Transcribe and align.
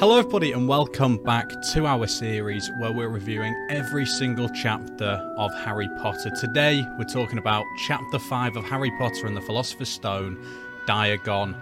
Hello, 0.00 0.16
everybody, 0.16 0.52
and 0.52 0.66
welcome 0.66 1.18
back 1.18 1.52
to 1.74 1.84
our 1.84 2.06
series 2.06 2.70
where 2.78 2.90
we're 2.90 3.10
reviewing 3.10 3.54
every 3.68 4.06
single 4.06 4.48
chapter 4.48 5.04
of 5.36 5.52
Harry 5.56 5.90
Potter. 5.98 6.30
Today, 6.30 6.82
we're 6.96 7.04
talking 7.04 7.36
about 7.36 7.66
Chapter 7.86 8.18
5 8.18 8.56
of 8.56 8.64
Harry 8.64 8.90
Potter 8.92 9.26
and 9.26 9.36
the 9.36 9.42
Philosopher's 9.42 9.90
Stone 9.90 10.42
Diagon 10.86 11.54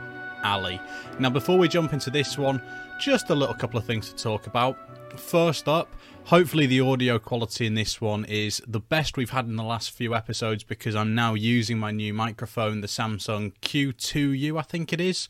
Alley. 0.44 0.80
Now, 1.18 1.30
before 1.30 1.58
we 1.58 1.66
jump 1.66 1.92
into 1.92 2.10
this 2.10 2.38
one, 2.38 2.62
just 3.00 3.28
a 3.30 3.34
little 3.34 3.56
couple 3.56 3.76
of 3.76 3.84
things 3.84 4.12
to 4.12 4.22
talk 4.22 4.46
about. 4.46 4.78
First 5.18 5.66
up, 5.66 5.96
hopefully 6.22 6.66
the 6.66 6.78
audio 6.78 7.18
quality 7.18 7.66
in 7.66 7.74
this 7.74 8.00
one 8.00 8.24
is 8.26 8.62
the 8.68 8.78
best 8.78 9.16
we've 9.16 9.30
had 9.30 9.46
in 9.46 9.56
the 9.56 9.64
last 9.64 9.90
few 9.90 10.14
episodes 10.14 10.62
because 10.62 10.94
I'm 10.94 11.12
now 11.12 11.34
using 11.34 11.76
my 11.76 11.90
new 11.90 12.14
microphone, 12.14 12.82
the 12.82 12.88
Samson 12.88 13.54
Q2U, 13.62 14.56
I 14.56 14.62
think 14.62 14.92
it 14.92 15.00
is. 15.00 15.28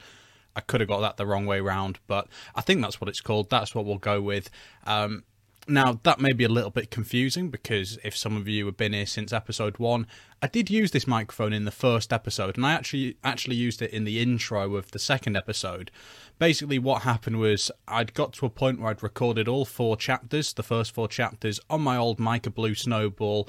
I 0.59 0.61
could 0.63 0.81
have 0.81 0.89
got 0.89 1.01
that 1.01 1.17
the 1.17 1.27
wrong 1.27 1.47
way 1.47 1.61
round, 1.61 2.01
but 2.09 2.27
I 2.57 2.63
think 2.63 2.83
that's 2.83 3.01
what 3.01 3.09
it's 3.09 3.21
called. 3.21 3.49
That's 3.49 3.77
what 3.77 3.85
we'll 3.85 3.99
go 3.99 4.21
with. 4.21 4.51
Um, 4.85 5.23
now, 5.69 6.01
that 6.03 6.19
may 6.19 6.33
be 6.33 6.43
a 6.43 6.49
little 6.49 6.71
bit 6.71 6.91
confusing 6.91 7.49
because 7.49 7.97
if 8.03 8.17
some 8.17 8.37
of 8.37 8.49
you 8.49 8.67
have 8.67 8.77
been 8.77 8.93
here 8.93 9.07
since 9.07 9.33
episode 9.33 9.79
one, 9.79 10.07
I 10.43 10.49
did 10.49 10.69
use 10.69 10.91
this 10.91 11.07
microphone 11.07 11.53
in 11.53 11.65
the 11.65 11.71
first 11.71 12.13
episode, 12.13 12.57
and 12.57 12.67
I 12.67 12.73
actually 12.73 13.19
actually 13.23 13.57
used 13.57 13.83
it 13.83 13.93
in 13.93 14.03
the 14.03 14.19
intro 14.21 14.75
of 14.75 14.91
the 14.91 14.99
second 14.99 15.37
episode. 15.37 15.93
Basically, 16.41 16.79
what 16.79 17.03
happened 17.03 17.39
was 17.39 17.71
I'd 17.87 18.15
got 18.15 18.33
to 18.35 18.47
a 18.47 18.51
point 18.51 18.81
where 18.81 18.91
I'd 18.91 19.03
recorded 19.03 19.47
all 19.47 19.65
four 19.65 19.97
chapters, 19.97 20.53
the 20.55 20.63
first 20.65 20.93
four 20.93 21.07
chapters, 21.07 21.61
on 21.71 21.83
my 21.83 21.97
old 21.97 22.19
Mica 22.19 22.51
Blue 22.51 22.75
Snowball, 22.75 23.49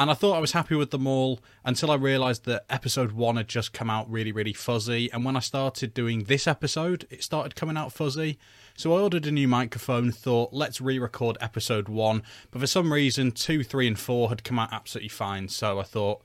and 0.00 0.10
I 0.10 0.14
thought 0.14 0.34
I 0.34 0.40
was 0.40 0.52
happy 0.52 0.74
with 0.74 0.92
them 0.92 1.06
all 1.06 1.40
until 1.62 1.90
I 1.90 1.94
realised 1.94 2.46
that 2.46 2.64
episode 2.70 3.12
one 3.12 3.36
had 3.36 3.48
just 3.48 3.74
come 3.74 3.90
out 3.90 4.10
really, 4.10 4.32
really 4.32 4.54
fuzzy. 4.54 5.12
And 5.12 5.26
when 5.26 5.36
I 5.36 5.40
started 5.40 5.92
doing 5.92 6.24
this 6.24 6.46
episode, 6.46 7.06
it 7.10 7.22
started 7.22 7.54
coming 7.54 7.76
out 7.76 7.92
fuzzy. 7.92 8.38
So 8.78 8.94
I 8.94 9.02
ordered 9.02 9.26
a 9.26 9.30
new 9.30 9.46
microphone, 9.46 10.10
thought, 10.10 10.54
let's 10.54 10.80
re 10.80 10.98
record 10.98 11.36
episode 11.42 11.90
one. 11.90 12.22
But 12.50 12.60
for 12.60 12.66
some 12.66 12.94
reason, 12.94 13.32
two, 13.32 13.62
three, 13.62 13.86
and 13.86 13.98
four 13.98 14.30
had 14.30 14.42
come 14.42 14.58
out 14.58 14.72
absolutely 14.72 15.10
fine. 15.10 15.48
So 15.48 15.78
I 15.78 15.82
thought, 15.82 16.24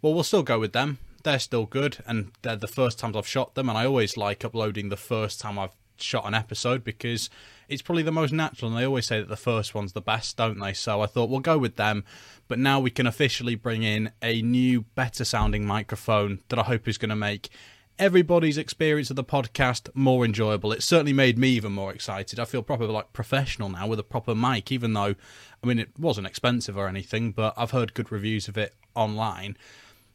well, 0.00 0.14
we'll 0.14 0.22
still 0.22 0.44
go 0.44 0.60
with 0.60 0.72
them. 0.72 0.98
They're 1.24 1.40
still 1.40 1.66
good, 1.66 1.98
and 2.06 2.30
they're 2.42 2.54
the 2.54 2.68
first 2.68 3.00
times 3.00 3.16
I've 3.16 3.26
shot 3.26 3.56
them. 3.56 3.68
And 3.68 3.76
I 3.76 3.84
always 3.84 4.16
like 4.16 4.44
uploading 4.44 4.90
the 4.90 4.96
first 4.96 5.40
time 5.40 5.58
I've 5.58 5.74
shot 5.96 6.24
an 6.24 6.34
episode 6.34 6.84
because 6.84 7.30
it's 7.68 7.82
probably 7.82 8.02
the 8.02 8.12
most 8.12 8.32
natural. 8.32 8.70
And 8.70 8.78
they 8.78 8.86
always 8.86 9.06
say 9.06 9.18
that 9.18 9.28
the 9.28 9.36
first 9.36 9.74
one's 9.74 9.92
the 9.92 10.00
best, 10.00 10.36
don't 10.36 10.58
they? 10.58 10.72
So 10.72 11.00
I 11.00 11.06
thought 11.06 11.28
we'll 11.28 11.40
go 11.40 11.58
with 11.58 11.76
them. 11.76 12.04
But 12.48 12.58
now 12.58 12.80
we 12.80 12.90
can 12.90 13.06
officially 13.06 13.54
bring 13.54 13.82
in 13.82 14.10
a 14.22 14.42
new, 14.42 14.82
better 14.82 15.24
sounding 15.24 15.66
microphone 15.66 16.40
that 16.48 16.58
I 16.58 16.62
hope 16.62 16.88
is 16.88 16.98
going 16.98 17.10
to 17.10 17.16
make 17.16 17.50
everybody's 17.98 18.58
experience 18.58 19.10
of 19.10 19.16
the 19.16 19.24
podcast 19.24 19.88
more 19.94 20.24
enjoyable. 20.24 20.72
It 20.72 20.82
certainly 20.82 21.12
made 21.12 21.36
me 21.36 21.48
even 21.50 21.72
more 21.72 21.92
excited. 21.92 22.38
I 22.38 22.44
feel 22.44 22.62
proper 22.62 22.86
like 22.86 23.12
professional 23.12 23.68
now 23.68 23.86
with 23.86 23.98
a 23.98 24.04
proper 24.04 24.34
mic, 24.34 24.70
even 24.70 24.92
though 24.92 25.14
I 25.62 25.66
mean 25.66 25.78
it 25.78 25.90
wasn't 25.98 26.26
expensive 26.26 26.78
or 26.78 26.88
anything, 26.88 27.32
but 27.32 27.54
I've 27.56 27.72
heard 27.72 27.94
good 27.94 28.12
reviews 28.12 28.48
of 28.48 28.56
it 28.56 28.74
online. 28.94 29.56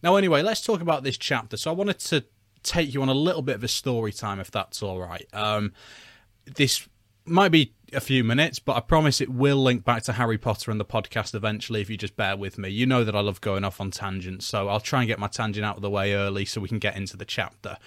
Now 0.01 0.15
anyway, 0.15 0.41
let's 0.41 0.61
talk 0.61 0.81
about 0.81 1.03
this 1.03 1.17
chapter. 1.17 1.57
So 1.57 1.71
I 1.71 1.73
wanted 1.73 1.99
to 1.99 2.25
take 2.63 2.93
you 2.93 3.01
on 3.01 3.09
a 3.09 3.13
little 3.13 3.41
bit 3.41 3.55
of 3.55 3.63
a 3.63 3.67
story 3.67 4.13
time 4.13 4.39
if 4.39 4.49
that's 4.49 4.81
all 4.81 4.99
right. 4.99 5.27
Um, 5.33 5.73
this 6.45 6.87
might 7.25 7.49
be 7.49 7.73
a 7.93 7.99
few 7.99 8.23
minutes, 8.23 8.59
but 8.59 8.75
I 8.75 8.79
promise 8.79 9.21
it 9.21 9.29
will 9.29 9.61
link 9.61 9.83
back 9.83 10.03
to 10.03 10.13
Harry 10.13 10.37
Potter 10.37 10.71
and 10.71 10.79
the 10.79 10.85
podcast 10.85 11.35
eventually 11.35 11.81
if 11.81 11.89
you 11.89 11.97
just 11.97 12.15
bear 12.15 12.35
with 12.35 12.57
me. 12.57 12.69
You 12.69 12.85
know 12.85 13.03
that 13.03 13.15
I 13.15 13.19
love 13.19 13.41
going 13.41 13.63
off 13.63 13.79
on 13.79 13.91
tangents, 13.91 14.45
so 14.45 14.67
I'll 14.67 14.79
try 14.79 15.01
and 15.01 15.07
get 15.07 15.19
my 15.19 15.27
tangent 15.27 15.65
out 15.65 15.75
of 15.75 15.81
the 15.81 15.89
way 15.89 16.13
early 16.13 16.45
so 16.45 16.59
we 16.61 16.69
can 16.69 16.79
get 16.79 16.95
into 16.95 17.17
the 17.17 17.25
chapter. 17.25 17.77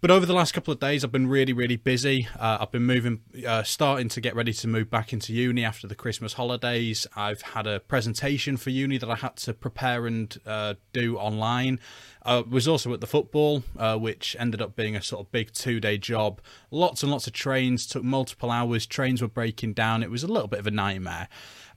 But 0.00 0.10
over 0.10 0.24
the 0.24 0.32
last 0.32 0.52
couple 0.52 0.72
of 0.72 0.80
days, 0.80 1.04
I've 1.04 1.12
been 1.12 1.26
really, 1.26 1.52
really 1.52 1.76
busy. 1.76 2.26
Uh, 2.38 2.56
I've 2.62 2.70
been 2.70 2.86
moving, 2.86 3.20
uh, 3.46 3.62
starting 3.64 4.08
to 4.08 4.20
get 4.22 4.34
ready 4.34 4.54
to 4.54 4.66
move 4.66 4.88
back 4.88 5.12
into 5.12 5.34
uni 5.34 5.62
after 5.62 5.86
the 5.86 5.94
Christmas 5.94 6.32
holidays. 6.32 7.06
I've 7.14 7.42
had 7.42 7.66
a 7.66 7.80
presentation 7.80 8.56
for 8.56 8.70
uni 8.70 8.96
that 8.96 9.10
I 9.10 9.16
had 9.16 9.36
to 9.36 9.52
prepare 9.52 10.06
and 10.06 10.34
uh, 10.46 10.74
do 10.94 11.18
online. 11.18 11.80
I 12.22 12.38
was 12.38 12.66
also 12.66 12.94
at 12.94 13.02
the 13.02 13.06
football, 13.06 13.62
uh, 13.78 13.98
which 13.98 14.34
ended 14.38 14.62
up 14.62 14.74
being 14.74 14.96
a 14.96 15.02
sort 15.02 15.26
of 15.26 15.32
big 15.32 15.52
two 15.52 15.80
day 15.80 15.98
job. 15.98 16.40
Lots 16.70 17.02
and 17.02 17.12
lots 17.12 17.26
of 17.26 17.34
trains, 17.34 17.86
took 17.86 18.02
multiple 18.02 18.50
hours. 18.50 18.86
Trains 18.86 19.20
were 19.20 19.28
breaking 19.28 19.74
down. 19.74 20.02
It 20.02 20.10
was 20.10 20.22
a 20.22 20.28
little 20.28 20.48
bit 20.48 20.60
of 20.60 20.66
a 20.66 20.70
nightmare. 20.70 21.28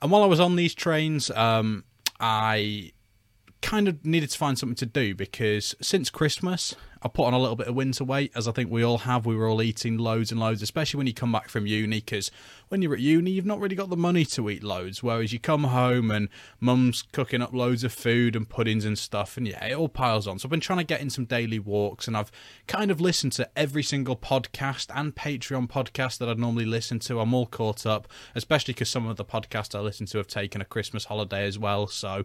And 0.01 0.11
while 0.11 0.23
I 0.23 0.27
was 0.27 0.39
on 0.39 0.55
these 0.55 0.73
trains, 0.73 1.29
um, 1.31 1.83
I 2.21 2.93
kind 3.63 3.87
of 3.87 4.05
needed 4.05 4.29
to 4.29 4.37
find 4.37 4.59
something 4.59 4.75
to 4.75 4.85
do 4.85 5.15
because 5.15 5.73
since 5.81 6.09
Christmas, 6.09 6.75
I 7.03 7.09
put 7.09 7.25
on 7.25 7.33
a 7.33 7.39
little 7.39 7.57
bit 7.57 7.67
of 7.67 7.75
winter 7.75 8.05
weight, 8.05 8.31
as 8.33 8.47
I 8.47 8.53
think 8.53 8.71
we 8.71 8.81
all 8.81 8.99
have. 8.99 9.25
We 9.25 9.35
were 9.35 9.49
all 9.49 9.61
eating 9.61 9.97
loads 9.97 10.31
and 10.31 10.39
loads, 10.39 10.61
especially 10.61 10.97
when 10.97 11.07
you 11.07 11.13
come 11.13 11.33
back 11.33 11.49
from 11.49 11.67
uni, 11.67 11.97
because 11.97 12.31
when 12.69 12.81
you're 12.81 12.93
at 12.93 13.01
uni, 13.01 13.31
you've 13.31 13.45
not 13.45 13.59
really 13.59 13.75
got 13.75 13.89
the 13.89 13.97
money 13.97 14.23
to 14.25 14.49
eat 14.49 14.63
loads. 14.63 15.03
Whereas 15.03 15.33
you 15.33 15.39
come 15.39 15.65
home 15.65 16.11
and 16.11 16.29
mum's 16.61 17.01
cooking 17.11 17.41
up 17.41 17.53
loads 17.53 17.83
of 17.83 17.91
food 17.91 18.37
and 18.37 18.47
puddings 18.47 18.85
and 18.85 18.97
stuff, 18.97 19.35
and 19.35 19.45
yeah, 19.45 19.65
it 19.65 19.75
all 19.75 19.89
piles 19.89 20.27
on. 20.27 20.39
So 20.39 20.45
I've 20.45 20.51
been 20.51 20.61
trying 20.61 20.79
to 20.79 20.85
get 20.85 21.01
in 21.01 21.09
some 21.09 21.25
daily 21.25 21.59
walks, 21.59 22.07
and 22.07 22.15
I've 22.15 22.31
kind 22.67 22.89
of 22.89 23.01
listened 23.01 23.33
to 23.33 23.49
every 23.55 23.83
single 23.83 24.15
podcast 24.15 24.89
and 24.95 25.13
Patreon 25.13 25.67
podcast 25.67 26.19
that 26.19 26.29
I'd 26.29 26.39
normally 26.39 26.65
listen 26.65 26.99
to. 26.99 27.19
I'm 27.19 27.33
all 27.33 27.47
caught 27.47 27.85
up, 27.85 28.07
especially 28.33 28.73
because 28.73 28.89
some 28.89 29.07
of 29.07 29.17
the 29.17 29.25
podcasts 29.25 29.77
I 29.77 29.81
listen 29.81 30.05
to 30.07 30.17
have 30.19 30.27
taken 30.27 30.61
a 30.61 30.65
Christmas 30.65 31.05
holiday 31.05 31.45
as 31.45 31.59
well. 31.59 31.87
So 31.87 32.23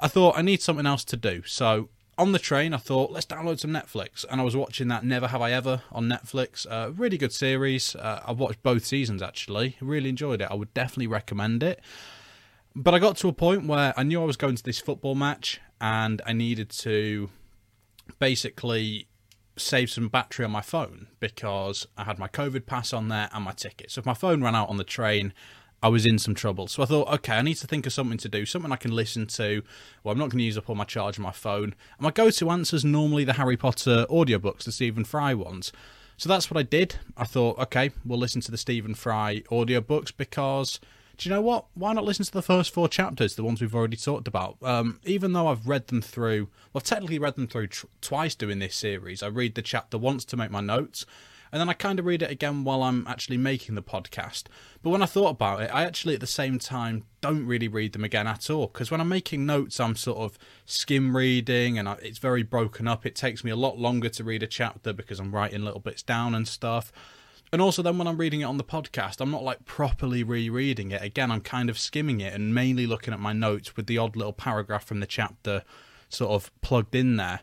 I 0.00 0.08
thought 0.08 0.38
I 0.38 0.42
need 0.42 0.62
something 0.62 0.86
else 0.86 1.04
to 1.04 1.16
do. 1.16 1.42
So 1.44 1.90
on 2.18 2.32
the 2.32 2.38
train, 2.38 2.72
I 2.72 2.78
thought 2.78 3.10
let's 3.10 3.26
download 3.26 3.60
some 3.60 3.72
Netflix, 3.72 4.24
and 4.30 4.40
I 4.40 4.44
was 4.44 4.56
watching 4.56 4.88
that 4.88 5.04
Never 5.04 5.28
Have 5.28 5.42
I 5.42 5.52
Ever 5.52 5.82
on 5.92 6.08
Netflix. 6.08 6.66
Uh, 6.68 6.92
really 6.92 7.18
good 7.18 7.32
series. 7.32 7.94
Uh, 7.94 8.22
I've 8.26 8.38
watched 8.38 8.62
both 8.62 8.84
seasons 8.84 9.22
actually. 9.22 9.76
Really 9.80 10.08
enjoyed 10.08 10.40
it. 10.40 10.48
I 10.50 10.54
would 10.54 10.72
definitely 10.72 11.08
recommend 11.08 11.62
it. 11.62 11.80
But 12.74 12.94
I 12.94 12.98
got 12.98 13.16
to 13.18 13.28
a 13.28 13.32
point 13.32 13.66
where 13.66 13.94
I 13.96 14.02
knew 14.02 14.20
I 14.20 14.24
was 14.24 14.36
going 14.36 14.56
to 14.56 14.62
this 14.62 14.80
football 14.80 15.14
match, 15.14 15.60
and 15.80 16.22
I 16.26 16.32
needed 16.32 16.70
to 16.70 17.30
basically 18.18 19.08
save 19.58 19.90
some 19.90 20.08
battery 20.08 20.44
on 20.44 20.50
my 20.50 20.60
phone 20.60 21.08
because 21.18 21.86
I 21.96 22.04
had 22.04 22.18
my 22.18 22.28
COVID 22.28 22.66
pass 22.66 22.92
on 22.92 23.08
there 23.08 23.28
and 23.32 23.44
my 23.44 23.52
ticket. 23.52 23.90
So 23.90 24.00
if 24.00 24.06
my 24.06 24.14
phone 24.14 24.42
ran 24.42 24.54
out 24.54 24.68
on 24.68 24.76
the 24.76 24.84
train, 24.84 25.32
I 25.82 25.88
was 25.88 26.06
in 26.06 26.18
some 26.18 26.34
trouble. 26.34 26.68
So 26.68 26.82
I 26.82 26.86
thought, 26.86 27.08
okay, 27.14 27.34
I 27.34 27.42
need 27.42 27.56
to 27.56 27.66
think 27.66 27.86
of 27.86 27.92
something 27.92 28.18
to 28.18 28.28
do, 28.28 28.46
something 28.46 28.72
I 28.72 28.76
can 28.76 28.92
listen 28.92 29.26
to. 29.28 29.62
Well, 30.02 30.12
I'm 30.12 30.18
not 30.18 30.30
going 30.30 30.38
to 30.38 30.44
use 30.44 30.58
up 30.58 30.68
all 30.68 30.74
my 30.74 30.84
charge 30.84 31.18
on 31.18 31.22
my 31.22 31.32
phone. 31.32 31.64
And 31.64 32.00
my 32.00 32.10
go 32.10 32.30
to 32.30 32.50
answer 32.50 32.76
is 32.76 32.84
normally 32.84 33.24
the 33.24 33.34
Harry 33.34 33.56
Potter 33.56 34.06
audiobooks, 34.08 34.64
the 34.64 34.72
Stephen 34.72 35.04
Fry 35.04 35.34
ones. 35.34 35.72
So 36.16 36.28
that's 36.28 36.50
what 36.50 36.58
I 36.58 36.62
did. 36.62 36.96
I 37.16 37.24
thought, 37.24 37.58
okay, 37.58 37.90
we'll 38.04 38.18
listen 38.18 38.40
to 38.42 38.50
the 38.50 38.56
Stephen 38.56 38.94
Fry 38.94 39.42
audiobooks 39.50 40.12
because 40.16 40.80
do 41.18 41.28
you 41.28 41.34
know 41.34 41.40
what? 41.40 41.66
Why 41.74 41.92
not 41.92 42.04
listen 42.04 42.24
to 42.26 42.32
the 42.32 42.42
first 42.42 42.72
four 42.72 42.88
chapters, 42.88 43.36
the 43.36 43.44
ones 43.44 43.60
we've 43.60 43.74
already 43.74 43.96
talked 43.96 44.28
about? 44.28 44.56
Um, 44.62 45.00
even 45.04 45.32
though 45.32 45.48
I've 45.48 45.66
read 45.66 45.86
them 45.86 46.02
through, 46.02 46.48
well, 46.72 46.80
I've 46.80 46.82
technically 46.82 47.18
read 47.18 47.36
them 47.36 47.46
through 47.46 47.68
tr- 47.68 47.86
twice 48.02 48.34
doing 48.34 48.58
this 48.58 48.76
series. 48.76 49.22
I 49.22 49.28
read 49.28 49.54
the 49.54 49.62
chapter 49.62 49.96
once 49.96 50.24
to 50.26 50.36
make 50.36 50.50
my 50.50 50.60
notes, 50.60 51.06
and 51.52 51.60
then 51.60 51.68
I 51.68 51.72
kind 51.72 51.98
of 51.98 52.04
read 52.04 52.22
it 52.22 52.30
again 52.30 52.64
while 52.64 52.82
I'm 52.82 53.06
actually 53.06 53.36
making 53.36 53.74
the 53.74 53.82
podcast. 53.82 54.44
But 54.82 54.90
when 54.90 55.02
I 55.02 55.06
thought 55.06 55.30
about 55.30 55.62
it, 55.62 55.70
I 55.72 55.84
actually 55.84 56.14
at 56.14 56.20
the 56.20 56.26
same 56.26 56.58
time 56.58 57.04
don't 57.20 57.46
really 57.46 57.68
read 57.68 57.92
them 57.92 58.04
again 58.04 58.26
at 58.26 58.50
all 58.50 58.66
because 58.66 58.90
when 58.90 59.00
I'm 59.00 59.08
making 59.08 59.46
notes, 59.46 59.80
I'm 59.80 59.96
sort 59.96 60.18
of 60.18 60.38
skim 60.64 61.16
reading 61.16 61.78
and 61.78 61.88
it's 62.02 62.18
very 62.18 62.42
broken 62.42 62.86
up. 62.86 63.06
It 63.06 63.14
takes 63.14 63.44
me 63.44 63.50
a 63.50 63.56
lot 63.56 63.78
longer 63.78 64.08
to 64.10 64.24
read 64.24 64.42
a 64.42 64.46
chapter 64.46 64.92
because 64.92 65.18
I'm 65.18 65.34
writing 65.34 65.64
little 65.64 65.80
bits 65.80 66.02
down 66.02 66.34
and 66.34 66.46
stuff. 66.46 66.92
And 67.52 67.62
also, 67.62 67.80
then 67.80 67.96
when 67.96 68.08
I'm 68.08 68.18
reading 68.18 68.40
it 68.40 68.44
on 68.44 68.56
the 68.56 68.64
podcast, 68.64 69.20
I'm 69.20 69.30
not 69.30 69.44
like 69.44 69.64
properly 69.64 70.24
rereading 70.24 70.90
it. 70.90 71.02
Again, 71.02 71.30
I'm 71.30 71.40
kind 71.40 71.70
of 71.70 71.78
skimming 71.78 72.20
it 72.20 72.34
and 72.34 72.54
mainly 72.54 72.86
looking 72.86 73.14
at 73.14 73.20
my 73.20 73.32
notes 73.32 73.76
with 73.76 73.86
the 73.86 73.98
odd 73.98 74.16
little 74.16 74.32
paragraph 74.32 74.84
from 74.84 75.00
the 75.00 75.06
chapter 75.06 75.62
sort 76.08 76.32
of 76.32 76.50
plugged 76.60 76.94
in 76.94 77.16
there. 77.16 77.40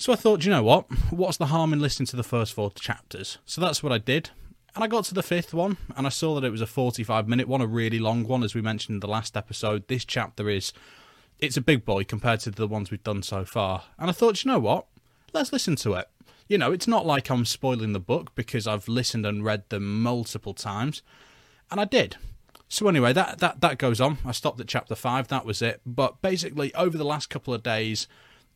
So 0.00 0.12
I 0.12 0.16
thought, 0.16 0.44
you 0.44 0.52
know 0.52 0.62
what? 0.62 0.86
What's 1.10 1.38
the 1.38 1.46
harm 1.46 1.72
in 1.72 1.80
listening 1.80 2.06
to 2.06 2.16
the 2.16 2.22
first 2.22 2.54
four 2.54 2.70
chapters? 2.70 3.38
So 3.44 3.60
that's 3.60 3.82
what 3.82 3.90
I 3.92 3.98
did. 3.98 4.30
And 4.76 4.84
I 4.84 4.86
got 4.86 5.02
to 5.06 5.14
the 5.14 5.24
fifth 5.24 5.52
one, 5.52 5.76
and 5.96 6.06
I 6.06 6.10
saw 6.10 6.36
that 6.36 6.46
it 6.46 6.52
was 6.52 6.60
a 6.60 6.68
45 6.68 7.26
minute 7.26 7.48
one, 7.48 7.60
a 7.60 7.66
really 7.66 7.98
long 7.98 8.22
one, 8.22 8.44
as 8.44 8.54
we 8.54 8.62
mentioned 8.62 8.94
in 8.94 9.00
the 9.00 9.08
last 9.08 9.36
episode. 9.36 9.88
This 9.88 10.04
chapter 10.04 10.48
is, 10.48 10.72
it's 11.40 11.56
a 11.56 11.60
big 11.60 11.84
boy 11.84 12.04
compared 12.04 12.38
to 12.40 12.52
the 12.52 12.68
ones 12.68 12.92
we've 12.92 13.02
done 13.02 13.24
so 13.24 13.44
far. 13.44 13.86
And 13.98 14.08
I 14.08 14.12
thought, 14.12 14.44
you 14.44 14.52
know 14.52 14.60
what? 14.60 14.86
Let's 15.32 15.52
listen 15.52 15.74
to 15.76 15.94
it. 15.94 16.08
You 16.46 16.58
know, 16.58 16.70
it's 16.70 16.86
not 16.86 17.04
like 17.04 17.28
I'm 17.28 17.44
spoiling 17.44 17.92
the 17.92 17.98
book 17.98 18.36
because 18.36 18.68
I've 18.68 18.86
listened 18.86 19.26
and 19.26 19.44
read 19.44 19.68
them 19.68 20.00
multiple 20.00 20.54
times. 20.54 21.02
And 21.72 21.80
I 21.80 21.86
did. 21.86 22.16
So 22.68 22.86
anyway, 22.86 23.12
that, 23.14 23.40
that, 23.40 23.62
that 23.62 23.78
goes 23.78 24.00
on. 24.00 24.18
I 24.24 24.30
stopped 24.30 24.60
at 24.60 24.68
chapter 24.68 24.94
5, 24.94 25.26
that 25.26 25.44
was 25.44 25.60
it. 25.60 25.80
But 25.84 26.22
basically, 26.22 26.72
over 26.76 26.96
the 26.96 27.04
last 27.04 27.30
couple 27.30 27.52
of 27.52 27.64
days, 27.64 28.06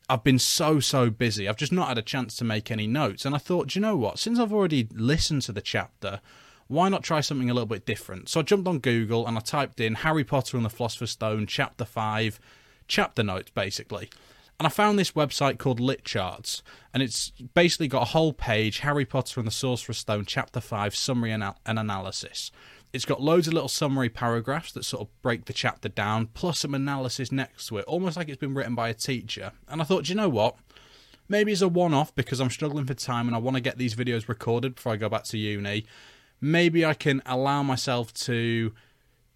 I've 0.09 0.25
been 0.25 0.39
so, 0.39 0.81
so 0.81 1.11
busy. 1.11 1.49
I've 1.49 1.57
just 1.57 1.73
not 1.73 1.89
had 1.89 1.99
a 1.99 2.03
chance 2.03 2.37
to 2.37 2.45
make 2.45 2.71
any 2.71 2.87
notes. 2.87 3.25
And 3.25 3.35
I 3.35 3.39
thought, 3.39 3.75
you 3.75 3.81
know 3.81 3.97
what? 3.97 4.19
Since 4.19 4.39
I've 4.39 4.53
already 4.53 4.89
listened 4.93 5.43
to 5.43 5.53
the 5.53 5.61
chapter, 5.61 6.21
why 6.67 6.89
not 6.89 7.03
try 7.03 7.21
something 7.21 7.51
a 7.51 7.55
little 7.55 7.67
bit 7.67 7.87
different? 7.87 8.29
So 8.29 8.41
I 8.41 8.43
jumped 8.43 8.69
on 8.69 8.79
Google 8.79 9.27
and 9.27 9.37
I 9.37 9.41
typed 9.41 9.81
in 9.81 9.97
Harry 9.97 10.25
Potter 10.25 10.57
and 10.57 10.67
the 10.67 10.71
Philosopher's 10.71 11.11
Stone, 11.11 11.47
Chapter 11.47 11.85
5, 11.85 12.41
chapter 12.89 13.23
notes, 13.23 13.51
basically. 13.51 14.11
And 14.59 14.67
I 14.67 14.71
found 14.71 14.99
this 14.99 15.13
website 15.13 15.59
called 15.59 15.81
LitCharts, 15.81 16.63
and 16.95 17.03
it's 17.03 17.31
basically 17.55 17.89
got 17.89 18.03
a 18.03 18.13
whole 18.13 18.33
page 18.33 18.81
Harry 18.81 19.05
Potter 19.05 19.41
and 19.41 19.47
the 19.47 19.51
Sorcerer's 19.51 19.99
Stone, 19.99 20.27
Chapter 20.27 20.61
5, 20.61 20.95
summary 20.95 21.33
and 21.33 21.53
analysis. 21.67 22.53
It's 22.93 23.05
got 23.05 23.23
loads 23.23 23.49
of 23.49 23.55
little 23.55 23.69
summary 23.69 24.09
paragraphs 24.09 24.73
that 24.73 24.85
sort 24.85 25.03
of 25.03 25.23
break 25.23 25.47
the 25.47 25.53
chapter 25.53 25.89
down, 25.89 26.27
plus 26.35 26.61
some 26.61 26.75
analysis 26.75 27.33
next 27.33 27.69
to 27.69 27.79
it, 27.79 27.85
almost 27.87 28.17
like 28.17 28.29
it's 28.29 28.39
been 28.39 28.55
written 28.55 28.75
by 28.75 28.91
a 28.91 28.95
teacher. 28.95 29.53
And 29.69 29.81
I 29.81 29.85
thought, 29.85 30.05
do 30.05 30.11
you 30.11 30.17
know 30.17 30.29
what? 30.29 30.57
Maybe 31.29 31.53
it's 31.53 31.63
a 31.63 31.69
one 31.69 31.95
off 31.95 32.15
because 32.15 32.41
I'm 32.41 32.51
struggling 32.51 32.85
for 32.85 32.95
time 32.95 33.27
and 33.27 33.35
I 33.35 33.39
want 33.39 33.57
to 33.57 33.63
get 33.63 33.79
these 33.79 33.95
videos 33.95 34.29
recorded 34.29 34.75
before 34.75 34.93
I 34.93 34.97
go 34.97 35.09
back 35.09 35.25
to 35.25 35.39
uni. 35.39 35.87
Maybe 36.41 36.85
I 36.85 36.93
can 36.93 37.23
allow 37.25 37.63
myself 37.63 38.13
to 38.15 38.75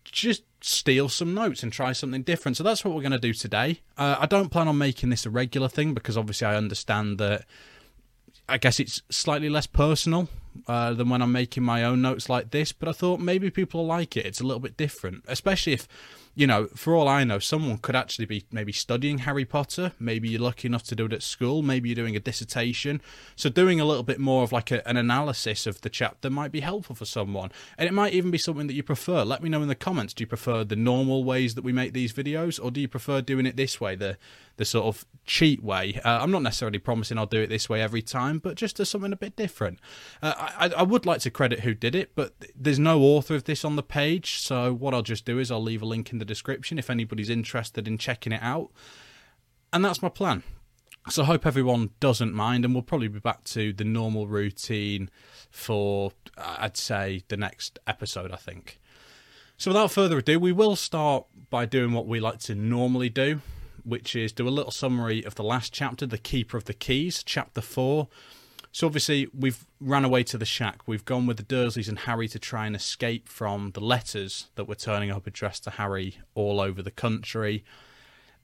just 0.04 0.42
steal 0.60 1.08
some 1.08 1.32
notes 1.32 1.62
and 1.62 1.72
try 1.72 1.92
something 1.92 2.22
different. 2.22 2.56
So 2.56 2.64
that's 2.64 2.84
what 2.84 2.94
we're 2.94 3.02
going 3.02 3.12
to 3.12 3.18
do 3.18 3.32
today. 3.32 3.80
Uh, 3.96 4.16
I 4.18 4.26
don't 4.26 4.50
plan 4.50 4.68
on 4.68 4.76
making 4.76 5.10
this 5.10 5.24
a 5.24 5.30
regular 5.30 5.68
thing 5.68 5.94
because 5.94 6.18
obviously 6.18 6.46
I 6.46 6.56
understand 6.56 7.18
that 7.18 7.46
I 8.48 8.58
guess 8.58 8.78
it's 8.78 9.02
slightly 9.10 9.48
less 9.48 9.66
personal 9.66 10.28
uh, 10.66 10.94
than 10.94 11.08
when 11.08 11.22
I'm 11.22 11.32
making 11.32 11.62
my 11.62 11.84
own 11.84 12.02
notes 12.02 12.28
like 12.28 12.50
this, 12.50 12.72
but 12.72 12.88
I 12.88 12.92
thought 12.92 13.20
maybe 13.20 13.50
people 13.50 13.80
will 13.80 13.86
like 13.86 14.16
it. 14.16 14.26
It's 14.26 14.40
a 14.40 14.44
little 14.44 14.60
bit 14.60 14.76
different, 14.76 15.24
especially 15.28 15.72
if 15.72 15.88
you 16.36 16.46
know, 16.46 16.66
for 16.74 16.94
all 16.94 17.08
I 17.08 17.24
know, 17.24 17.38
someone 17.38 17.78
could 17.78 17.96
actually 17.96 18.26
be 18.26 18.44
maybe 18.52 18.70
studying 18.70 19.18
Harry 19.18 19.46
Potter. 19.46 19.92
Maybe 19.98 20.28
you're 20.28 20.42
lucky 20.42 20.68
enough 20.68 20.82
to 20.84 20.94
do 20.94 21.06
it 21.06 21.12
at 21.14 21.22
school. 21.22 21.62
Maybe 21.62 21.88
you're 21.88 21.96
doing 21.96 22.14
a 22.14 22.20
dissertation. 22.20 23.00
So, 23.36 23.48
doing 23.48 23.80
a 23.80 23.86
little 23.86 24.02
bit 24.02 24.20
more 24.20 24.42
of 24.42 24.52
like 24.52 24.70
a, 24.70 24.86
an 24.86 24.98
analysis 24.98 25.66
of 25.66 25.80
the 25.80 25.88
chapter 25.88 26.28
might 26.28 26.52
be 26.52 26.60
helpful 26.60 26.94
for 26.94 27.06
someone. 27.06 27.52
And 27.78 27.88
it 27.88 27.94
might 27.94 28.12
even 28.12 28.30
be 28.30 28.36
something 28.36 28.66
that 28.66 28.74
you 28.74 28.82
prefer. 28.82 29.24
Let 29.24 29.42
me 29.42 29.48
know 29.48 29.62
in 29.62 29.68
the 29.68 29.74
comments. 29.74 30.12
Do 30.12 30.24
you 30.24 30.26
prefer 30.26 30.62
the 30.62 30.76
normal 30.76 31.24
ways 31.24 31.54
that 31.54 31.64
we 31.64 31.72
make 31.72 31.94
these 31.94 32.12
videos, 32.12 32.62
or 32.62 32.70
do 32.70 32.82
you 32.82 32.88
prefer 32.88 33.22
doing 33.22 33.46
it 33.46 33.56
this 33.56 33.80
way, 33.80 33.96
the 33.96 34.18
the 34.58 34.66
sort 34.66 34.84
of 34.84 35.06
cheat 35.24 35.64
way? 35.64 35.98
Uh, 36.04 36.18
I'm 36.20 36.30
not 36.30 36.42
necessarily 36.42 36.78
promising 36.78 37.16
I'll 37.16 37.24
do 37.24 37.40
it 37.40 37.48
this 37.48 37.70
way 37.70 37.80
every 37.80 38.02
time, 38.02 38.40
but 38.40 38.56
just 38.56 38.78
as 38.78 38.90
something 38.90 39.12
a 39.12 39.16
bit 39.16 39.36
different. 39.36 39.78
Uh, 40.20 40.34
I, 40.36 40.70
I 40.76 40.82
would 40.82 41.06
like 41.06 41.20
to 41.20 41.30
credit 41.30 41.60
who 41.60 41.72
did 41.72 41.94
it, 41.94 42.14
but 42.14 42.34
there's 42.54 42.78
no 42.78 43.00
author 43.00 43.34
of 43.34 43.44
this 43.44 43.64
on 43.64 43.76
the 43.76 43.82
page. 43.82 44.40
So, 44.40 44.74
what 44.74 44.92
I'll 44.92 45.00
just 45.00 45.24
do 45.24 45.38
is 45.38 45.50
I'll 45.50 45.62
leave 45.62 45.80
a 45.80 45.86
link 45.86 46.12
in 46.12 46.18
the 46.18 46.25
description 46.26 46.78
if 46.78 46.90
anybody's 46.90 47.30
interested 47.30 47.88
in 47.88 47.98
checking 47.98 48.32
it 48.32 48.42
out. 48.42 48.70
And 49.72 49.84
that's 49.84 50.02
my 50.02 50.08
plan. 50.08 50.42
So 51.08 51.22
I 51.22 51.26
hope 51.26 51.46
everyone 51.46 51.90
doesn't 52.00 52.34
mind, 52.34 52.64
and 52.64 52.74
we'll 52.74 52.82
probably 52.82 53.08
be 53.08 53.20
back 53.20 53.44
to 53.44 53.72
the 53.72 53.84
normal 53.84 54.26
routine 54.26 55.08
for, 55.50 56.10
uh, 56.36 56.56
I'd 56.58 56.76
say, 56.76 57.22
the 57.28 57.36
next 57.36 57.78
episode, 57.86 58.32
I 58.32 58.36
think. 58.36 58.80
So 59.56 59.70
without 59.70 59.92
further 59.92 60.18
ado, 60.18 60.40
we 60.40 60.50
will 60.50 60.74
start 60.74 61.26
by 61.48 61.64
doing 61.64 61.92
what 61.92 62.08
we 62.08 62.18
like 62.18 62.40
to 62.40 62.56
normally 62.56 63.08
do, 63.08 63.40
which 63.84 64.16
is 64.16 64.32
do 64.32 64.48
a 64.48 64.50
little 64.50 64.72
summary 64.72 65.24
of 65.24 65.36
the 65.36 65.44
last 65.44 65.72
chapter, 65.72 66.06
The 66.06 66.18
Keeper 66.18 66.56
of 66.56 66.64
the 66.64 66.74
Keys, 66.74 67.22
chapter 67.22 67.60
4. 67.60 68.08
So 68.76 68.86
obviously 68.86 69.26
we've 69.32 69.64
ran 69.80 70.04
away 70.04 70.22
to 70.24 70.36
the 70.36 70.44
shack. 70.44 70.86
We've 70.86 71.06
gone 71.06 71.24
with 71.24 71.38
the 71.38 71.42
Dursleys 71.42 71.88
and 71.88 72.00
Harry 72.00 72.28
to 72.28 72.38
try 72.38 72.66
and 72.66 72.76
escape 72.76 73.26
from 73.26 73.70
the 73.70 73.80
letters 73.80 74.48
that 74.56 74.68
were 74.68 74.74
turning 74.74 75.10
up 75.10 75.26
addressed 75.26 75.64
to 75.64 75.70
Harry 75.70 76.18
all 76.34 76.60
over 76.60 76.82
the 76.82 76.90
country. 76.90 77.64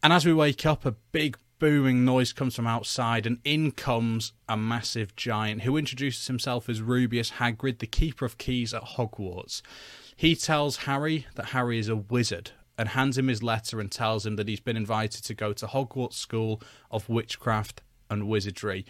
And 0.03 0.11
as 0.11 0.25
we 0.25 0.33
wake 0.33 0.65
up, 0.65 0.87
a 0.87 0.93
big 0.93 1.37
booming 1.59 2.07
noise 2.07 2.33
comes 2.33 2.57
from 2.57 2.67
outside, 2.67 3.27
and 3.27 3.41
in 3.45 3.73
comes 3.73 4.33
a 4.49 4.57
massive 4.57 5.15
giant 5.17 5.65
who 5.65 5.77
introduces 5.77 6.29
himself 6.29 6.67
as 6.67 6.81
Rubeus 6.81 7.33
Hagrid, 7.33 7.81
the 7.81 7.87
keeper 7.87 8.25
of 8.25 8.39
keys 8.39 8.73
at 8.73 8.85
Hogwarts. 8.97 9.61
He 10.17 10.35
tells 10.35 10.77
Harry 10.89 11.27
that 11.35 11.51
Harry 11.51 11.79
is 11.79 11.91
a 11.91 11.97
wizard 11.97 12.53
and 12.79 12.89
hands 12.89 13.19
him 13.19 13.29
his 13.29 13.43
letter 13.43 13.81
and 13.81 13.93
tells 13.93 14.25
him 14.25 14.37
that 14.37 14.49
he's 14.49 14.61
been 14.61 14.79
invited 14.79 15.25
to 15.25 15.35
go 15.35 15.53
to 15.53 15.67
Hogwarts 15.67 16.15
School 16.15 16.63
of 16.91 17.11
Witchcraft 17.11 17.83
and 18.09 18.29
Wizardry 18.29 18.87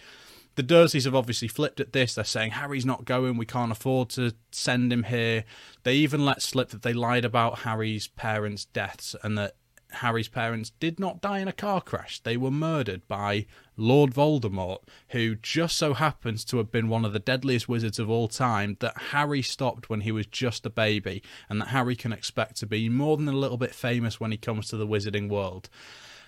the 0.55 0.63
Dursleys 0.63 1.05
have 1.05 1.15
obviously 1.15 1.47
flipped 1.47 1.79
at 1.79 1.93
this. 1.93 2.15
They're 2.15 2.23
saying 2.23 2.51
Harry's 2.51 2.85
not 2.85 3.05
going. 3.05 3.37
We 3.37 3.45
can't 3.45 3.71
afford 3.71 4.09
to 4.11 4.33
send 4.51 4.93
him 4.93 5.03
here. 5.03 5.45
They 5.83 5.95
even 5.95 6.25
let 6.25 6.41
slip 6.41 6.69
that 6.69 6.81
they 6.81 6.93
lied 6.93 7.25
about 7.25 7.59
Harry's 7.59 8.07
parents' 8.07 8.65
deaths 8.65 9.15
and 9.23 9.37
that 9.37 9.55
Harry's 9.95 10.27
parents 10.27 10.71
did 10.79 10.99
not 10.99 11.21
die 11.21 11.39
in 11.39 11.47
a 11.47 11.53
car 11.53 11.81
crash. 11.81 12.19
They 12.19 12.37
were 12.37 12.51
murdered 12.51 13.07
by 13.07 13.45
Lord 13.77 14.13
Voldemort, 14.13 14.79
who 15.09 15.35
just 15.35 15.77
so 15.77 15.93
happens 15.93 16.43
to 16.45 16.57
have 16.57 16.71
been 16.71 16.89
one 16.89 17.05
of 17.05 17.13
the 17.13 17.19
deadliest 17.19 17.69
wizards 17.69 17.99
of 17.99 18.09
all 18.09 18.27
time 18.27 18.77
that 18.79 18.97
Harry 19.11 19.41
stopped 19.41 19.89
when 19.89 20.01
he 20.01 20.11
was 20.11 20.25
just 20.25 20.65
a 20.65 20.69
baby, 20.69 21.21
and 21.49 21.61
that 21.61 21.69
Harry 21.69 21.95
can 21.95 22.13
expect 22.13 22.57
to 22.57 22.65
be 22.65 22.89
more 22.89 23.17
than 23.17 23.27
a 23.27 23.33
little 23.33 23.57
bit 23.57 23.75
famous 23.75 24.19
when 24.19 24.31
he 24.31 24.37
comes 24.37 24.67
to 24.67 24.77
the 24.77 24.87
wizarding 24.87 25.29
world. 25.29 25.69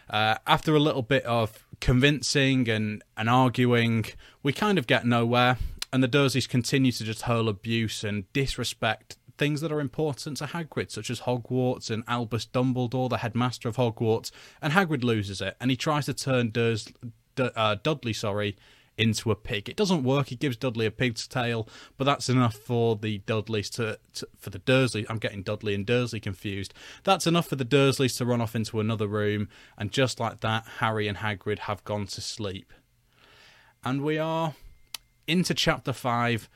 Uh, 0.09 0.35
after 0.45 0.75
a 0.75 0.79
little 0.79 1.01
bit 1.01 1.23
of 1.25 1.64
convincing 1.79 2.69
and, 2.69 3.03
and 3.17 3.29
arguing, 3.29 4.05
we 4.43 4.53
kind 4.53 4.77
of 4.77 4.87
get 4.87 5.05
nowhere, 5.05 5.57
and 5.91 6.03
the 6.03 6.07
Dursleys 6.07 6.47
continue 6.47 6.91
to 6.91 7.03
just 7.03 7.23
hurl 7.23 7.47
abuse 7.49 8.03
and 8.03 8.31
disrespect 8.33 9.17
things 9.37 9.61
that 9.61 9.71
are 9.71 9.81
important 9.81 10.37
to 10.37 10.45
Hagrid, 10.45 10.91
such 10.91 11.09
as 11.09 11.21
Hogwarts 11.21 11.89
and 11.89 12.03
Albus 12.07 12.45
Dumbledore, 12.45 13.09
the 13.09 13.17
headmaster 13.17 13.67
of 13.67 13.75
Hogwarts, 13.75 14.31
and 14.61 14.73
Hagrid 14.73 15.03
loses 15.03 15.41
it, 15.41 15.55
and 15.59 15.69
he 15.69 15.77
tries 15.77 16.05
to 16.05 16.13
turn 16.13 16.51
Durs- 16.51 16.93
D- 17.35 17.49
uh, 17.55 17.75
Dudley, 17.83 18.13
sorry, 18.13 18.55
into 18.97 19.31
a 19.31 19.35
pig. 19.35 19.67
It 19.69 19.75
doesn't 19.75 20.03
work. 20.03 20.27
He 20.27 20.35
gives 20.35 20.57
Dudley 20.57 20.85
a 20.85 20.91
pig's 20.91 21.27
tail, 21.27 21.67
but 21.97 22.05
that's 22.05 22.29
enough 22.29 22.55
for 22.55 22.95
the 22.95 23.19
Dudleys 23.19 23.69
to, 23.71 23.99
to 24.13 24.27
for 24.39 24.49
the 24.49 24.59
Dursley. 24.59 25.05
I'm 25.09 25.17
getting 25.17 25.43
Dudley 25.43 25.75
and 25.75 25.85
Dursley 25.85 26.19
confused. 26.19 26.73
That's 27.03 27.27
enough 27.27 27.47
for 27.47 27.55
the 27.55 27.65
Dursleys 27.65 28.17
to 28.17 28.25
run 28.25 28.41
off 28.41 28.55
into 28.55 28.79
another 28.79 29.07
room, 29.07 29.49
and 29.77 29.91
just 29.91 30.19
like 30.19 30.39
that, 30.41 30.65
Harry 30.79 31.07
and 31.07 31.17
Hagrid 31.17 31.59
have 31.59 31.83
gone 31.83 32.07
to 32.07 32.21
sleep. 32.21 32.71
And 33.83 34.01
we 34.01 34.17
are 34.17 34.55
into 35.27 35.53
chapter 35.53 35.93
five, 35.93 36.49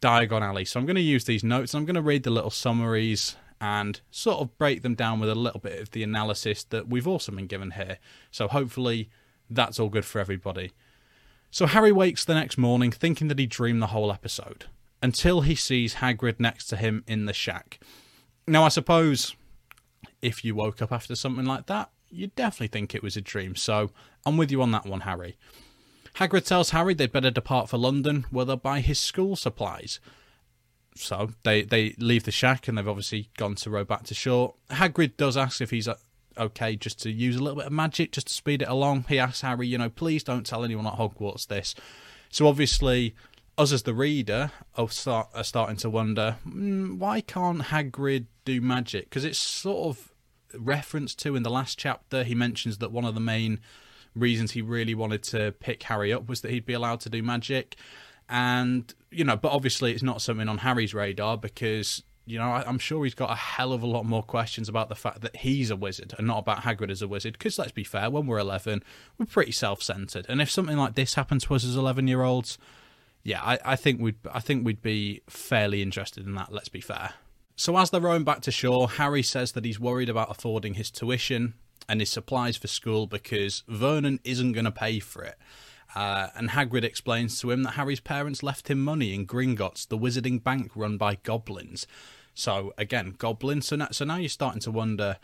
Diagon 0.00 0.42
Alley. 0.42 0.64
So 0.64 0.78
I'm 0.78 0.86
going 0.86 0.96
to 0.96 1.02
use 1.02 1.24
these 1.24 1.44
notes. 1.44 1.74
I'm 1.74 1.84
going 1.84 1.94
to 1.94 2.02
read 2.02 2.24
the 2.24 2.30
little 2.30 2.50
summaries 2.50 3.36
and 3.60 4.00
sort 4.10 4.40
of 4.40 4.58
break 4.58 4.82
them 4.82 4.94
down 4.94 5.20
with 5.20 5.30
a 5.30 5.34
little 5.34 5.60
bit 5.60 5.80
of 5.80 5.92
the 5.92 6.02
analysis 6.02 6.64
that 6.64 6.88
we've 6.88 7.08
also 7.08 7.32
been 7.32 7.46
given 7.46 7.70
here. 7.70 7.98
So 8.30 8.48
hopefully 8.48 9.08
that's 9.48 9.78
all 9.78 9.88
good 9.88 10.04
for 10.04 10.18
everybody. 10.18 10.72
So 11.54 11.66
Harry 11.66 11.92
wakes 11.92 12.24
the 12.24 12.34
next 12.34 12.58
morning 12.58 12.90
thinking 12.90 13.28
that 13.28 13.38
he 13.38 13.46
dreamed 13.46 13.80
the 13.80 13.86
whole 13.86 14.10
episode, 14.10 14.64
until 15.00 15.42
he 15.42 15.54
sees 15.54 15.94
Hagrid 15.94 16.40
next 16.40 16.66
to 16.66 16.76
him 16.76 17.04
in 17.06 17.26
the 17.26 17.32
shack. 17.32 17.78
Now, 18.48 18.64
I 18.64 18.68
suppose 18.70 19.36
if 20.20 20.44
you 20.44 20.56
woke 20.56 20.82
up 20.82 20.90
after 20.90 21.14
something 21.14 21.44
like 21.44 21.66
that, 21.66 21.90
you'd 22.10 22.34
definitely 22.34 22.66
think 22.66 22.92
it 22.92 23.04
was 23.04 23.16
a 23.16 23.20
dream, 23.20 23.54
so 23.54 23.92
I'm 24.26 24.36
with 24.36 24.50
you 24.50 24.62
on 24.62 24.72
that 24.72 24.84
one, 24.84 25.02
Harry. 25.02 25.36
Hagrid 26.16 26.44
tells 26.44 26.70
Harry 26.70 26.92
they'd 26.92 27.12
better 27.12 27.30
depart 27.30 27.68
for 27.68 27.78
London, 27.78 28.26
where 28.32 28.44
they'll 28.44 28.56
buy 28.56 28.80
his 28.80 28.98
school 28.98 29.36
supplies. 29.36 30.00
So 30.96 31.30
they, 31.44 31.62
they 31.62 31.94
leave 31.98 32.24
the 32.24 32.32
shack 32.32 32.66
and 32.66 32.76
they've 32.76 32.88
obviously 32.88 33.28
gone 33.36 33.54
to 33.54 33.70
row 33.70 33.84
back 33.84 34.02
to 34.06 34.14
shore. 34.14 34.54
Hagrid 34.70 35.16
does 35.16 35.36
ask 35.36 35.60
if 35.60 35.70
he's 35.70 35.86
uh, 35.86 35.94
okay 36.38 36.76
just 36.76 37.00
to 37.02 37.10
use 37.10 37.36
a 37.36 37.42
little 37.42 37.56
bit 37.56 37.66
of 37.66 37.72
magic 37.72 38.12
just 38.12 38.28
to 38.28 38.34
speed 38.34 38.62
it 38.62 38.68
along. 38.68 39.04
He 39.08 39.18
asks 39.18 39.40
Harry, 39.40 39.66
you 39.66 39.78
know, 39.78 39.90
please 39.90 40.22
don't 40.24 40.46
tell 40.46 40.64
anyone 40.64 40.86
at 40.86 40.94
Hogwarts 40.94 41.46
this. 41.46 41.74
So 42.30 42.46
obviously, 42.46 43.14
us 43.56 43.72
as 43.72 43.84
the 43.84 43.94
reader 43.94 44.50
are, 44.76 44.88
start, 44.88 45.28
are 45.34 45.44
starting 45.44 45.76
to 45.76 45.90
wonder 45.90 46.36
mm, 46.46 46.98
why 46.98 47.20
can't 47.20 47.62
Hagrid 47.62 48.26
do 48.44 48.60
magic? 48.60 49.10
Because 49.10 49.24
it's 49.24 49.38
sort 49.38 49.96
of 49.96 50.12
referenced 50.58 51.18
to 51.20 51.36
in 51.36 51.42
the 51.42 51.50
last 51.50 51.78
chapter. 51.78 52.24
He 52.24 52.34
mentions 52.34 52.78
that 52.78 52.92
one 52.92 53.04
of 53.04 53.14
the 53.14 53.20
main 53.20 53.60
reasons 54.14 54.52
he 54.52 54.62
really 54.62 54.94
wanted 54.94 55.22
to 55.24 55.52
pick 55.60 55.82
Harry 55.84 56.12
up 56.12 56.28
was 56.28 56.40
that 56.40 56.50
he'd 56.50 56.66
be 56.66 56.72
allowed 56.72 57.00
to 57.00 57.10
do 57.10 57.22
magic. 57.22 57.76
And, 58.28 58.92
you 59.10 59.24
know, 59.24 59.36
but 59.36 59.52
obviously 59.52 59.92
it's 59.92 60.02
not 60.02 60.22
something 60.22 60.48
on 60.48 60.58
Harry's 60.58 60.94
radar 60.94 61.36
because 61.36 62.02
you 62.26 62.38
know, 62.38 62.44
I, 62.44 62.68
am 62.68 62.78
sure 62.78 63.04
he's 63.04 63.14
got 63.14 63.30
a 63.30 63.34
hell 63.34 63.72
of 63.72 63.82
a 63.82 63.86
lot 63.86 64.04
more 64.04 64.22
questions 64.22 64.68
about 64.68 64.88
the 64.88 64.94
fact 64.94 65.20
that 65.20 65.36
he's 65.36 65.70
a 65.70 65.76
wizard 65.76 66.14
and 66.16 66.26
not 66.26 66.38
about 66.38 66.62
Hagrid 66.62 66.90
as 66.90 67.02
a 67.02 67.08
wizard. 67.08 67.34
Because 67.34 67.58
let's 67.58 67.72
be 67.72 67.84
fair, 67.84 68.10
when 68.10 68.26
we're 68.26 68.38
11, 68.38 68.82
we're 69.18 69.26
pretty 69.26 69.52
self-centered, 69.52 70.26
and 70.28 70.40
if 70.40 70.50
something 70.50 70.76
like 70.76 70.94
this 70.94 71.14
happened 71.14 71.42
to 71.42 71.54
us 71.54 71.64
as 71.64 71.76
11-year-olds, 71.76 72.58
yeah, 73.22 73.42
I, 73.42 73.58
I 73.64 73.76
think 73.76 74.00
we'd 74.00 74.18
I 74.30 74.40
think 74.40 74.66
we'd 74.66 74.82
be 74.82 75.22
fairly 75.28 75.80
interested 75.80 76.26
in 76.26 76.34
that. 76.34 76.52
Let's 76.52 76.68
be 76.68 76.82
fair. 76.82 77.14
So 77.56 77.76
as 77.78 77.90
they're 77.90 78.00
rowing 78.00 78.24
back 78.24 78.40
to 78.42 78.50
shore, 78.50 78.90
Harry 78.90 79.22
says 79.22 79.52
that 79.52 79.64
he's 79.64 79.80
worried 79.80 80.08
about 80.08 80.30
affording 80.30 80.74
his 80.74 80.90
tuition 80.90 81.54
and 81.88 82.00
his 82.00 82.10
supplies 82.10 82.56
for 82.56 82.66
school 82.66 83.06
because 83.06 83.62
Vernon 83.68 84.20
isn't 84.24 84.52
going 84.52 84.64
to 84.64 84.72
pay 84.72 84.98
for 84.98 85.22
it. 85.22 85.36
Uh, 85.94 86.28
and 86.34 86.50
Hagrid 86.50 86.82
explains 86.82 87.40
to 87.40 87.50
him 87.50 87.62
that 87.62 87.72
Harry's 87.72 88.00
parents 88.00 88.42
left 88.42 88.68
him 88.68 88.82
money 88.82 89.14
in 89.14 89.26
Gringotts, 89.26 89.86
the 89.86 89.98
wizarding 89.98 90.42
bank 90.42 90.72
run 90.74 90.96
by 90.96 91.16
goblins. 91.16 91.86
So 92.34 92.74
again, 92.76 93.14
goblins. 93.16 93.68
So 93.68 93.76
now, 93.76 93.88
so 93.92 94.04
now 94.04 94.16
you're 94.16 94.28
starting 94.28 94.60
to 94.62 94.70
wonder. 94.70 95.18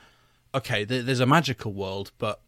Okay, 0.55 0.85
there's 0.85 1.21
a 1.21 1.27
magical 1.27 1.73
world, 1.73 2.13
but 2.19 2.41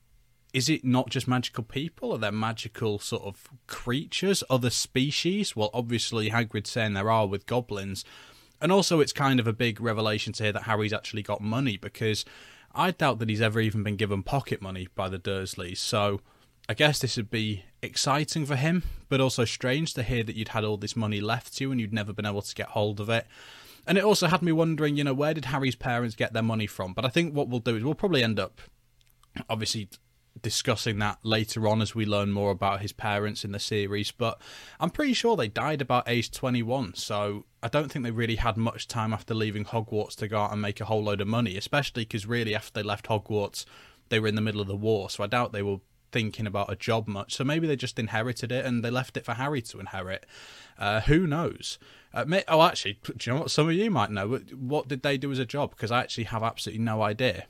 is 0.53 0.69
it 0.69 0.85
not 0.85 1.09
just 1.09 1.27
magical 1.27 1.65
people? 1.65 2.13
Are 2.13 2.19
there 2.19 2.33
magical 2.33 2.99
sort 2.99 3.23
of 3.23 3.49
creatures, 3.67 4.45
other 4.51 4.71
species? 4.71 5.57
Well, 5.57 5.71
obviously 5.73 6.31
Hagrid's 6.31 6.71
saying 6.71 6.93
there 6.93 7.11
are 7.11 7.27
with 7.27 7.47
goblins, 7.47 8.05
and 8.61 8.71
also 8.71 9.01
it's 9.01 9.13
kind 9.13 9.41
of 9.41 9.47
a 9.47 9.53
big 9.53 9.81
revelation 9.81 10.33
to 10.35 10.43
hear 10.45 10.53
that 10.53 10.65
Harry's 10.65 10.93
actually 10.93 11.23
got 11.23 11.41
money 11.41 11.77
because 11.77 12.25
I 12.75 12.91
doubt 12.91 13.19
that 13.21 13.29
he's 13.29 13.41
ever 13.41 13.61
even 13.61 13.83
been 13.83 13.97
given 13.97 14.23
pocket 14.23 14.61
money 14.61 14.89
by 14.95 15.09
the 15.09 15.19
Dursleys. 15.19 15.79
So 15.79 16.21
I 16.69 16.75
guess 16.75 17.01
this 17.01 17.17
would 17.17 17.31
be 17.31 17.65
exciting 17.83 18.47
for 18.47 18.57
him, 18.57 18.85
but 19.09 19.21
also 19.21 19.45
strange 19.45 19.95
to 19.95 20.03
hear 20.03 20.23
that 20.23 20.37
you'd 20.37 20.49
had 20.49 20.65
all 20.65 20.77
this 20.77 20.97
money 20.97 21.21
left 21.21 21.57
to 21.57 21.65
you 21.65 21.73
and 21.73 21.81
you'd 21.81 21.93
never 21.93 22.13
been 22.13 22.27
able 22.27 22.43
to 22.43 22.55
get 22.55 22.69
hold 22.69 23.01
of 23.01 23.11
it. 23.11 23.27
And 23.87 23.99
it 23.99 24.05
also 24.05 24.29
had 24.29 24.43
me 24.43 24.53
wondering, 24.53 24.97
you 24.97 25.05
know, 25.05 25.15
where 25.15 25.35
did 25.35 25.47
Harry's 25.47 25.75
parents 25.75 26.15
get 26.15 26.33
their 26.33 26.43
money 26.43 26.69
from? 26.69 26.93
But 26.93 27.05
I 27.05 27.09
think 27.09 27.35
what 27.35 27.49
we'll 27.49 27.61
do 27.61 27.77
is 27.77 27.83
we'll 27.83 27.95
probably 27.95 28.23
end 28.23 28.39
up, 28.39 28.61
obviously, 29.51 29.89
discussing 30.41 30.99
that 31.01 31.19
later 31.25 31.67
on 31.67 31.83
as 31.83 31.95
we 31.95 32.07
learn 32.07 32.33
more 32.33 32.53
about 32.53 32.81
his 32.81 32.93
parents 32.93 33.45
in 33.45 33.51
the 33.51 33.59
series. 33.59 34.13
But 34.13 34.41
I'm 34.79 34.91
pretty 34.91 35.15
sure 35.15 35.37
they 35.37 35.49
died 35.49 35.83
about 35.83 36.09
age 36.09 36.31
21, 36.31 36.95
so 36.95 37.45
I 37.61 37.69
don't 37.69 37.91
think 37.91 38.05
they 38.05 38.13
really 38.13 38.37
had 38.37 38.57
much 38.57 38.87
time 38.87 39.13
after 39.13 39.35
leaving 39.35 39.65
Hogwarts 39.65 40.15
to 40.17 40.29
go 40.29 40.39
out 40.39 40.53
and 40.53 40.63
make 40.63 40.81
a 40.81 40.85
whole 40.85 41.03
load 41.03 41.21
of 41.21 41.29
money, 41.29 41.57
especially 41.57 42.05
because 42.05 42.25
really 42.25 42.55
after 42.55 42.73
they 42.73 42.83
left 42.83 43.09
Hogwarts, 43.09 43.65
they 44.09 44.21
were 44.21 44.29
in 44.29 44.37
the 44.37 44.41
middle 44.41 44.61
of 44.61 44.69
the 44.69 44.77
war, 44.77 45.11
so 45.11 45.25
I 45.25 45.27
doubt 45.27 45.53
they 45.53 45.63
were 45.63 45.79
thinking 46.13 46.47
about 46.47 46.71
a 46.71 46.77
job 46.77 47.09
much. 47.09 47.35
So 47.35 47.45
maybe 47.45 47.67
they 47.67 47.77
just 47.77 47.99
inherited 47.99 48.53
it 48.53 48.65
and 48.65 48.85
they 48.85 48.91
left 48.91 49.17
it 49.17 49.25
for 49.25 49.35
Harry 49.35 49.63
to 49.63 49.81
inherit. 49.81 50.27
Uh, 50.79 51.01
who 51.01 51.27
knows? 51.27 51.79
Uh, 52.15 52.25
may, 52.27 52.45
oh, 52.47 52.63
actually, 52.63 52.99
do 53.05 53.15
you 53.21 53.33
know 53.33 53.41
what? 53.41 53.51
Some 53.51 53.69
of 53.69 53.75
you 53.75 53.91
might 53.91 54.11
know. 54.11 54.37
What 54.55 54.89
did 54.89 55.03
they 55.03 55.17
do 55.17 55.33
as 55.33 55.39
a 55.39 55.47
job? 55.47 55.71
Because 55.71 55.91
I 55.91 56.01
actually 56.01 56.25
have 56.25 56.43
absolutely 56.43 56.85
no 56.85 57.03
idea. 57.03 57.47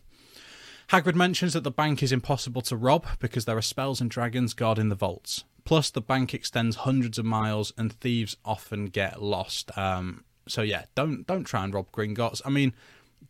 Hagrid 0.89 1.15
mentions 1.15 1.55
that 1.55 1.65
the 1.65 1.71
bank 1.71 2.03
is 2.03 2.13
impossible 2.13 2.63
to 2.63 2.77
rob 2.77 3.07
because 3.19 3.45
there 3.45 3.57
are 3.57 3.63
spells 3.63 4.01
and 4.01 4.11
dragons 4.11 4.55
guarding 4.55 4.89
the 4.89 4.95
vaults. 4.95 5.45
Plus, 5.65 5.91
the 5.91 6.01
bank 6.01 6.35
extends 6.35 6.77
hundreds 6.77 7.19
of 7.19 7.25
miles 7.25 7.73
and 7.79 7.93
thieves 7.93 8.37
often 8.45 8.87
get 8.87 9.23
lost. 9.23 9.77
Um, 9.79 10.25
so 10.49 10.63
yeah, 10.63 10.85
don't 10.95 11.27
don't 11.27 11.45
try 11.45 11.65
and 11.65 11.73
rob 11.73 11.91
Gringotts. 11.93 12.43
I 12.45 12.51
mean, 12.51 12.75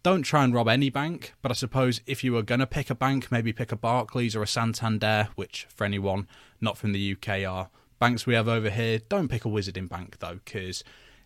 don't 0.03 0.23
try 0.23 0.45
and 0.45 0.55
rob 0.55 0.69
any 0.69 0.91
bank, 0.91 1.35
but 1.43 1.51
I 1.51 1.55
suppose 1.55 2.01
if 2.07 2.25
you 2.25 2.33
were 2.33 2.43
going 2.43 2.61
to 2.61 2.67
pick 2.67 2.91
a 2.91 2.95
bank, 2.95 3.31
maybe 3.31 3.53
pick 3.53 3.73
a 3.73 3.77
Barclays 3.77 4.35
or 4.35 4.43
a 4.43 4.47
Santander, 4.47 5.29
which 5.35 5.67
for 5.75 5.85
anyone 5.85 6.27
not 6.61 6.79
from 6.79 6.93
the 6.93 7.13
UK 7.13 7.45
are 7.45 7.71
banks 7.99 8.27
we 8.27 8.35
have 8.35 8.49
over 8.49 8.71
here. 8.71 8.99
Don't 9.09 9.29
pick 9.29 9.45
a 9.45 9.49
Wizarding 9.49 9.89
bank 9.89 10.19
though, 10.19 10.41
because 10.45 10.83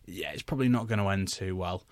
yeah, 0.06 0.30
it's 0.32 0.42
probably 0.42 0.68
not 0.68 0.86
going 0.86 0.98
to 0.98 1.08
end 1.08 1.28
too 1.28 1.56
well. 1.56 1.84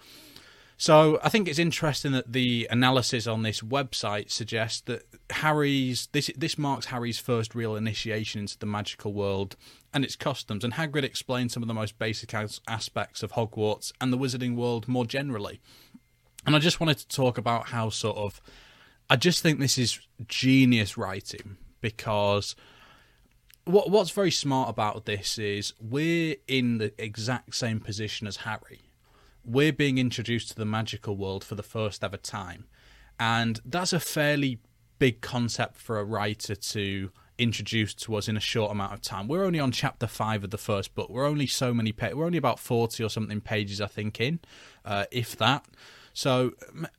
So 0.76 1.20
I 1.22 1.28
think 1.28 1.46
it's 1.46 1.58
interesting 1.58 2.12
that 2.12 2.32
the 2.32 2.66
analysis 2.70 3.26
on 3.26 3.42
this 3.42 3.60
website 3.60 4.30
suggests 4.30 4.80
that 4.82 5.04
Harry's 5.30 6.08
this 6.12 6.30
this 6.36 6.58
marks 6.58 6.86
Harry's 6.86 7.18
first 7.18 7.54
real 7.54 7.76
initiation 7.76 8.40
into 8.40 8.58
the 8.58 8.66
magical 8.66 9.12
world 9.12 9.56
and 9.92 10.04
its 10.04 10.16
customs, 10.16 10.64
and 10.64 10.74
Hagrid 10.74 11.04
explains 11.04 11.52
some 11.54 11.62
of 11.62 11.68
the 11.68 11.74
most 11.74 11.98
basic 11.98 12.34
aspects 12.34 13.22
of 13.22 13.32
Hogwarts 13.32 13.92
and 14.00 14.12
the 14.12 14.18
Wizarding 14.18 14.56
world 14.56 14.88
more 14.88 15.06
generally. 15.06 15.60
And 16.46 16.54
I 16.54 16.58
just 16.58 16.80
wanted 16.80 16.98
to 16.98 17.08
talk 17.08 17.38
about 17.38 17.68
how 17.68 17.90
sort 17.90 18.16
of 18.16 18.40
I 19.08 19.16
just 19.16 19.42
think 19.42 19.58
this 19.58 19.78
is 19.78 20.00
genius 20.26 20.96
writing 20.96 21.56
because 21.80 22.56
what 23.64 23.90
what's 23.90 24.10
very 24.10 24.30
smart 24.30 24.68
about 24.68 25.04
this 25.04 25.38
is 25.38 25.74
we're 25.80 26.36
in 26.46 26.78
the 26.78 26.92
exact 26.98 27.54
same 27.54 27.80
position 27.80 28.26
as 28.26 28.38
Harry. 28.38 28.82
We're 29.44 29.72
being 29.72 29.98
introduced 29.98 30.48
to 30.50 30.54
the 30.54 30.64
magical 30.64 31.16
world 31.16 31.44
for 31.44 31.54
the 31.54 31.62
first 31.62 32.02
ever 32.02 32.16
time. 32.16 32.66
And 33.20 33.60
that's 33.64 33.92
a 33.92 34.00
fairly 34.00 34.58
big 34.98 35.20
concept 35.20 35.76
for 35.76 35.98
a 35.98 36.04
writer 36.04 36.54
to 36.54 37.10
introduce 37.36 37.94
to 37.94 38.14
us 38.14 38.28
in 38.28 38.36
a 38.36 38.40
short 38.40 38.70
amount 38.70 38.92
of 38.92 39.02
time. 39.02 39.28
We're 39.28 39.44
only 39.44 39.60
on 39.60 39.72
chapter 39.72 40.06
five 40.06 40.44
of 40.44 40.50
the 40.50 40.58
first 40.58 40.94
book. 40.94 41.10
We're 41.10 41.26
only 41.26 41.46
so 41.46 41.74
many 41.74 41.92
pages. 41.92 42.16
We're 42.16 42.26
only 42.26 42.38
about 42.38 42.58
forty 42.58 43.02
or 43.04 43.10
something 43.10 43.40
pages, 43.40 43.80
I 43.80 43.86
think, 43.86 44.20
in, 44.20 44.40
uh, 44.84 45.04
if 45.10 45.36
that. 45.36 45.66
So 46.14 46.52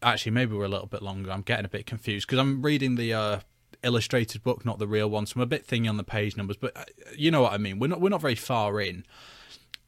actually, 0.03 0.34
maybe 0.34 0.55
we're 0.55 0.65
a 0.65 0.69
little 0.69 0.88
bit 0.88 1.01
longer. 1.01 1.31
I'm 1.31 1.41
getting 1.41 1.65
a 1.65 1.69
bit 1.69 1.86
confused 1.86 2.27
because 2.27 2.38
I'm 2.38 2.62
reading 2.62 2.95
the 2.95 3.13
uh, 3.13 3.39
illustrated 3.81 4.43
book, 4.43 4.65
not 4.65 4.77
the 4.77 4.88
real 4.88 5.10
one. 5.10 5.25
So 5.25 5.36
I'm 5.38 5.41
a 5.41 5.45
bit 5.45 5.65
thingy 5.65 5.89
on 5.89 5.95
the 5.95 6.03
page 6.03 6.36
numbers, 6.36 6.57
but 6.57 6.75
uh, 6.75 6.84
you 7.15 7.31
know 7.31 7.41
what 7.41 7.53
I 7.53 7.57
mean. 7.57 7.79
We're 7.79 7.88
not 7.88 8.01
we're 8.01 8.10
not 8.10 8.22
very 8.22 8.36
far 8.36 8.81
in, 8.81 9.05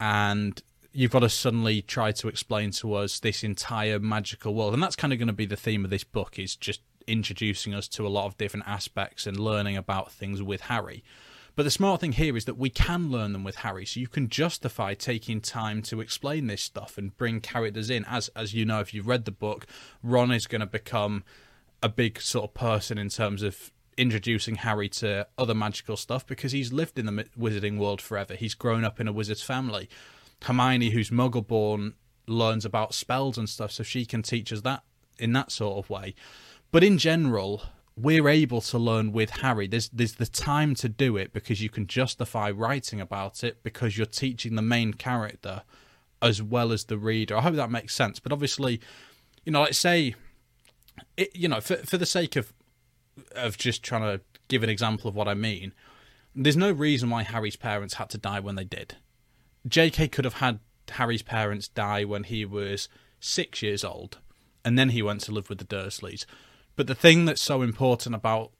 and 0.00 0.60
you've 0.94 1.10
got 1.10 1.20
to 1.20 1.28
suddenly 1.28 1.82
try 1.82 2.10
to 2.12 2.28
explain 2.28 2.70
to 2.72 2.94
us 2.94 3.20
this 3.20 3.44
entire 3.44 3.98
magical 3.98 4.54
world, 4.54 4.72
and 4.72 4.82
that's 4.82 4.96
kind 4.96 5.12
of 5.12 5.18
going 5.18 5.28
to 5.28 5.34
be 5.34 5.46
the 5.46 5.56
theme 5.56 5.84
of 5.84 5.90
this 5.90 6.04
book. 6.04 6.38
Is 6.38 6.56
just 6.56 6.80
introducing 7.06 7.74
us 7.74 7.86
to 7.88 8.06
a 8.06 8.08
lot 8.08 8.26
of 8.26 8.38
different 8.38 8.66
aspects 8.66 9.26
and 9.26 9.38
learning 9.38 9.76
about 9.76 10.10
things 10.10 10.42
with 10.42 10.62
Harry. 10.62 11.04
But 11.58 11.64
the 11.64 11.72
smart 11.72 12.00
thing 12.00 12.12
here 12.12 12.36
is 12.36 12.44
that 12.44 12.56
we 12.56 12.70
can 12.70 13.10
learn 13.10 13.32
them 13.32 13.42
with 13.42 13.56
Harry, 13.56 13.84
so 13.84 13.98
you 13.98 14.06
can 14.06 14.28
justify 14.28 14.94
taking 14.94 15.40
time 15.40 15.82
to 15.82 16.00
explain 16.00 16.46
this 16.46 16.62
stuff 16.62 16.96
and 16.96 17.16
bring 17.16 17.40
characters 17.40 17.90
in. 17.90 18.04
As 18.04 18.28
as 18.36 18.54
you 18.54 18.64
know, 18.64 18.78
if 18.78 18.94
you've 18.94 19.08
read 19.08 19.24
the 19.24 19.32
book, 19.32 19.66
Ron 20.00 20.30
is 20.30 20.46
going 20.46 20.60
to 20.60 20.68
become 20.68 21.24
a 21.82 21.88
big 21.88 22.20
sort 22.20 22.44
of 22.44 22.54
person 22.54 22.96
in 22.96 23.08
terms 23.08 23.42
of 23.42 23.72
introducing 23.96 24.54
Harry 24.54 24.88
to 24.90 25.26
other 25.36 25.52
magical 25.52 25.96
stuff 25.96 26.24
because 26.24 26.52
he's 26.52 26.72
lived 26.72 26.96
in 26.96 27.06
the 27.06 27.24
wizarding 27.36 27.76
world 27.76 28.00
forever. 28.00 28.36
He's 28.36 28.54
grown 28.54 28.84
up 28.84 29.00
in 29.00 29.08
a 29.08 29.12
wizard's 29.12 29.42
family. 29.42 29.88
Hermione, 30.44 30.90
who's 30.90 31.10
Muggle 31.10 31.44
born, 31.44 31.94
learns 32.28 32.64
about 32.64 32.94
spells 32.94 33.36
and 33.36 33.48
stuff, 33.48 33.72
so 33.72 33.82
she 33.82 34.06
can 34.06 34.22
teach 34.22 34.52
us 34.52 34.60
that 34.60 34.84
in 35.18 35.32
that 35.32 35.50
sort 35.50 35.84
of 35.84 35.90
way. 35.90 36.14
But 36.70 36.84
in 36.84 36.98
general, 36.98 37.64
we're 38.00 38.28
able 38.28 38.60
to 38.60 38.78
learn 38.78 39.12
with 39.12 39.30
Harry. 39.30 39.66
There's 39.66 39.88
there's 39.88 40.14
the 40.14 40.26
time 40.26 40.74
to 40.76 40.88
do 40.88 41.16
it 41.16 41.32
because 41.32 41.60
you 41.60 41.68
can 41.68 41.86
justify 41.86 42.50
writing 42.50 43.00
about 43.00 43.42
it 43.42 43.62
because 43.62 43.96
you're 43.96 44.06
teaching 44.06 44.54
the 44.54 44.62
main 44.62 44.94
character 44.94 45.62
as 46.22 46.42
well 46.42 46.72
as 46.72 46.84
the 46.84 46.98
reader. 46.98 47.36
I 47.36 47.42
hope 47.42 47.54
that 47.54 47.70
makes 47.70 47.94
sense. 47.94 48.20
But 48.20 48.32
obviously, 48.32 48.80
you 49.44 49.52
know, 49.52 49.62
let's 49.62 49.78
say, 49.78 50.14
it, 51.16 51.34
you 51.34 51.48
know, 51.48 51.60
for 51.60 51.76
for 51.76 51.98
the 51.98 52.06
sake 52.06 52.36
of 52.36 52.52
of 53.34 53.58
just 53.58 53.82
trying 53.82 54.02
to 54.02 54.20
give 54.48 54.62
an 54.62 54.70
example 54.70 55.08
of 55.08 55.14
what 55.14 55.28
I 55.28 55.34
mean, 55.34 55.72
there's 56.34 56.56
no 56.56 56.70
reason 56.70 57.10
why 57.10 57.22
Harry's 57.22 57.56
parents 57.56 57.94
had 57.94 58.10
to 58.10 58.18
die 58.18 58.40
when 58.40 58.54
they 58.54 58.64
did. 58.64 58.96
J.K. 59.66 60.08
could 60.08 60.24
have 60.24 60.34
had 60.34 60.60
Harry's 60.88 61.22
parents 61.22 61.68
die 61.68 62.04
when 62.04 62.24
he 62.24 62.44
was 62.44 62.88
six 63.20 63.60
years 63.60 63.84
old, 63.84 64.18
and 64.64 64.78
then 64.78 64.90
he 64.90 65.02
went 65.02 65.22
to 65.22 65.32
live 65.32 65.48
with 65.48 65.58
the 65.58 65.64
Dursleys 65.64 66.24
but 66.78 66.86
the 66.86 66.94
thing 66.94 67.24
that's 67.24 67.42
so 67.42 67.60
important 67.62 68.14
about 68.14 68.52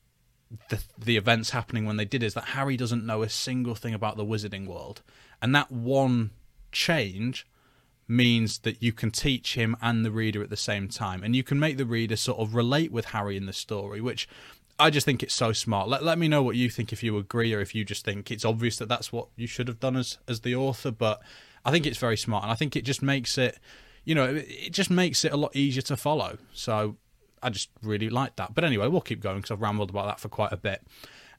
the 0.70 0.82
the 0.98 1.16
events 1.16 1.50
happening 1.50 1.86
when 1.86 1.98
they 1.98 2.04
did 2.04 2.20
is 2.20 2.34
that 2.34 2.46
Harry 2.46 2.76
doesn't 2.76 3.06
know 3.06 3.22
a 3.22 3.28
single 3.28 3.76
thing 3.76 3.94
about 3.94 4.16
the 4.16 4.24
wizarding 4.24 4.66
world, 4.66 5.02
and 5.40 5.54
that 5.54 5.70
one 5.70 6.32
change 6.72 7.46
means 8.08 8.58
that 8.60 8.82
you 8.82 8.92
can 8.92 9.12
teach 9.12 9.54
him 9.54 9.76
and 9.80 10.04
the 10.04 10.10
reader 10.10 10.42
at 10.42 10.50
the 10.50 10.56
same 10.56 10.88
time, 10.88 11.22
and 11.22 11.36
you 11.36 11.44
can 11.44 11.60
make 11.60 11.76
the 11.76 11.86
reader 11.86 12.16
sort 12.16 12.40
of 12.40 12.56
relate 12.56 12.90
with 12.90 13.04
Harry 13.06 13.36
in 13.36 13.46
the 13.46 13.52
story, 13.52 14.00
which 14.00 14.28
I 14.80 14.90
just 14.90 15.04
think 15.04 15.22
it's 15.22 15.34
so 15.34 15.52
smart. 15.52 15.88
Let 15.88 16.02
let 16.02 16.18
me 16.18 16.26
know 16.26 16.42
what 16.42 16.56
you 16.56 16.70
think 16.70 16.92
if 16.92 17.04
you 17.04 17.18
agree 17.18 17.54
or 17.54 17.60
if 17.60 17.72
you 17.72 17.84
just 17.84 18.04
think 18.04 18.32
it's 18.32 18.44
obvious 18.44 18.78
that 18.78 18.88
that's 18.88 19.12
what 19.12 19.28
you 19.36 19.46
should 19.46 19.68
have 19.68 19.78
done 19.78 19.94
as 19.94 20.18
as 20.26 20.40
the 20.40 20.56
author, 20.56 20.90
but 20.90 21.22
I 21.64 21.70
think 21.70 21.86
it's 21.86 21.98
very 21.98 22.16
smart, 22.16 22.42
and 22.42 22.50
I 22.50 22.56
think 22.56 22.74
it 22.74 22.84
just 22.84 23.00
makes 23.00 23.38
it, 23.38 23.60
you 24.04 24.16
know, 24.16 24.34
it 24.34 24.72
just 24.72 24.90
makes 24.90 25.24
it 25.24 25.32
a 25.32 25.36
lot 25.36 25.54
easier 25.54 25.82
to 25.82 25.96
follow. 25.96 26.38
So 26.52 26.96
I 27.42 27.50
just 27.50 27.70
really 27.82 28.10
like 28.10 28.36
that. 28.36 28.54
But 28.54 28.64
anyway, 28.64 28.88
we'll 28.88 29.00
keep 29.00 29.20
going 29.20 29.36
because 29.36 29.50
I've 29.50 29.60
rambled 29.60 29.90
about 29.90 30.06
that 30.06 30.20
for 30.20 30.28
quite 30.28 30.52
a 30.52 30.56
bit. 30.56 30.86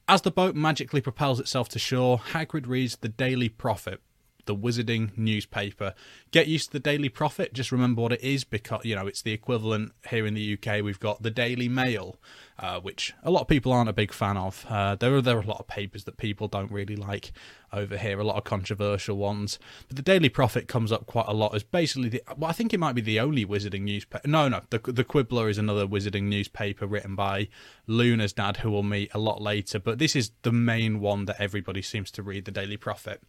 As 0.08 0.22
the 0.22 0.32
boat 0.32 0.56
magically 0.56 1.02
propels 1.02 1.40
itself 1.40 1.70
to 1.70 1.80
shore, 1.80 2.20
Hagrid 2.32 2.68
reads 2.68 2.98
the 2.98 3.10
Daily 3.10 3.48
Prophet, 3.48 4.02
the 4.46 4.56
Wizarding 4.56 5.18
newspaper. 5.18 5.94
Get 6.32 6.48
used 6.48 6.68
to 6.68 6.74
the 6.74 6.80
Daily 6.80 7.10
Prophet. 7.10 7.54
Just 7.54 7.72
remember 7.72 8.02
what 8.02 8.14
it 8.14 8.22
is 8.22 8.44
because 8.44 8.84
you 8.86 8.96
know 8.96 9.08
it's 9.08 9.22
the 9.22 9.32
equivalent 9.32 9.92
here 10.10 10.26
in 10.26 10.34
the 10.34 10.54
UK. 10.58 10.84
We've 10.84 11.00
got 11.00 11.24
the 11.24 11.32
Daily 11.32 11.70
Mail, 11.70 12.18
uh, 12.58 12.80
which 12.80 13.14
a 13.24 13.32
lot 13.32 13.42
of 13.42 13.48
people 13.48 13.72
aren't 13.72 13.90
a 13.90 13.94
big 13.94 14.12
fan 14.12 14.38
of. 14.38 14.66
Uh, 14.70 14.96
there 14.96 15.16
are 15.16 15.22
there 15.22 15.38
are 15.38 15.42
a 15.42 15.46
lot 15.46 15.60
of 15.60 15.68
papers 15.68 16.04
that 16.06 16.18
people 16.18 16.48
don't 16.48 16.72
really 16.72 16.96
like 16.96 17.32
over 17.72 17.98
here. 17.98 18.20
A 18.20 18.24
lot 18.24 18.38
of 18.38 18.44
controversial 18.44 19.18
ones. 19.18 19.60
But 19.88 19.98
the 19.98 20.02
Daily 20.02 20.30
Prophet 20.30 20.68
comes 20.68 20.92
up 20.92 21.06
quite 21.06 21.28
a 21.28 21.34
lot 21.34 21.56
as 21.56 21.64
basically 21.64 22.10
the. 22.10 22.24
Well, 22.38 22.50
I 22.50 22.54
think 22.54 22.74
it 22.74 22.80
might 22.80 22.96
be 22.96 23.02
the 23.02 23.20
only 23.20 23.46
Wizarding 23.46 23.82
newspaper. 23.82 24.28
No, 24.28 24.48
no. 24.50 24.62
The 24.70 24.80
the 24.80 25.04
Quibbler 25.04 25.50
is 25.50 25.58
another 25.58 25.86
Wizarding 25.86 26.24
newspaper 26.24 26.88
written 26.88 27.16
by 27.16 27.50
Luna's 27.88 28.34
dad, 28.34 28.58
who 28.58 28.72
we'll 28.72 28.84
meet 28.84 29.12
a 29.14 29.20
lot 29.20 29.42
later. 29.42 29.80
But 29.80 30.00
this 30.00 30.16
is 30.16 30.32
the 30.42 30.52
main 30.52 31.00
one 31.00 31.26
that 31.26 31.40
everybody 31.40 31.82
seems 31.82 32.12
to 32.12 32.24
read. 32.24 32.46
The 32.46 32.52
Daily 32.52 32.78
Prophet. 32.78 33.22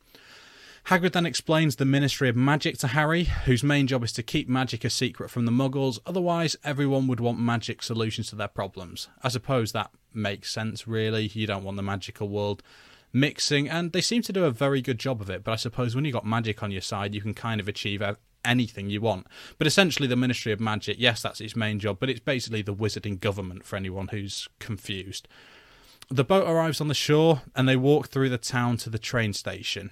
Hagrid 0.87 1.13
then 1.13 1.27
explains 1.27 1.77
the 1.77 1.85
Ministry 1.85 2.29
of 2.29 2.37
Magic 2.37 2.79
to 2.79 2.89
Harry, 2.89 3.25
whose 3.25 3.63
main 3.63 3.87
job 3.87 4.03
is 4.03 4.13
to 4.13 4.23
keep 4.23 4.49
magic 4.49 4.85
a 4.85 4.91
secret 4.91 5.31
from 5.31 5.45
the 5.45 5.53
Muggles, 5.53 6.01
otherwise, 6.05 6.57
everyone 6.65 7.07
would 7.07 7.21
want 7.21 7.39
magic 7.39 7.83
solutions 7.83 8.29
to 8.31 8.37
their 8.37 8.49
problems. 8.49 9.09
I 9.23 9.29
suppose 9.29 9.73
that 9.73 9.91
makes 10.13 10.53
sense, 10.53 10.89
really. 10.89 11.27
You 11.29 11.47
don't 11.47 11.63
want 11.63 11.77
the 11.77 11.83
magical 11.83 12.29
world 12.29 12.63
mixing, 13.13 13.69
and 13.69 13.93
they 13.93 14.01
seem 14.01 14.23
to 14.23 14.33
do 14.33 14.45
a 14.45 14.51
very 14.51 14.83
good 14.83 14.99
job 14.99 15.21
of 15.21 15.31
it, 15.31 15.45
but 15.45 15.53
I 15.53 15.57
suppose 15.57 15.95
when 15.95 16.05
you've 16.05 16.15
got 16.15 16.27
magic 16.27 16.63
on 16.63 16.71
your 16.71 16.81
side, 16.81 17.15
you 17.15 17.21
can 17.21 17.35
kind 17.35 17.61
of 17.61 17.69
achieve 17.69 18.03
anything 18.45 18.91
you 18.91 19.01
want. 19.01 19.27
But 19.59 19.67
essentially, 19.67 20.09
the 20.09 20.17
Ministry 20.17 20.51
of 20.51 20.61
Magic, 20.61 20.97
yes, 20.99 21.23
that's 21.23 21.41
its 21.41 21.55
main 21.55 21.79
job, 21.79 21.99
but 22.01 22.11
it's 22.11 22.21
basically 22.21 22.63
the 22.63 22.75
wizarding 22.75 23.21
government 23.21 23.65
for 23.65 23.77
anyone 23.77 24.09
who's 24.09 24.49
confused. 24.59 25.29
The 26.09 26.25
boat 26.25 26.49
arrives 26.49 26.81
on 26.81 26.89
the 26.89 26.95
shore, 26.95 27.43
and 27.55 27.69
they 27.69 27.77
walk 27.77 28.09
through 28.09 28.31
the 28.31 28.39
town 28.39 28.77
to 28.79 28.91
the 28.91 28.99
train 28.99 29.33
station. 29.33 29.91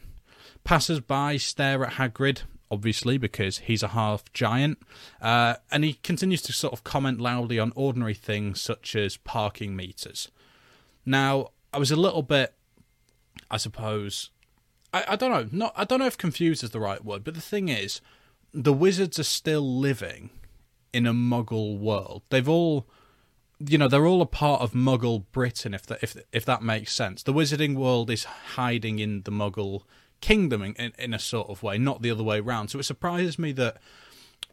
Passers 0.65 1.01
by 1.01 1.37
stare 1.37 1.85
at 1.85 1.95
Hagrid, 1.95 2.43
obviously, 2.71 3.19
because 3.19 3.59
he's 3.59 3.83
a 3.83 3.89
half 3.89 4.33
giant, 4.33 4.79
uh, 5.21 5.55
and 5.71 5.85
he 5.85 5.95
continues 5.95 6.43
to 6.43 6.53
sort 6.53 6.73
of 6.73 6.85
comment 6.85 7.21
loudly 7.21 7.59
on 7.59 7.73
ordinary 7.75 8.15
things 8.15 8.61
such 8.61 8.95
as 8.95 9.17
parking 9.17 9.75
meters. 9.75 10.29
Now, 11.07 11.49
I 11.73 11.79
was 11.79 11.91
a 11.91 11.97
little 11.97 12.23
bit, 12.23 12.55
I 13.51 13.57
suppose, 13.57 14.31
I, 14.93 15.05
I 15.09 15.17
don't 15.17 15.31
know, 15.31 15.49
not 15.53 15.73
I 15.77 15.85
don't 15.85 15.99
know 15.99 16.07
if 16.07 16.19
confused 16.19 16.65
is 16.65 16.71
the 16.71 16.81
right 16.81 17.05
word, 17.05 17.25
but 17.25 17.35
the 17.35 17.41
thing 17.41 17.69
is, 17.69 18.01
the 18.53 18.73
wizards 18.73 19.19
are 19.19 19.25
still 19.25 19.79
living 19.79 20.31
in 20.93 21.07
a 21.07 21.13
Muggle 21.13 21.79
world. 21.79 22.23
They've 22.31 22.49
all, 22.49 22.87
you 23.59 23.79
know, 23.79 23.89
they're 23.89 24.07
all 24.07 24.23
a 24.23 24.27
part 24.27 24.63
of 24.63 24.73
Muggle 24.73 25.25
Britain. 25.33 25.75
If 25.75 25.87
that 25.87 26.03
if 26.03 26.17
if 26.33 26.45
that 26.47 26.63
makes 26.63 26.95
sense, 26.95 27.23
the 27.23 27.35
wizarding 27.35 27.77
world 27.77 28.11
is 28.11 28.25
hiding 28.25 28.99
in 28.99 29.23
the 29.23 29.31
Muggle 29.31 29.83
kingdom 30.21 30.63
in, 30.63 30.75
in, 30.75 30.93
in 30.99 31.15
a 31.15 31.19
sort 31.19 31.49
of 31.49 31.63
way, 31.63 31.79
not 31.79 32.03
the 32.03 32.11
other 32.11 32.23
way 32.25 32.41
around. 32.41 32.69
So 32.69 32.79
it 32.79 32.85
surprises 32.85 33.39
me 33.39 33.53
that 33.53 33.77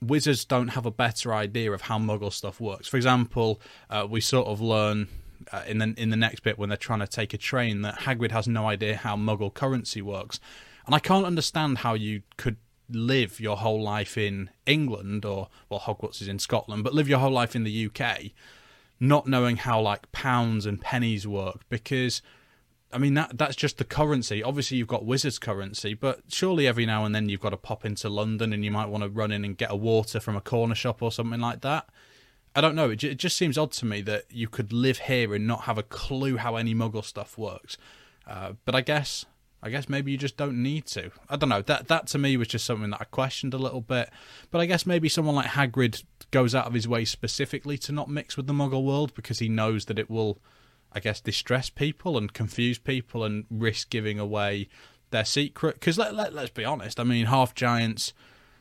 wizards 0.02 0.46
don't 0.46 0.70
have 0.70 0.86
a 0.86 0.92
better 0.92 1.34
idea 1.34 1.72
of 1.72 1.82
how 1.82 1.98
Muggle 1.98 2.32
stuff 2.32 2.60
works. 2.60 2.88
For 2.88 2.98
example, 2.98 3.62
uh, 3.90 4.08
we 4.10 4.22
sort 4.22 4.48
of 4.48 4.62
learn 4.62 5.08
uh, 5.52 5.64
in 5.68 5.78
the 5.80 5.94
in 5.98 6.10
the 6.10 6.18
next 6.18 6.42
bit 6.42 6.58
when 6.58 6.70
they're 6.70 6.78
trying 6.78 7.00
to 7.00 7.08
take 7.08 7.34
a 7.34 7.38
train 7.38 7.82
that 7.82 8.00
Hagrid 8.00 8.32
has 8.32 8.48
no 8.48 8.68
idea 8.68 8.96
how 8.96 9.16
Muggle 9.16 9.54
currency 9.54 10.02
works, 10.02 10.40
and 10.86 10.96
I 10.96 11.00
can't 11.00 11.26
understand 11.26 11.80
how 11.80 11.94
you 11.94 12.22
could 12.38 12.58
live 12.90 13.40
your 13.40 13.58
whole 13.58 13.82
life 13.82 14.18
in 14.18 14.50
England 14.66 15.26
or 15.26 15.50
well 15.70 15.80
Hogwarts 15.80 16.22
is 16.22 16.28
in 16.28 16.40
Scotland, 16.40 16.84
but 16.84 16.94
live 16.94 17.10
your 17.10 17.20
whole 17.20 17.32
life 17.32 17.56
in 17.56 17.64
the 17.64 17.88
UK, 17.88 18.32
not 19.00 19.28
knowing 19.28 19.58
how 19.58 19.82
like 19.82 20.12
pounds 20.12 20.66
and 20.66 20.82
pennies 20.82 21.28
work 21.28 21.62
because. 21.70 22.22
I 22.96 22.98
mean 22.98 23.14
that 23.16 23.38
that's 23.38 23.58
just 23.58 23.78
the 23.78 23.84
currency. 23.84 24.42
Obviously, 24.42 24.78
you've 24.78 24.88
got 24.88 25.06
Wizards 25.06 25.38
currency, 25.38 25.94
but 25.94 26.22
surely 26.30 26.66
every 26.66 26.86
now 26.86 27.04
and 27.04 27.14
then 27.14 27.28
you've 27.28 27.42
got 27.42 27.50
to 27.50 27.58
pop 27.58 27.84
into 27.84 28.08
London 28.08 28.54
and 28.54 28.64
you 28.64 28.72
might 28.72 28.88
want 28.88 29.04
to 29.04 29.10
run 29.10 29.34
in 29.34 29.44
and 29.44 29.58
get 29.58 29.70
a 29.70 29.76
water 29.76 30.22
from 30.22 30.38
a 30.38 30.42
corner 30.42 30.76
shop 30.76 31.02
or 31.02 31.12
something 31.12 31.42
like 31.42 31.60
that. 31.62 31.90
I 32.56 32.62
don't 32.62 32.74
know. 32.74 32.92
It, 32.92 33.04
it 33.04 33.18
just 33.18 33.36
seems 33.36 33.58
odd 33.58 33.74
to 33.74 33.86
me 33.86 34.02
that 34.04 34.24
you 34.30 34.48
could 34.48 34.72
live 34.72 35.00
here 35.00 35.36
and 35.36 35.46
not 35.46 35.64
have 35.64 35.78
a 35.78 35.84
clue 35.84 36.38
how 36.38 36.56
any 36.56 36.74
Muggle 36.74 37.04
stuff 37.04 37.38
works. 37.38 37.78
Uh, 38.26 38.54
but 38.64 38.74
I 38.74 38.80
guess, 38.80 39.26
I 39.62 39.70
guess 39.70 39.90
maybe 39.90 40.14
you 40.14 40.18
just 40.18 40.38
don't 40.38 40.64
need 40.64 40.86
to. 40.88 41.12
I 41.30 41.36
don't 41.36 41.50
know. 41.50 41.62
That 41.62 41.90
that 41.90 42.08
to 42.08 42.18
me 42.18 42.38
was 42.38 42.48
just 42.48 42.66
something 42.66 42.92
that 42.92 43.02
I 43.02 43.06
questioned 43.06 43.54
a 43.54 43.58
little 43.58 43.82
bit. 43.82 44.10
But 44.52 44.62
I 44.62 44.68
guess 44.68 44.86
maybe 44.86 45.10
someone 45.10 45.36
like 45.36 45.48
Hagrid 45.48 46.04
goes 46.32 46.56
out 46.56 46.66
of 46.66 46.74
his 46.74 46.88
way 46.88 47.04
specifically 47.04 47.78
to 47.80 47.92
not 47.92 48.10
mix 48.10 48.38
with 48.38 48.48
the 48.48 48.54
Muggle 48.54 48.86
world 48.86 49.14
because 49.16 49.40
he 49.40 49.50
knows 49.50 49.86
that 49.86 50.00
it 50.00 50.10
will, 50.10 50.40
I 50.96 51.00
guess, 51.00 51.20
distress 51.20 51.70
people 51.70 52.18
and 52.18 52.34
confuse 52.34 52.80
people 52.80 53.24
and 53.24 53.46
risk 53.50 53.90
giving 53.90 54.18
away 54.18 54.70
their 55.12 55.26
secret. 55.26 55.76
Because 55.76 55.98
let, 55.98 56.16
let 56.16 56.34
let's 56.34 56.50
be 56.50 56.66
honest. 56.66 57.00
I 57.00 57.04
mean, 57.04 57.26
half 57.26 57.54
giants 57.54 58.14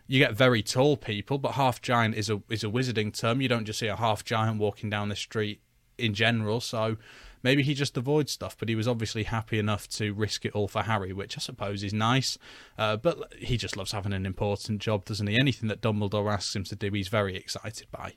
you 0.06 0.18
get 0.18 0.34
very 0.34 0.62
tall 0.62 0.96
people, 0.96 1.38
but 1.38 1.52
half 1.52 1.80
giant 1.80 2.14
is 2.14 2.28
a 2.28 2.42
is 2.50 2.64
a 2.64 2.68
wizarding 2.68 3.16
term. 3.18 3.40
You 3.40 3.48
don't 3.48 3.64
just 3.64 3.78
see 3.78 3.86
a 3.86 3.96
half 3.96 4.24
giant 4.24 4.58
walking 4.58 4.90
down 4.90 5.08
the 5.08 5.16
street 5.16 5.60
in 5.96 6.12
general. 6.12 6.60
So 6.60 6.96
maybe 7.42 7.62
he 7.62 7.72
just 7.74 7.96
avoids 7.96 8.32
stuff, 8.32 8.56
but 8.58 8.68
he 8.68 8.74
was 8.74 8.88
obviously 8.88 9.22
happy 9.22 9.58
enough 9.58 9.88
to 9.90 10.12
risk 10.12 10.44
it 10.44 10.52
all 10.52 10.68
for 10.68 10.82
Harry, 10.82 11.12
which 11.12 11.38
I 11.38 11.40
suppose 11.40 11.82
is 11.82 11.94
nice. 11.94 12.36
Uh, 12.76 12.96
but 12.96 13.32
he 13.38 13.56
just 13.56 13.76
loves 13.76 13.92
having 13.92 14.12
an 14.12 14.26
important 14.26 14.80
job, 14.80 15.04
doesn't 15.04 15.26
he? 15.26 15.38
Anything 15.38 15.68
that 15.68 15.80
Dumbledore 15.80 16.32
asks 16.32 16.54
him 16.54 16.64
to 16.64 16.76
do, 16.76 16.90
he's 16.90 17.08
very 17.08 17.36
excited 17.36 17.86
by. 17.90 18.14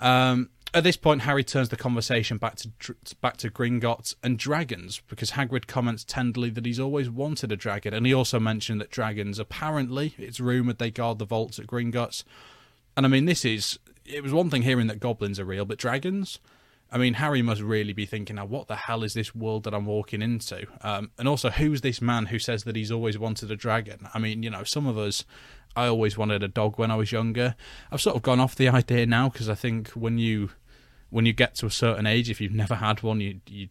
Um, 0.00 0.50
at 0.74 0.84
this 0.84 0.96
point, 0.96 1.22
Harry 1.22 1.42
turns 1.42 1.70
the 1.70 1.76
conversation 1.76 2.36
back 2.36 2.56
to 2.56 2.70
back 3.20 3.38
to 3.38 3.50
Gringotts 3.50 4.14
and 4.22 4.38
dragons 4.38 5.00
because 5.08 5.30
Hagrid 5.30 5.66
comments 5.66 6.04
tenderly 6.04 6.50
that 6.50 6.66
he's 6.66 6.80
always 6.80 7.08
wanted 7.08 7.50
a 7.50 7.56
dragon, 7.56 7.94
and 7.94 8.04
he 8.04 8.12
also 8.12 8.38
mentioned 8.38 8.80
that 8.80 8.90
dragons 8.90 9.38
apparently 9.38 10.14
it's 10.18 10.38
rumored 10.38 10.78
they 10.78 10.90
guard 10.90 11.18
the 11.18 11.24
vaults 11.24 11.58
at 11.58 11.66
Gringotts. 11.66 12.24
And 12.96 13.06
I 13.06 13.08
mean, 13.08 13.24
this 13.24 13.44
is 13.44 13.78
it 14.04 14.22
was 14.22 14.32
one 14.32 14.50
thing 14.50 14.62
hearing 14.62 14.86
that 14.88 15.00
goblins 15.00 15.40
are 15.40 15.44
real, 15.44 15.64
but 15.64 15.78
dragons. 15.78 16.40
I 16.90 16.98
mean, 16.98 17.14
Harry 17.14 17.42
must 17.42 17.60
really 17.60 17.92
be 17.92 18.06
thinking, 18.06 18.36
now, 18.36 18.44
what 18.44 18.68
the 18.68 18.76
hell 18.76 19.02
is 19.02 19.14
this 19.14 19.34
world 19.34 19.64
that 19.64 19.74
I'm 19.74 19.86
walking 19.86 20.22
into? 20.22 20.66
Um, 20.82 21.10
and 21.18 21.26
also, 21.26 21.50
who's 21.50 21.80
this 21.80 22.00
man 22.00 22.26
who 22.26 22.38
says 22.38 22.64
that 22.64 22.76
he's 22.76 22.92
always 22.92 23.18
wanted 23.18 23.50
a 23.50 23.56
dragon? 23.56 24.08
I 24.14 24.18
mean, 24.20 24.42
you 24.42 24.50
know, 24.50 24.62
some 24.62 24.86
of 24.86 24.96
us 24.96 25.24
I 25.76 25.86
always 25.88 26.16
wanted 26.16 26.42
a 26.42 26.48
dog 26.48 26.78
when 26.78 26.90
I 26.90 26.96
was 26.96 27.12
younger. 27.12 27.54
I've 27.92 28.00
sort 28.00 28.16
of 28.16 28.22
gone 28.22 28.40
off 28.40 28.56
the 28.56 28.68
idea 28.68 29.04
now 29.04 29.28
because 29.28 29.48
I 29.48 29.54
think 29.54 29.90
when 29.90 30.18
you 30.18 30.50
when 31.10 31.26
you 31.26 31.32
get 31.34 31.54
to 31.56 31.66
a 31.66 31.70
certain 31.70 32.06
age, 32.06 32.30
if 32.30 32.40
you've 32.40 32.52
never 32.52 32.76
had 32.76 33.02
one, 33.02 33.20
you 33.20 33.40
you 33.46 33.68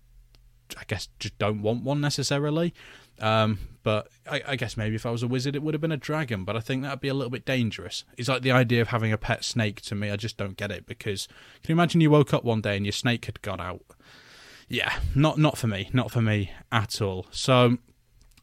I 0.77 0.83
guess 0.87 1.09
just 1.19 1.37
don't 1.39 1.63
want 1.63 1.83
one 1.83 1.99
necessarily. 2.01 2.73
Um, 3.19 3.59
but 3.83 4.07
I, 4.29 4.41
I, 4.47 4.55
guess 4.55 4.75
maybe 4.75 4.95
if 4.95 5.05
I 5.05 5.11
was 5.11 5.23
a 5.23 5.27
wizard, 5.27 5.55
it 5.55 5.61
would 5.61 5.73
have 5.73 5.81
been 5.81 5.91
a 5.91 5.97
dragon. 5.97 6.43
But 6.43 6.57
I 6.57 6.59
think 6.59 6.81
that'd 6.81 6.99
be 6.99 7.07
a 7.07 7.13
little 7.13 7.29
bit 7.29 7.45
dangerous. 7.45 8.03
It's 8.17 8.27
like 8.27 8.41
the 8.41 8.51
idea 8.51 8.81
of 8.81 8.89
having 8.89 9.13
a 9.13 9.17
pet 9.17 9.45
snake 9.45 9.81
to 9.81 9.95
me. 9.95 10.09
I 10.09 10.15
just 10.15 10.37
don't 10.37 10.57
get 10.57 10.71
it 10.71 10.85
because 10.85 11.27
can 11.63 11.69
you 11.69 11.75
imagine 11.75 12.01
you 12.01 12.09
woke 12.09 12.33
up 12.33 12.43
one 12.43 12.61
day 12.61 12.75
and 12.75 12.85
your 12.85 12.91
snake 12.91 13.25
had 13.25 13.41
got 13.41 13.59
out? 13.59 13.81
Yeah, 14.67 14.97
not 15.13 15.37
not 15.37 15.57
for 15.57 15.67
me, 15.67 15.89
not 15.93 16.11
for 16.11 16.21
me 16.21 16.51
at 16.71 16.99
all. 17.01 17.27
So 17.29 17.77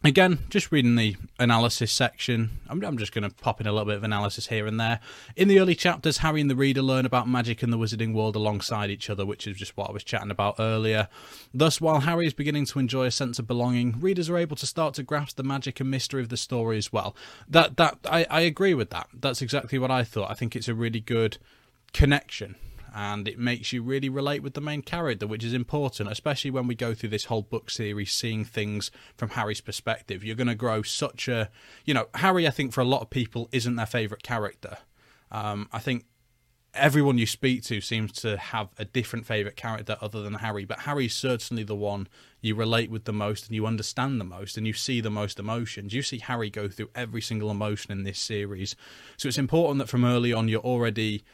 Again, 0.05 0.41
just 0.51 0.73
reading 0.73 0.97
the 0.97 1.15
analysis 1.39 1.93
section, 1.93 2.59
I'm, 2.69 2.83
I'm 2.83 2.99
just 2.99 3.13
going 3.13 3.23
to 3.23 3.31
pop 3.37 3.61
in 3.61 3.69
a 3.69 3.73
little 3.73 3.87
bit 3.87 3.97
of 3.97 4.03
analysis 4.03 4.49
here 4.49 4.67
and 4.67 4.81
there. 4.81 4.99
In 5.37 5.47
the 5.47 5.61
early 5.61 5.77
chapters, 5.77 6.19
Harry 6.19 6.41
and 6.41 6.51
the 6.51 6.57
reader 6.57 6.83
learn 6.83 7.07
about 7.07 7.29
magic 7.29 7.63
and 7.63 7.73
the 7.73 7.79
wizarding 7.79 8.13
world 8.13 8.35
alongside 8.35 8.91
each 8.91 9.09
other, 9.09 9.25
which 9.25 9.47
is 9.47 9.57
just 9.57 9.77
what 9.77 9.89
I 9.89 9.93
was 9.93 10.03
chatting 10.03 10.33
about 10.33 10.57
earlier. 10.59 11.07
Thus, 11.55 11.81
while 11.81 12.01
Harry 12.01 12.27
is 12.27 12.35
beginning 12.35 12.67
to 12.67 12.81
enjoy 12.81 13.07
a 13.07 13.11
sense 13.13 13.39
of 13.39 13.47
belonging, 13.47 14.01
readers 14.01 14.29
are 14.29 14.39
able 14.39 14.57
to 14.57 14.67
start 14.67 14.95
to 14.95 15.05
grasp 15.05 15.37
the 15.37 15.45
magic 15.45 15.79
and 15.79 15.89
mystery 15.89 16.21
of 16.21 16.31
the 16.31 16.37
story 16.37 16.79
as 16.79 16.93
well. 16.93 17.15
That 17.49 17.77
that 17.77 17.99
I, 18.05 18.27
I 18.29 18.41
agree 18.41 18.75
with 18.75 18.91
that. 18.91 19.07
That's 19.15 19.41
exactly 19.41 19.79
what 19.79 19.93
I 19.93 20.03
thought. 20.03 20.33
I 20.33 20.35
think 20.35 20.57
it's 20.57 20.69
a 20.69 20.75
really 20.75 21.01
good 21.01 21.39
connection 21.93 22.57
and 22.95 23.27
it 23.27 23.39
makes 23.39 23.73
you 23.73 23.83
really 23.83 24.09
relate 24.09 24.43
with 24.43 24.55
the 24.55 24.61
main 24.61 24.83
character, 24.83 25.27
which 25.27 25.45
is 25.45 25.53
important, 25.53 26.11
especially 26.11 26.51
when 26.51 26.67
we 26.67 26.75
go 26.75 26.95
through 26.95 27.09
this 27.11 27.27
whole 27.27 27.43
book 27.43 27.71
series, 27.71 28.13
seeing 28.13 28.45
things 28.45 28.91
from 29.17 29.31
Harry's 29.31 29.61
perspective. 29.61 30.23
You're 30.23 30.37
going 30.37 30.47
to 30.49 30.55
grow 30.55 30.83
such 30.83 31.29
a, 31.29 31.51
you 31.85 31.95
know, 31.95 32.09
Harry. 32.15 32.47
I 32.47 32.51
think 32.51 32.73
for 32.73 32.81
a 32.81 32.87
lot 32.87 33.03
of 33.03 33.11
people 33.11 33.49
isn't 33.53 33.77
their 33.77 33.87
favorite 33.87 34.23
character. 34.23 34.79
Um, 35.31 35.69
I 35.73 35.79
think 35.79 36.05
everyone 36.75 37.19
you 37.19 37.27
speak 37.27 37.63
to 37.63 37.81
seems 37.81 38.13
to 38.13 38.37
have 38.37 38.69
a 38.79 38.85
different 38.85 39.27
favorite 39.27 39.57
character 39.57 39.97
other 40.01 40.23
than 40.23 40.35
Harry, 40.35 40.65
but 40.65 40.81
Harry's 40.81 41.15
certainly 41.15 41.63
the 41.63 41.75
one 41.75 42.09
you 42.41 42.55
relate 42.55 42.91
with 42.91 43.05
the 43.05 43.13
most 43.13 43.47
and 43.47 43.55
you 43.55 43.67
understand 43.67 44.21
the 44.21 44.25
most 44.25 44.57
and 44.57 44.67
you 44.67 44.73
see 44.73 45.01
the 45.01 45.11
most 45.11 45.39
emotions. 45.39 45.93
You 45.93 46.03
see 46.03 46.19
Harry 46.19 46.51
go 46.51 46.69
through 46.69 46.91
every 46.95 47.21
single 47.21 47.51
emotion 47.51 47.93
in 47.93 48.05
this 48.05 48.19
series. 48.19 48.75
So 49.17 49.29
it's 49.29 49.39
important 49.39 49.79
that 49.79 49.89
from 49.89 50.05
early 50.05 50.33
on 50.33 50.49
you're 50.49 50.61
already 50.61 51.25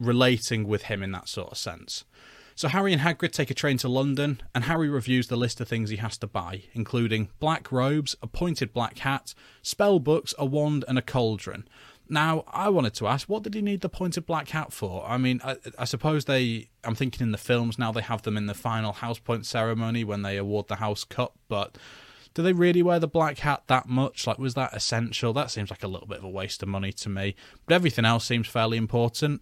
relating 0.00 0.66
with 0.66 0.84
him 0.84 1.02
in 1.02 1.12
that 1.12 1.28
sort 1.28 1.52
of 1.52 1.58
sense. 1.58 2.04
So 2.54 2.68
Harry 2.68 2.92
and 2.92 3.00
Hagrid 3.00 3.32
take 3.32 3.50
a 3.50 3.54
train 3.54 3.78
to 3.78 3.88
London, 3.88 4.42
and 4.54 4.64
Harry 4.64 4.88
reviews 4.88 5.28
the 5.28 5.36
list 5.36 5.60
of 5.60 5.68
things 5.68 5.88
he 5.88 5.96
has 5.96 6.18
to 6.18 6.26
buy, 6.26 6.64
including 6.74 7.30
black 7.38 7.72
robes, 7.72 8.16
a 8.22 8.26
pointed 8.26 8.72
black 8.72 8.98
hat, 8.98 9.34
spell 9.62 9.98
books, 9.98 10.34
a 10.38 10.44
wand, 10.44 10.84
and 10.86 10.98
a 10.98 11.02
cauldron. 11.02 11.66
Now, 12.08 12.44
I 12.48 12.68
wanted 12.68 12.94
to 12.94 13.06
ask, 13.06 13.28
what 13.28 13.44
did 13.44 13.54
he 13.54 13.62
need 13.62 13.82
the 13.82 13.88
pointed 13.88 14.26
black 14.26 14.48
hat 14.48 14.72
for? 14.72 15.06
I 15.06 15.16
mean, 15.16 15.40
I, 15.44 15.56
I, 15.78 15.84
suppose 15.84 16.24
they, 16.24 16.68
I'm 16.82 16.96
thinking 16.96 17.24
in 17.24 17.30
the 17.30 17.38
films 17.38 17.78
now 17.78 17.92
they 17.92 18.02
have 18.02 18.22
them 18.22 18.36
in 18.36 18.46
the 18.46 18.52
final 18.52 18.92
house 18.92 19.20
point 19.20 19.46
ceremony 19.46 20.02
when 20.02 20.22
they 20.22 20.36
award 20.36 20.66
the 20.66 20.76
house 20.76 21.04
cup, 21.04 21.38
but 21.48 21.78
do 22.34 22.42
they 22.42 22.52
really 22.52 22.82
wear 22.82 22.98
the 22.98 23.08
black 23.08 23.38
hat 23.38 23.62
that 23.68 23.88
much? 23.88 24.26
Like, 24.26 24.38
was 24.38 24.54
that 24.54 24.74
essential? 24.74 25.32
That 25.32 25.50
seems 25.50 25.70
like 25.70 25.82
a 25.82 25.88
little 25.88 26.08
bit 26.08 26.18
of 26.18 26.24
a 26.24 26.28
waste 26.28 26.62
of 26.62 26.68
money 26.68 26.92
to 26.94 27.08
me, 27.08 27.36
but 27.64 27.74
everything 27.74 28.04
else 28.04 28.26
seems 28.26 28.48
fairly 28.48 28.76
important. 28.76 29.40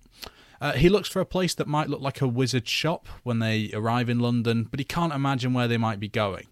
Uh, 0.60 0.72
he 0.72 0.88
looks 0.88 1.08
for 1.08 1.20
a 1.20 1.26
place 1.26 1.54
that 1.54 1.68
might 1.68 1.88
look 1.88 2.00
like 2.00 2.20
a 2.20 2.26
wizard 2.26 2.68
shop 2.68 3.06
when 3.22 3.38
they 3.38 3.70
arrive 3.72 4.08
in 4.08 4.18
London, 4.18 4.64
but 4.64 4.80
he 4.80 4.84
can't 4.84 5.12
imagine 5.12 5.52
where 5.52 5.68
they 5.68 5.76
might 5.76 6.00
be 6.00 6.08
going. 6.08 6.46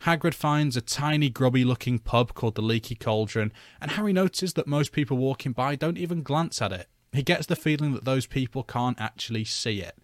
Hagrid 0.00 0.34
finds 0.34 0.76
a 0.76 0.80
tiny, 0.80 1.30
grubby 1.30 1.64
looking 1.64 1.98
pub 1.98 2.34
called 2.34 2.56
the 2.56 2.62
Leaky 2.62 2.94
Cauldron, 2.94 3.52
and 3.80 3.92
Harry 3.92 4.12
notices 4.12 4.54
that 4.54 4.66
most 4.66 4.92
people 4.92 5.16
walking 5.16 5.52
by 5.52 5.76
don't 5.76 5.96
even 5.96 6.22
glance 6.22 6.60
at 6.60 6.72
it. 6.72 6.88
He 7.12 7.22
gets 7.22 7.46
the 7.46 7.56
feeling 7.56 7.94
that 7.94 8.04
those 8.04 8.26
people 8.26 8.64
can't 8.64 9.00
actually 9.00 9.44
see 9.44 9.80
it. 9.80 9.96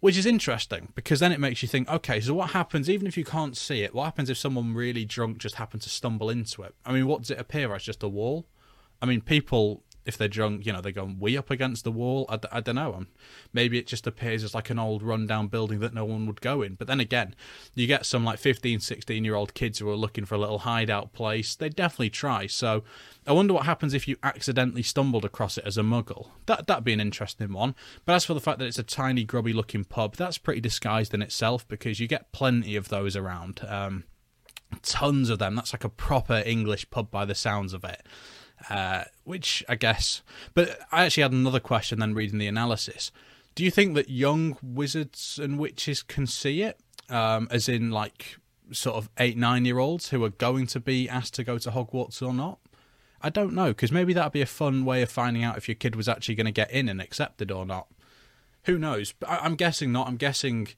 Which 0.00 0.18
is 0.18 0.26
interesting 0.26 0.92
because 0.94 1.20
then 1.20 1.32
it 1.32 1.40
makes 1.40 1.62
you 1.62 1.68
think 1.68 1.88
okay, 1.88 2.20
so 2.20 2.34
what 2.34 2.50
happens 2.50 2.90
even 2.90 3.06
if 3.06 3.16
you 3.16 3.24
can't 3.24 3.56
see 3.56 3.82
it? 3.82 3.94
What 3.94 4.04
happens 4.04 4.28
if 4.28 4.36
someone 4.36 4.74
really 4.74 5.06
drunk 5.06 5.38
just 5.38 5.54
happened 5.54 5.80
to 5.82 5.88
stumble 5.88 6.28
into 6.28 6.62
it? 6.62 6.74
I 6.84 6.92
mean, 6.92 7.06
what 7.06 7.22
does 7.22 7.30
it 7.30 7.40
appear 7.40 7.74
as? 7.74 7.84
Just 7.84 8.02
a 8.02 8.08
wall? 8.08 8.44
I 9.00 9.06
mean, 9.06 9.22
people 9.22 9.82
if 10.06 10.18
they're 10.18 10.28
drunk, 10.28 10.66
you 10.66 10.72
know, 10.72 10.80
they're 10.80 10.92
going 10.92 11.18
way 11.18 11.36
up 11.36 11.50
against 11.50 11.84
the 11.84 11.90
wall. 11.90 12.26
I, 12.28 12.38
I 12.52 12.60
don't 12.60 12.74
know. 12.74 13.06
Maybe 13.52 13.78
it 13.78 13.86
just 13.86 14.06
appears 14.06 14.44
as 14.44 14.54
like 14.54 14.70
an 14.70 14.78
old 14.78 15.02
rundown 15.02 15.48
building 15.48 15.80
that 15.80 15.94
no 15.94 16.04
one 16.04 16.26
would 16.26 16.40
go 16.40 16.62
in. 16.62 16.74
But 16.74 16.86
then 16.86 17.00
again, 17.00 17.34
you 17.74 17.86
get 17.86 18.04
some 18.04 18.24
like 18.24 18.38
15, 18.38 18.80
16 18.80 19.24
year 19.24 19.34
old 19.34 19.54
kids 19.54 19.78
who 19.78 19.88
are 19.88 19.96
looking 19.96 20.24
for 20.24 20.34
a 20.34 20.38
little 20.38 20.60
hideout 20.60 21.12
place. 21.12 21.54
They 21.54 21.68
definitely 21.68 22.10
try. 22.10 22.46
So 22.46 22.84
I 23.26 23.32
wonder 23.32 23.54
what 23.54 23.64
happens 23.64 23.94
if 23.94 24.06
you 24.06 24.16
accidentally 24.22 24.82
stumbled 24.82 25.24
across 25.24 25.56
it 25.56 25.64
as 25.64 25.78
a 25.78 25.82
muggle. 25.82 26.28
That, 26.46 26.66
that'd 26.66 26.84
be 26.84 26.92
an 26.92 27.00
interesting 27.00 27.52
one. 27.52 27.74
But 28.04 28.14
as 28.14 28.24
for 28.24 28.34
the 28.34 28.40
fact 28.40 28.58
that 28.58 28.66
it's 28.66 28.78
a 28.78 28.82
tiny, 28.82 29.24
grubby 29.24 29.52
looking 29.52 29.84
pub, 29.84 30.16
that's 30.16 30.38
pretty 30.38 30.60
disguised 30.60 31.14
in 31.14 31.22
itself 31.22 31.66
because 31.66 32.00
you 32.00 32.06
get 32.06 32.32
plenty 32.32 32.76
of 32.76 32.88
those 32.88 33.16
around. 33.16 33.60
Um, 33.66 34.04
tons 34.82 35.30
of 35.30 35.38
them. 35.38 35.54
That's 35.54 35.72
like 35.72 35.84
a 35.84 35.88
proper 35.88 36.42
English 36.44 36.90
pub 36.90 37.10
by 37.10 37.24
the 37.24 37.34
sounds 37.34 37.72
of 37.72 37.84
it. 37.84 38.02
Uh, 38.70 39.04
which 39.24 39.64
I 39.68 39.74
guess. 39.74 40.22
But 40.54 40.78
I 40.90 41.04
actually 41.04 41.22
had 41.24 41.32
another 41.32 41.60
question 41.60 41.98
then 41.98 42.14
reading 42.14 42.38
the 42.38 42.46
analysis. 42.46 43.10
Do 43.54 43.62
you 43.64 43.70
think 43.70 43.94
that 43.94 44.08
young 44.08 44.56
wizards 44.62 45.38
and 45.42 45.58
witches 45.58 46.02
can 46.02 46.26
see 46.26 46.62
it? 46.62 46.78
um, 47.10 47.48
as 47.50 47.68
in 47.68 47.90
like 47.90 48.38
sort 48.72 48.96
of 48.96 49.10
eight, 49.18 49.36
nine 49.36 49.66
year 49.66 49.78
olds 49.78 50.08
who 50.08 50.24
are 50.24 50.30
going 50.30 50.66
to 50.68 50.80
be 50.80 51.06
asked 51.06 51.34
to 51.34 51.44
go 51.44 51.58
to 51.58 51.70
Hogwarts 51.70 52.22
or 52.26 52.32
not. 52.32 52.58
I 53.20 53.28
don't 53.28 53.52
know, 53.54 53.68
because 53.68 53.92
maybe 53.92 54.12
that'd 54.14 54.32
be 54.32 54.40
a 54.40 54.46
fun 54.46 54.84
way 54.86 55.02
of 55.02 55.10
finding 55.10 55.44
out 55.44 55.58
if 55.58 55.68
your 55.68 55.74
kid 55.74 55.96
was 55.96 56.08
actually 56.08 56.34
going 56.34 56.46
to 56.46 56.50
get 56.52 56.70
in 56.70 56.88
and 56.88 57.00
accepted 57.02 57.50
or 57.50 57.66
not. 57.66 57.88
Who 58.64 58.78
knows? 58.78 59.12
But 59.12 59.28
I- 59.30 59.38
I'm 59.44 59.54
guessing 59.54 59.92
not. 59.92 60.08
I'm 60.08 60.16
guessing. 60.16 60.68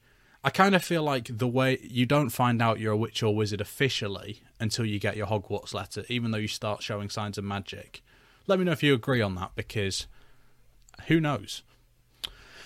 I 0.43 0.49
kind 0.49 0.75
of 0.75 0.83
feel 0.83 1.03
like 1.03 1.37
the 1.37 1.47
way 1.47 1.79
you 1.81 2.05
don't 2.05 2.29
find 2.29 2.61
out 2.61 2.79
you're 2.79 2.93
a 2.93 2.97
witch 2.97 3.21
or 3.23 3.35
wizard 3.35 3.59
officially 3.59 4.41
until 4.59 4.85
you 4.85 4.99
get 4.99 5.17
your 5.17 5.27
Hogwarts 5.27 5.73
letter, 5.73 6.03
even 6.09 6.31
though 6.31 6.37
you 6.37 6.47
start 6.47 6.83
showing 6.83 7.09
signs 7.09 7.37
of 7.37 7.43
magic. 7.43 8.01
Let 8.45 8.59
me 8.59 8.65
know 8.65 8.71
if 8.71 8.83
you 8.83 8.93
agree 8.93 9.21
on 9.21 9.35
that, 9.35 9.51
because 9.55 10.07
who 11.07 11.19
knows? 11.19 11.63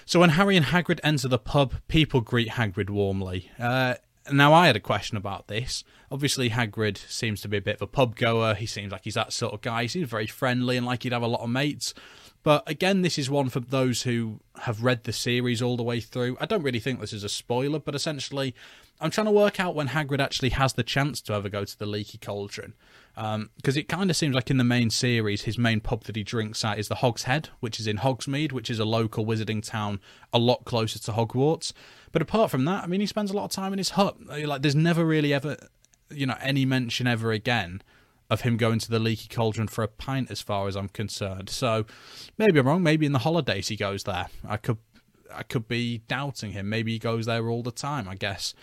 So 0.06 0.20
when 0.20 0.32
Harry 0.32 0.58
and 0.58 0.68
Hagrid 0.68 1.00
enter 1.04 1.28
the 1.28 1.40
pub, 1.40 1.76
people 1.88 2.22
greet 2.22 2.50
Hagrid 2.50 2.90
warmly. 2.90 3.50
Uh, 3.58 3.96
now 4.32 4.54
I 4.54 4.68
had 4.68 4.76
a 4.76 4.82
question 4.82 5.18
about 5.18 5.48
this. 5.48 5.84
Obviously, 6.12 6.50
Hagrid 6.50 6.98
seems 6.98 7.42
to 7.42 7.48
be 7.48 7.58
a 7.58 7.62
bit 7.62 7.78
of 7.78 7.82
a 7.82 7.88
pub 7.88 8.16
goer. 8.16 8.54
He 8.54 8.66
seems 8.66 8.92
like 8.92 9.06
he's 9.06 9.16
that 9.16 9.34
sort 9.34 9.54
of 9.54 9.62
guy. 9.62 9.84
He 9.84 9.88
seems 9.88 10.10
very 10.10 10.28
friendly 10.28 10.78
and 10.78 10.86
like 10.86 11.04
he'd 11.04 11.14
have 11.14 11.22
a 11.22 11.28
lot 11.28 11.42
of 11.42 11.50
mates. 11.50 11.94
But 12.44 12.64
again, 12.68 13.02
this 13.02 13.20
is 13.20 13.30
one 13.30 13.50
for 13.50 13.60
those 13.60 14.04
who 14.04 14.40
have 14.62 14.84
read 14.84 15.04
the 15.04 15.14
series 15.14 15.62
all 15.62 15.78
the 15.78 15.84
way 15.84 16.00
through. 16.00 16.38
I 16.42 16.46
don't 16.46 16.64
really 16.64 16.80
think 16.80 17.00
this 17.00 17.14
is 17.14 17.24
a 17.24 17.30
spoiler, 17.30 17.80
but 17.80 17.94
essentially, 17.94 18.56
I'm 19.00 19.12
trying 19.12 19.26
to 19.26 19.32
work 19.32 19.60
out 19.60 19.76
when 19.76 19.90
Hagrid 19.90 20.20
actually 20.20 20.50
has 20.50 20.74
the 20.74 20.84
chance 20.84 21.22
to 21.22 21.34
ever 21.34 21.50
go 21.50 21.66
to 21.66 21.78
the 21.78 21.86
Leaky 21.86 22.18
Cauldron. 22.18 22.74
Because 23.16 23.76
um, 23.76 23.80
it 23.80 23.88
kind 23.88 24.10
of 24.10 24.16
seems 24.16 24.34
like 24.34 24.50
in 24.50 24.58
the 24.58 24.64
main 24.64 24.90
series, 24.90 25.44
his 25.44 25.58
main 25.58 25.82
pub 25.82 26.06
that 26.06 26.16
he 26.16 26.24
drinks 26.24 26.66
at 26.66 26.80
is 26.80 26.88
the 26.88 26.96
Hog's 26.96 27.24
Head, 27.24 27.50
which 27.60 27.80
is 27.80 27.86
in 27.86 27.98
Hogsmeade, 27.98 28.52
which 28.52 28.70
is 28.70 28.80
a 28.80 28.86
local 28.86 29.26
wizarding 29.26 29.64
town 29.64 30.00
a 30.34 30.40
lot 30.40 30.66
closer 30.66 30.98
to 30.98 31.12
Hogwarts. 31.12 31.74
But 32.12 32.22
apart 32.22 32.50
from 32.50 32.66
that, 32.66 32.84
I 32.84 32.88
mean, 32.88 33.02
he 33.02 33.08
spends 33.08 33.30
a 33.30 33.36
lot 33.36 33.46
of 33.46 33.52
time 33.52 33.74
in 33.74 33.78
his 33.78 33.92
hut. 33.92 34.16
Like, 34.26 34.64
there's 34.64 34.76
never 34.76 35.06
really 35.06 35.34
ever, 35.34 35.58
you 36.10 36.26
know, 36.26 36.38
any 36.42 36.66
mention 36.66 37.06
ever 37.06 37.32
again 37.32 37.82
of 38.32 38.42
him 38.42 38.56
going 38.56 38.80
to 38.80 38.90
the 38.90 38.98
leaky 38.98 39.28
cauldron 39.28 39.68
for 39.68 39.84
a 39.84 39.88
pint, 39.90 40.32
as 40.32 40.42
far 40.42 40.68
as 40.70 40.76
I'm 40.78 40.88
concerned. 40.88 41.50
So 41.50 41.86
maybe 42.38 42.60
I'm 42.60 42.68
wrong. 42.68 42.82
Maybe 42.82 43.06
in 43.06 43.12
the 43.12 43.20
holidays 43.20 43.68
he 43.68 43.76
goes 43.76 44.06
there. 44.06 44.28
I 44.48 44.56
could, 44.56 44.78
I 45.32 45.44
could 45.44 45.68
be 45.68 46.00
doubting 46.08 46.54
him. 46.54 46.70
Maybe 46.70 46.94
he 46.94 47.00
goes 47.00 47.26
there 47.26 47.50
all 47.50 47.62
the 47.62 47.72
time. 47.72 48.08
I 48.08 48.16
guess. 48.16 48.56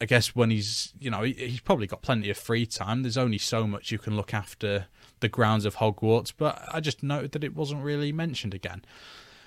I 0.00 0.04
guess 0.04 0.34
when 0.34 0.50
he's, 0.50 0.92
you 0.98 1.10
know, 1.10 1.22
he, 1.22 1.32
he's 1.32 1.60
probably 1.60 1.86
got 1.86 2.02
plenty 2.02 2.28
of 2.28 2.36
free 2.36 2.66
time. 2.66 3.02
There's 3.02 3.16
only 3.16 3.38
so 3.38 3.68
much 3.68 3.92
you 3.92 3.98
can 3.98 4.16
look 4.16 4.34
after 4.34 4.86
the 5.20 5.28
grounds 5.28 5.64
of 5.64 5.76
Hogwarts, 5.76 6.32
but 6.36 6.60
I 6.72 6.80
just 6.80 7.04
noted 7.04 7.30
that 7.32 7.44
it 7.44 7.54
wasn't 7.54 7.84
really 7.84 8.10
mentioned 8.10 8.52
again. 8.52 8.84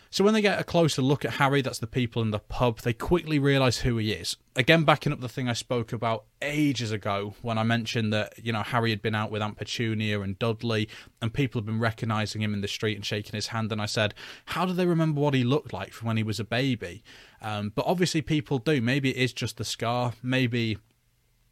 So 0.10 0.24
when 0.24 0.34
they 0.34 0.42
get 0.42 0.60
a 0.60 0.64
closer 0.64 1.02
look 1.02 1.26
at 1.26 1.32
Harry, 1.32 1.62
that's 1.62 1.80
the 1.80 1.88
people 1.88 2.22
in 2.22 2.32
the 2.32 2.40
pub, 2.40 2.80
they 2.80 2.94
quickly 2.94 3.38
realise 3.38 3.80
who 3.80 3.98
he 3.98 4.12
is. 4.12 4.38
Again, 4.56 4.84
backing 4.84 5.12
up 5.12 5.20
the 5.20 5.28
thing 5.28 5.50
I 5.50 5.54
spoke 5.54 5.92
about 5.92 6.26
ages 6.42 6.92
ago 6.92 7.36
when 7.42 7.58
I 7.58 7.64
mentioned 7.64 8.14
that, 8.14 8.34
you 8.42 8.54
know, 8.54 8.64
Harry 8.64 8.92
had 8.92 9.02
been 9.02 9.16
out 9.16 9.30
with 9.32 9.42
Aunt 9.42 9.58
Petunia 9.58 10.22
and 10.22 10.40
Dudley, 10.40 10.88
and 11.22 11.34
people 11.34 11.60
had 11.60 11.66
been 11.66 11.80
recognising 11.80 12.42
him 12.42 12.54
in 12.54 12.62
the 12.62 12.68
street 12.68 12.96
and 12.96 13.06
shaking 13.06 13.34
his 13.34 13.48
hand. 13.48 13.72
And 13.72 13.82
I 13.82 13.88
said, 13.88 14.14
how 14.46 14.66
do 14.66 14.74
they 14.74 14.86
remember 14.86 15.20
what 15.20 15.34
he 15.34 15.44
looked 15.44 15.74
like 15.74 15.92
from 15.92 16.08
when 16.08 16.18
he 16.18 16.24
was 16.24 16.40
a 16.40 16.46
baby? 16.46 17.04
Um, 17.42 17.74
but 17.76 17.86
obviously, 17.86 18.22
people 18.22 18.60
do. 18.60 18.82
Maybe 18.82 19.10
it 19.10 19.18
is 19.18 19.34
just 19.34 19.58
the 19.58 19.66
scar. 19.66 20.14
Maybe 20.24 20.78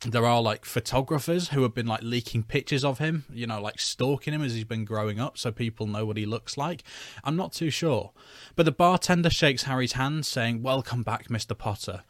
there 0.05 0.25
are 0.25 0.41
like 0.41 0.65
photographers 0.65 1.49
who 1.49 1.63
have 1.63 1.73
been 1.73 1.87
like 1.87 2.03
leaking 2.03 2.43
pictures 2.43 2.83
of 2.83 2.99
him, 2.99 3.25
you 3.31 3.47
know, 3.47 3.61
like 3.61 3.79
stalking 3.79 4.33
him 4.33 4.43
as 4.43 4.53
he's 4.53 4.63
been 4.63 4.85
growing 4.85 5.19
up 5.19 5.37
so 5.37 5.51
people 5.51 5.87
know 5.87 6.05
what 6.05 6.17
he 6.17 6.25
looks 6.25 6.57
like. 6.57 6.83
I'm 7.23 7.35
not 7.35 7.53
too 7.53 7.69
sure. 7.69 8.11
But 8.55 8.63
the 8.63 8.71
bartender 8.71 9.29
shakes 9.29 9.63
Harry's 9.63 9.93
hand, 9.93 10.25
saying, 10.25 10.61
Welcome 10.61 11.03
back, 11.03 11.29
Mr. 11.29 11.57
Potter. 11.57 12.03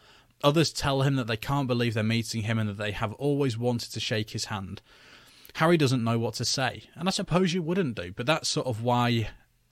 Others 0.43 0.73
tell 0.73 1.03
him 1.03 1.15
that 1.15 1.27
they 1.27 1.37
can't 1.37 1.67
believe 1.67 1.93
they're 1.93 2.03
meeting 2.03 2.43
him 2.43 2.59
and 2.59 2.67
that 2.67 2.77
they 2.77 2.91
have 2.91 3.13
always 3.13 3.57
wanted 3.57 3.91
to 3.93 3.99
shake 3.99 4.31
his 4.31 4.45
hand. 4.45 4.81
Harry 5.55 5.77
doesn't 5.77 6.03
know 6.03 6.17
what 6.17 6.33
to 6.35 6.45
say, 6.45 6.83
and 6.95 7.07
I 7.07 7.11
suppose 7.11 7.53
you 7.53 7.61
wouldn't 7.61 7.95
do, 7.95 8.11
but 8.11 8.25
that's 8.25 8.49
sort 8.49 8.65
of 8.65 8.81
why 8.81 9.29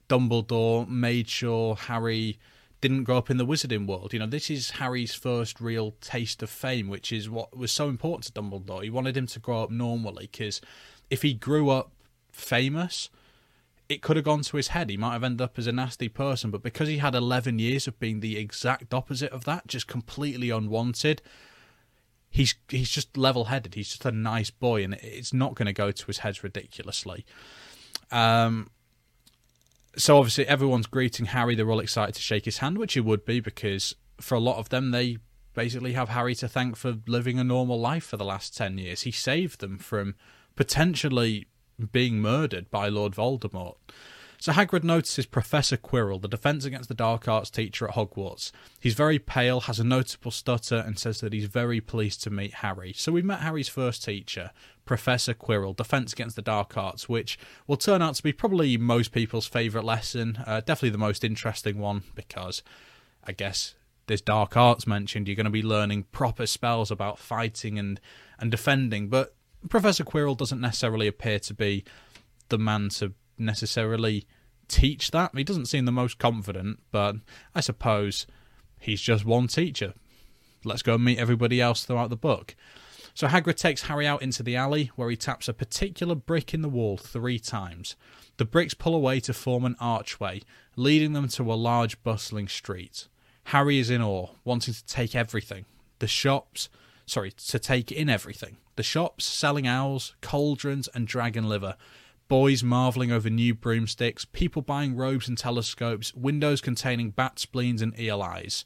Dumbledore 0.08 0.88
made 0.88 1.28
sure 1.28 1.76
Harry 1.76 2.38
didn't 2.82 3.04
grow 3.04 3.18
up 3.18 3.30
in 3.30 3.38
the 3.38 3.46
wizarding 3.46 3.86
world. 3.86 4.12
You 4.12 4.20
know, 4.20 4.28
this 4.28 4.50
is 4.50 4.72
Harry's 4.72 5.14
first 5.14 5.62
real 5.62 5.96
taste 6.02 6.42
of 6.42 6.50
fame, 6.50 6.90
which 6.90 7.12
is 7.12 7.30
what 7.30 7.56
was 7.56 7.72
so 7.72 7.88
important 7.88 8.26
to 8.26 8.42
Dumbledore. 8.42 8.84
He 8.84 8.90
wanted 8.90 9.16
him 9.16 9.28
to 9.28 9.40
grow 9.40 9.64
up 9.64 9.72
normally 9.72 10.28
because 10.32 10.60
if 11.10 11.22
he 11.22 11.34
grew 11.34 11.70
up 11.70 11.92
famous, 12.32 13.10
it 13.88 14.02
could 14.02 14.16
have 14.16 14.26
gone 14.26 14.42
to 14.42 14.58
his 14.58 14.70
head. 14.70 14.90
He 14.90 14.98
might 14.98 15.14
have 15.14 15.24
ended 15.24 15.42
up 15.42 15.60
as 15.60 15.68
a 15.68 15.72
nasty 15.72 16.10
person, 16.10 16.50
but 16.50 16.64
because 16.64 16.88
he 16.88 16.98
had 16.98 17.14
11 17.14 17.60
years 17.60 17.88
of 17.88 18.00
being 18.00 18.20
the 18.20 18.38
exact 18.38 18.94
opposite 18.94 19.32
of 19.32 19.44
that, 19.44 19.68
just 19.68 19.88
completely 19.88 20.50
unwanted, 20.50 21.22
he's 22.30 22.56
he's 22.70 22.90
just 22.90 23.18
level-headed. 23.18 23.76
He's 23.76 23.90
just 23.90 24.06
a 24.06 24.12
nice 24.12 24.50
boy, 24.50 24.84
and 24.84 24.96
it's 24.96 25.34
not 25.34 25.56
going 25.56 25.68
to 25.68 25.74
go 25.74 25.92
to 25.92 26.08
his 26.08 26.20
head 26.20 26.44
ridiculously. 26.44 27.26
Um, 28.12 28.70
so 29.98 30.18
obviously 30.18 30.48
everyone's 30.48 30.88
greeting 30.88 31.28
Harry. 31.28 31.56
They're 31.56 31.70
all 31.72 31.80
excited 31.80 32.16
to 32.16 32.22
shake 32.22 32.46
his 32.46 32.60
hand, 32.60 32.78
which 32.78 32.96
it 32.96 33.02
would 33.02 33.26
be 33.26 33.40
because 33.40 33.96
for 34.20 34.36
a 34.36 34.40
lot 34.40 34.58
of 34.58 34.70
them, 34.70 34.92
they 34.92 35.18
basically 35.54 35.94
have 35.94 36.10
Harry 36.10 36.36
to 36.36 36.48
thank 36.48 36.76
for 36.76 36.98
living 37.08 37.40
a 37.40 37.44
normal 37.44 37.80
life 37.80 38.06
for 38.06 38.18
the 38.18 38.26
last 38.26 38.56
10 38.56 38.78
years. 38.78 39.02
He 39.02 39.12
saved 39.12 39.60
them 39.60 39.78
from 39.78 40.16
potentially 40.56 41.48
being 41.92 42.20
murdered 42.20 42.70
by 42.70 42.88
Lord 42.88 43.14
Voldemort. 43.14 43.76
So 44.42 44.54
Hagrid 44.54 44.84
notices 44.84 45.28
Professor 45.28 45.78
Quirrell, 45.78 46.20
the 46.20 46.28
Defense 46.28 46.66
Against 46.66 46.90
the 46.90 46.96
Dark 46.96 47.28
Arts 47.28 47.52
teacher 47.52 47.88
at 47.88 47.94
Hogwarts. 47.94 48.52
He's 48.80 48.96
very 48.96 49.20
pale, 49.20 49.60
has 49.62 49.80
a 49.80 49.84
notable 49.84 50.32
stutter, 50.32 50.78
and 50.78 50.98
says 50.98 51.20
that 51.20 51.32
he's 51.32 51.46
very 51.46 51.80
pleased 51.80 52.24
to 52.24 52.32
meet 52.32 52.56
Harry. 52.56 52.92
So 52.98 53.12
we've 53.12 53.24
met 53.24 53.42
Harry's 53.42 53.70
first 53.70 54.04
teacher, 54.04 54.50
Professor 54.84 55.36
Quirrell, 55.36 55.76
Defense 55.76 56.14
Against 56.14 56.36
the 56.36 56.42
Dark 56.42 56.76
Arts, 56.76 57.08
which 57.08 57.38
will 57.68 57.78
turn 57.78 58.02
out 58.02 58.16
to 58.16 58.24
be 58.24 58.34
probably 58.34 58.78
most 58.78 59.12
people's 59.12 59.46
favourite 59.46 59.86
lesson. 59.86 60.40
Uh, 60.48 60.60
definitely 60.62 60.90
the 60.90 60.98
most 60.98 61.24
interesting 61.24 61.78
one 61.78 62.02
because 62.16 62.64
I 63.24 63.34
guess 63.34 63.76
there's 64.08 64.22
dark 64.22 64.58
arts 64.58 64.88
mentioned. 64.88 65.28
You're 65.28 65.36
going 65.36 65.46
to 65.46 65.52
be 65.52 65.62
learning 65.62 66.06
proper 66.12 66.48
spells 66.48 66.90
about 66.90 67.20
fighting 67.20 67.78
and 67.78 68.02
and 68.40 68.50
defending, 68.50 69.08
but 69.08 69.36
Professor 69.70 70.04
Quirrell 70.04 70.36
doesn't 70.36 70.60
necessarily 70.60 71.06
appear 71.06 71.38
to 71.38 71.54
be 71.54 71.84
the 72.50 72.58
man 72.58 72.90
to 72.90 73.14
necessarily 73.46 74.26
teach 74.68 75.12
that. 75.12 75.36
He 75.36 75.44
doesn't 75.44 75.66
seem 75.68 75.86
the 75.86 75.92
most 75.92 76.18
confident, 76.18 76.80
but 76.92 77.18
I 77.54 77.62
suppose 77.62 78.26
he's 78.80 79.02
just 79.02 79.26
one 79.26 79.48
teacher. 79.48 79.94
Let's 80.64 80.84
go 80.84 80.96
and 80.96 81.04
meet 81.04 81.20
everybody 81.20 81.60
else 81.60 81.84
throughout 81.84 82.10
the 82.10 82.16
book. 82.16 82.56
So 83.14 83.28
Hagrid 83.28 83.58
takes 83.58 83.84
Harry 83.84 84.08
out 84.08 84.22
into 84.22 84.42
the 84.44 84.56
alley 84.56 84.92
where 84.96 85.10
he 85.10 85.18
taps 85.18 85.48
a 85.48 85.54
particular 85.54 86.16
brick 86.16 86.54
in 86.54 86.62
the 86.62 86.70
wall 86.70 86.98
three 86.98 87.40
times. 87.40 87.96
The 88.38 88.46
bricks 88.46 88.74
pull 88.74 88.96
away 88.96 89.20
to 89.22 89.34
form 89.34 89.66
an 89.66 89.76
archway, 89.80 90.42
leading 90.76 91.14
them 91.14 91.28
to 91.30 91.52
a 91.52 91.56
large 91.56 92.02
bustling 92.04 92.48
street. 92.48 93.08
Harry 93.46 93.80
is 93.80 93.90
in 93.90 94.02
awe, 94.02 94.30
wanting 94.46 94.74
to 94.74 94.86
take 94.86 95.16
everything. 95.16 95.66
The 96.00 96.08
shops, 96.08 96.70
sorry, 97.06 97.32
to 97.32 97.60
take 97.60 97.92
in 97.92 98.10
everything. 98.10 98.58
The 98.78 98.84
shops 98.84 99.26
selling 99.26 99.68
owls, 99.68 100.16
cauldrons, 100.22 100.88
and 100.94 101.06
dragon 101.06 101.50
liver, 101.50 101.76
boys 102.32 102.64
marvelling 102.64 103.12
over 103.12 103.30
new 103.30 103.54
broomsticks, 103.54 104.24
people 104.24 104.62
buying 104.62 104.96
robes 104.96 105.28
and 105.28 105.38
telescopes, 105.38 106.16
windows 106.16 106.62
containing 106.62 107.10
bat 107.10 107.38
spleens 107.38 107.82
and 107.82 108.00
eel 108.00 108.22
eyes. 108.22 108.64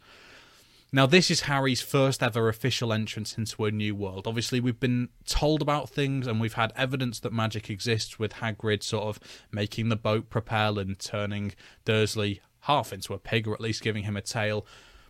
Now, 0.93 1.07
this 1.07 1.31
is 1.31 1.41
Harry's 1.41 1.81
first 1.81 2.21
ever 2.21 2.47
official 2.47 2.93
entrance 2.93 3.39
into 3.39 3.65
a 3.65 3.71
new 3.71 3.95
world. 3.95 4.27
Obviously, 4.27 4.59
we've 4.59 4.79
been 4.79 5.09
told 5.25 5.63
about 5.63 5.89
things 5.89 6.27
and 6.27 6.39
we've 6.39 6.53
had 6.53 6.73
evidence 6.75 7.19
that 7.21 7.33
magic 7.33 7.71
exists 7.71 8.19
with 8.19 8.33
Hagrid 8.33 8.83
sort 8.83 9.05
of 9.05 9.19
making 9.51 9.89
the 9.89 9.95
boat 9.95 10.29
propel 10.29 10.77
and 10.77 10.99
turning 10.99 11.53
Dursley 11.85 12.41
half 12.61 12.93
into 12.93 13.15
a 13.15 13.17
pig, 13.17 13.47
or 13.47 13.55
at 13.55 13.61
least 13.61 13.81
giving 13.81 14.03
him 14.03 14.15
a 14.15 14.21
tail. 14.21 14.63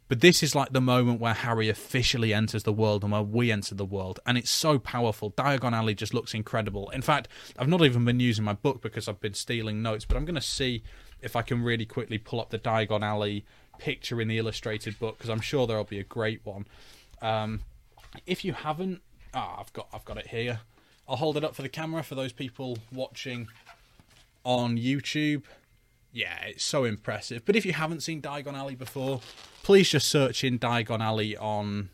But 0.08 0.22
this 0.22 0.44
is 0.44 0.54
like 0.54 0.72
the 0.72 0.82
moment 0.82 1.20
where 1.20 1.34
Harry 1.34 1.68
officially 1.68 2.34
enters 2.34 2.64
the 2.64 2.74
world 2.74 3.04
and 3.04 3.12
where 3.12 3.24
we 3.24 3.52
enter 3.52 3.74
the 3.74 3.86
world. 3.86 4.20
And 4.26 4.38
it's 4.38 4.52
so 4.52 4.78
powerful. 4.78 5.32
Diagon 5.32 5.74
Alley 5.74 5.96
just 5.96 6.14
looks 6.14 6.36
incredible. 6.36 6.90
In 6.92 7.02
fact, 7.02 7.28
I've 7.58 7.68
not 7.68 7.82
even 7.82 8.06
been 8.06 8.20
using 8.20 8.46
my 8.46 8.54
book 8.54 8.82
because 8.82 9.08
I've 9.08 9.20
been 9.20 9.34
stealing 9.34 9.82
notes, 9.82 10.06
but 10.06 10.16
I'm 10.16 10.26
going 10.26 10.36
to 10.36 10.42
see 10.42 10.84
if 11.22 11.36
I 11.36 11.42
can 11.42 11.64
really 11.64 11.86
quickly 11.86 12.20
pull 12.20 12.40
up 12.40 12.52
the 12.52 12.60
Diagon 12.60 13.02
Alley 13.02 13.46
picture 13.80 14.22
in 14.22 14.28
the 14.28 14.38
illustrated 14.38 15.00
book 15.00 15.18
because 15.18 15.30
I'm 15.30 15.42
sure 15.42 15.66
there'll 15.66 15.84
be 15.84 16.00
a 16.00 16.04
great 16.04 16.42
one. 16.44 16.68
Um, 17.22 17.62
if 18.28 18.46
you 18.46 18.54
haven't, 18.54 19.02
ah, 19.34 19.60
I've 19.60 19.74
got 19.74 19.88
I've 19.92 20.06
got 20.06 20.18
it 20.18 20.28
here. 20.28 20.60
I'll 21.08 21.18
hold 21.18 21.38
it 21.38 21.44
up 21.44 21.56
for 21.56 21.62
the 21.62 21.70
camera 21.70 22.04
for 22.04 22.16
those 22.16 22.32
people 22.32 22.78
watching 22.92 23.48
on 24.44 24.78
YouTube 24.78 25.44
yeah, 26.16 26.46
it's 26.46 26.64
so 26.64 26.86
impressive. 26.86 27.44
But 27.44 27.58
if 27.58 27.66
you 27.66 27.74
haven't 27.74 28.02
seen 28.02 28.22
Diagon 28.22 28.54
Alley 28.54 28.76
before, 28.76 29.20
please 29.64 29.90
just 29.90 30.08
search 30.08 30.46
in 30.46 30.58
Diagon 30.58 31.02
Alley 31.02 31.36
on 31.36 31.90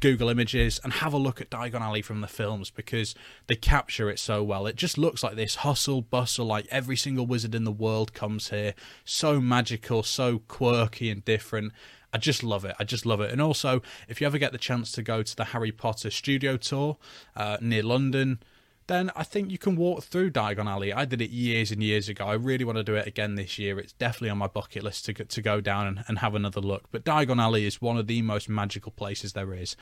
Google 0.00 0.28
Images 0.28 0.80
and 0.82 0.94
have 0.94 1.12
a 1.12 1.16
look 1.16 1.40
at 1.40 1.48
Diagon 1.48 1.80
Alley 1.80 2.02
from 2.02 2.22
the 2.22 2.26
films 2.26 2.70
because 2.70 3.14
they 3.46 3.54
capture 3.54 4.10
it 4.10 4.18
so 4.18 4.42
well. 4.42 4.66
It 4.66 4.74
just 4.74 4.98
looks 4.98 5.22
like 5.22 5.36
this 5.36 5.56
hustle 5.56 6.02
bustle, 6.02 6.44
like 6.44 6.66
every 6.72 6.96
single 6.96 7.24
wizard 7.24 7.54
in 7.54 7.62
the 7.62 7.70
world 7.70 8.12
comes 8.12 8.50
here. 8.50 8.74
So 9.04 9.40
magical, 9.40 10.02
so 10.02 10.40
quirky 10.40 11.08
and 11.08 11.24
different. 11.24 11.72
I 12.12 12.18
just 12.18 12.42
love 12.42 12.64
it. 12.64 12.74
I 12.80 12.84
just 12.84 13.06
love 13.06 13.20
it. 13.20 13.30
And 13.30 13.40
also, 13.40 13.80
if 14.08 14.20
you 14.20 14.26
ever 14.26 14.38
get 14.38 14.50
the 14.50 14.58
chance 14.58 14.90
to 14.92 15.02
go 15.02 15.22
to 15.22 15.36
the 15.36 15.46
Harry 15.46 15.70
Potter 15.70 16.10
studio 16.10 16.56
tour 16.56 16.98
uh, 17.36 17.58
near 17.60 17.84
London, 17.84 18.40
then 18.86 19.10
I 19.14 19.22
think 19.22 19.50
you 19.50 19.58
can 19.58 19.76
walk 19.76 20.02
through 20.02 20.30
Diagon 20.30 20.66
Alley. 20.66 20.92
I 20.92 21.04
did 21.04 21.20
it 21.20 21.30
years 21.30 21.70
and 21.70 21.82
years 21.82 22.08
ago. 22.08 22.26
I 22.26 22.34
really 22.34 22.64
want 22.64 22.78
to 22.78 22.84
do 22.84 22.94
it 22.94 23.06
again 23.06 23.36
this 23.36 23.58
year. 23.58 23.78
It's 23.78 23.92
definitely 23.92 24.30
on 24.30 24.38
my 24.38 24.48
bucket 24.48 24.82
list 24.82 25.04
to 25.06 25.14
to 25.14 25.42
go 25.42 25.60
down 25.60 25.86
and, 25.86 26.04
and 26.08 26.18
have 26.18 26.34
another 26.34 26.60
look. 26.60 26.90
But 26.90 27.04
Diagon 27.04 27.40
Alley 27.40 27.64
is 27.64 27.80
one 27.80 27.96
of 27.96 28.06
the 28.06 28.22
most 28.22 28.48
magical 28.48 28.92
places 28.92 29.32
there 29.32 29.54
is. 29.54 29.76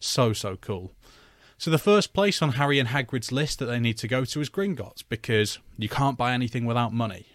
So 0.00 0.32
so 0.32 0.56
cool. 0.56 0.92
So 1.58 1.70
the 1.70 1.78
first 1.78 2.12
place 2.12 2.42
on 2.42 2.52
Harry 2.52 2.78
and 2.78 2.90
Hagrid's 2.90 3.32
list 3.32 3.58
that 3.58 3.66
they 3.66 3.80
need 3.80 3.96
to 3.98 4.08
go 4.08 4.24
to 4.26 4.40
is 4.40 4.50
Gringotts 4.50 5.02
because 5.08 5.58
you 5.78 5.88
can't 5.88 6.18
buy 6.18 6.32
anything 6.32 6.66
without 6.66 6.92
money. 6.92 7.26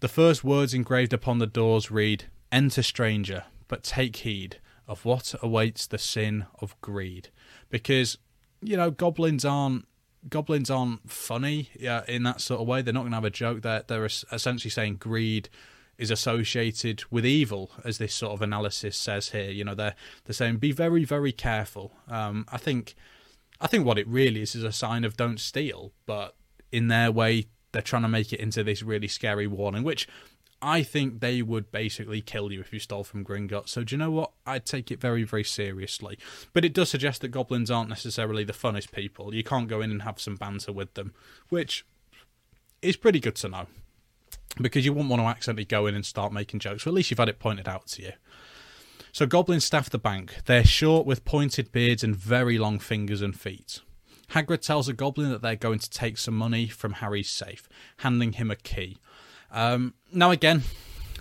The 0.00 0.08
first 0.08 0.44
words 0.44 0.74
engraved 0.74 1.14
upon 1.14 1.38
the 1.38 1.46
doors 1.46 1.90
read, 1.90 2.24
"Enter 2.52 2.82
stranger, 2.82 3.44
but 3.68 3.82
take 3.82 4.16
heed 4.16 4.60
of 4.86 5.06
what 5.06 5.34
awaits 5.42 5.86
the 5.86 5.98
sin 5.98 6.46
of 6.60 6.78
greed." 6.80 7.30
Because 7.70 8.18
you 8.62 8.76
know 8.76 8.90
goblins 8.90 9.44
aren't 9.44 9.86
goblins 10.28 10.70
aren't 10.70 11.10
funny 11.10 11.70
yeah, 11.78 12.02
in 12.08 12.22
that 12.24 12.40
sort 12.40 12.60
of 12.60 12.66
way. 12.66 12.82
They're 12.82 12.94
not 12.94 13.00
going 13.00 13.12
to 13.12 13.16
have 13.16 13.24
a 13.24 13.30
joke. 13.30 13.62
They're 13.62 13.84
they're 13.86 14.04
essentially 14.04 14.70
saying 14.70 14.96
greed 14.96 15.48
is 15.96 16.10
associated 16.10 17.04
with 17.10 17.24
evil, 17.24 17.70
as 17.84 17.98
this 17.98 18.14
sort 18.14 18.32
of 18.32 18.42
analysis 18.42 18.96
says 18.96 19.30
here. 19.30 19.50
You 19.50 19.64
know, 19.64 19.74
they're 19.74 19.94
they're 20.24 20.34
saying 20.34 20.58
be 20.58 20.72
very 20.72 21.04
very 21.04 21.32
careful. 21.32 21.92
Um, 22.08 22.46
I 22.50 22.58
think 22.58 22.94
I 23.60 23.66
think 23.66 23.86
what 23.86 23.98
it 23.98 24.08
really 24.08 24.42
is 24.42 24.54
is 24.54 24.64
a 24.64 24.72
sign 24.72 25.04
of 25.04 25.16
don't 25.16 25.40
steal, 25.40 25.92
but 26.06 26.34
in 26.72 26.88
their 26.88 27.12
way 27.12 27.46
they're 27.72 27.82
trying 27.82 28.02
to 28.02 28.08
make 28.08 28.32
it 28.32 28.40
into 28.40 28.62
this 28.62 28.82
really 28.82 29.08
scary 29.08 29.46
warning, 29.46 29.82
which 29.82 30.08
I 30.66 30.82
think 30.82 31.20
they 31.20 31.42
would 31.42 31.70
basically 31.70 32.22
kill 32.22 32.50
you 32.50 32.60
if 32.60 32.72
you 32.72 32.78
stole 32.78 33.04
from 33.04 33.22
Gringotts. 33.22 33.68
So 33.68 33.84
do 33.84 33.94
you 33.94 33.98
know 33.98 34.10
what? 34.10 34.30
I'd 34.46 34.64
take 34.64 34.90
it 34.90 34.98
very, 34.98 35.22
very 35.22 35.44
seriously. 35.44 36.18
But 36.54 36.64
it 36.64 36.72
does 36.72 36.88
suggest 36.88 37.20
that 37.20 37.28
goblins 37.28 37.70
aren't 37.70 37.90
necessarily 37.90 38.44
the 38.44 38.54
funnest 38.54 38.90
people. 38.90 39.34
You 39.34 39.44
can't 39.44 39.68
go 39.68 39.82
in 39.82 39.90
and 39.90 40.00
have 40.02 40.18
some 40.18 40.36
banter 40.36 40.72
with 40.72 40.94
them, 40.94 41.12
which 41.50 41.84
is 42.80 42.96
pretty 42.96 43.20
good 43.20 43.34
to 43.36 43.48
know. 43.50 43.66
Because 44.58 44.86
you 44.86 44.94
wouldn't 44.94 45.10
want 45.10 45.20
to 45.20 45.26
accidentally 45.26 45.66
go 45.66 45.86
in 45.86 45.94
and 45.94 46.06
start 46.06 46.32
making 46.32 46.60
jokes, 46.60 46.86
or 46.86 46.90
at 46.90 46.94
least 46.94 47.10
you've 47.10 47.18
had 47.18 47.28
it 47.28 47.38
pointed 47.38 47.68
out 47.68 47.86
to 47.88 48.02
you. 48.02 48.12
So 49.12 49.26
goblins 49.26 49.66
staff 49.66 49.90
the 49.90 49.98
bank. 49.98 50.46
They're 50.46 50.64
short 50.64 51.04
with 51.04 51.26
pointed 51.26 51.72
beards 51.72 52.02
and 52.02 52.16
very 52.16 52.56
long 52.56 52.78
fingers 52.78 53.20
and 53.20 53.38
feet. 53.38 53.80
Hagrid 54.30 54.62
tells 54.62 54.88
a 54.88 54.94
goblin 54.94 55.30
that 55.30 55.42
they're 55.42 55.56
going 55.56 55.78
to 55.80 55.90
take 55.90 56.16
some 56.16 56.34
money 56.34 56.68
from 56.68 56.94
Harry's 56.94 57.28
safe, 57.28 57.68
handing 57.98 58.32
him 58.32 58.50
a 58.50 58.56
key. 58.56 58.96
Um, 59.54 59.94
now, 60.12 60.32
again, 60.32 60.64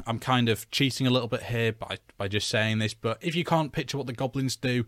I'm 0.08 0.20
kind 0.20 0.50
of 0.50 0.70
cheating 0.72 1.06
a 1.06 1.12
little 1.12 1.28
bit 1.28 1.44
here 1.44 1.72
by, 1.72 2.00
by 2.18 2.28
just 2.28 2.50
saying 2.50 2.80
this, 2.80 2.94
but 2.94 3.20
if 3.22 3.36
you 3.36 3.46
can't 3.46 3.72
picture 3.72 3.98
what 3.98 4.08
the 4.08 4.14
goblins 4.14 4.56
do, 4.56 4.86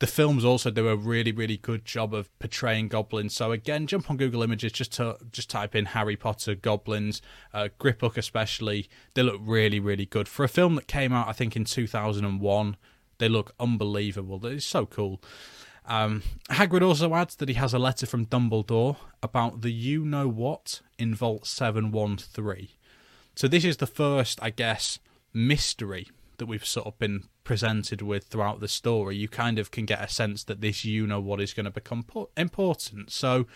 the 0.00 0.06
films 0.06 0.44
also 0.44 0.70
do 0.70 0.88
a 0.88 0.96
really, 0.96 1.30
really 1.30 1.56
good 1.56 1.84
job 1.84 2.12
of 2.14 2.36
portraying 2.38 2.88
goblins. 2.88 3.34
So 3.34 3.52
again, 3.52 3.86
jump 3.86 4.10
on 4.10 4.16
Google 4.16 4.42
Images 4.42 4.72
just 4.72 4.92
to 4.94 5.18
just 5.30 5.48
type 5.50 5.76
in 5.76 5.86
Harry 5.86 6.16
Potter 6.16 6.54
goblins, 6.54 7.22
uh, 7.54 7.68
especially. 8.16 8.88
They 9.14 9.22
look 9.22 9.40
really, 9.40 9.78
really 9.78 10.06
good 10.06 10.26
for 10.26 10.42
a 10.42 10.48
film 10.48 10.74
that 10.74 10.88
came 10.88 11.12
out, 11.12 11.28
I 11.28 11.32
think, 11.32 11.54
in 11.54 11.64
2001. 11.64 12.76
They 13.18 13.28
look 13.28 13.54
unbelievable. 13.60 14.38
They're 14.38 14.58
so 14.58 14.86
cool. 14.86 15.22
Um, 15.84 16.22
Hagrid 16.48 16.82
also 16.82 17.14
adds 17.14 17.36
that 17.36 17.48
he 17.48 17.54
has 17.56 17.74
a 17.74 17.78
letter 17.78 18.06
from 18.06 18.26
Dumbledore 18.26 18.96
about 19.22 19.60
the 19.60 19.70
you 19.70 20.04
know 20.04 20.28
what 20.28 20.80
in 20.98 21.14
Vault 21.14 21.46
713. 21.46 22.68
So 23.40 23.48
this 23.48 23.64
is 23.64 23.78
the 23.78 23.86
first, 23.86 24.38
I 24.42 24.50
guess, 24.50 24.98
mystery 25.32 26.08
that 26.36 26.44
we've 26.44 26.66
sort 26.66 26.86
of 26.86 26.98
been 26.98 27.24
presented 27.42 28.02
with 28.02 28.24
throughout 28.24 28.60
the 28.60 28.68
story. 28.68 29.16
You 29.16 29.28
kind 29.28 29.58
of 29.58 29.70
can 29.70 29.86
get 29.86 30.04
a 30.04 30.12
sense 30.12 30.44
that 30.44 30.60
this 30.60 30.84
you 30.84 31.06
know 31.06 31.22
what 31.22 31.40
is 31.40 31.54
going 31.54 31.64
to 31.64 31.70
become 31.70 32.04
important. 32.36 33.10
So 33.10 33.46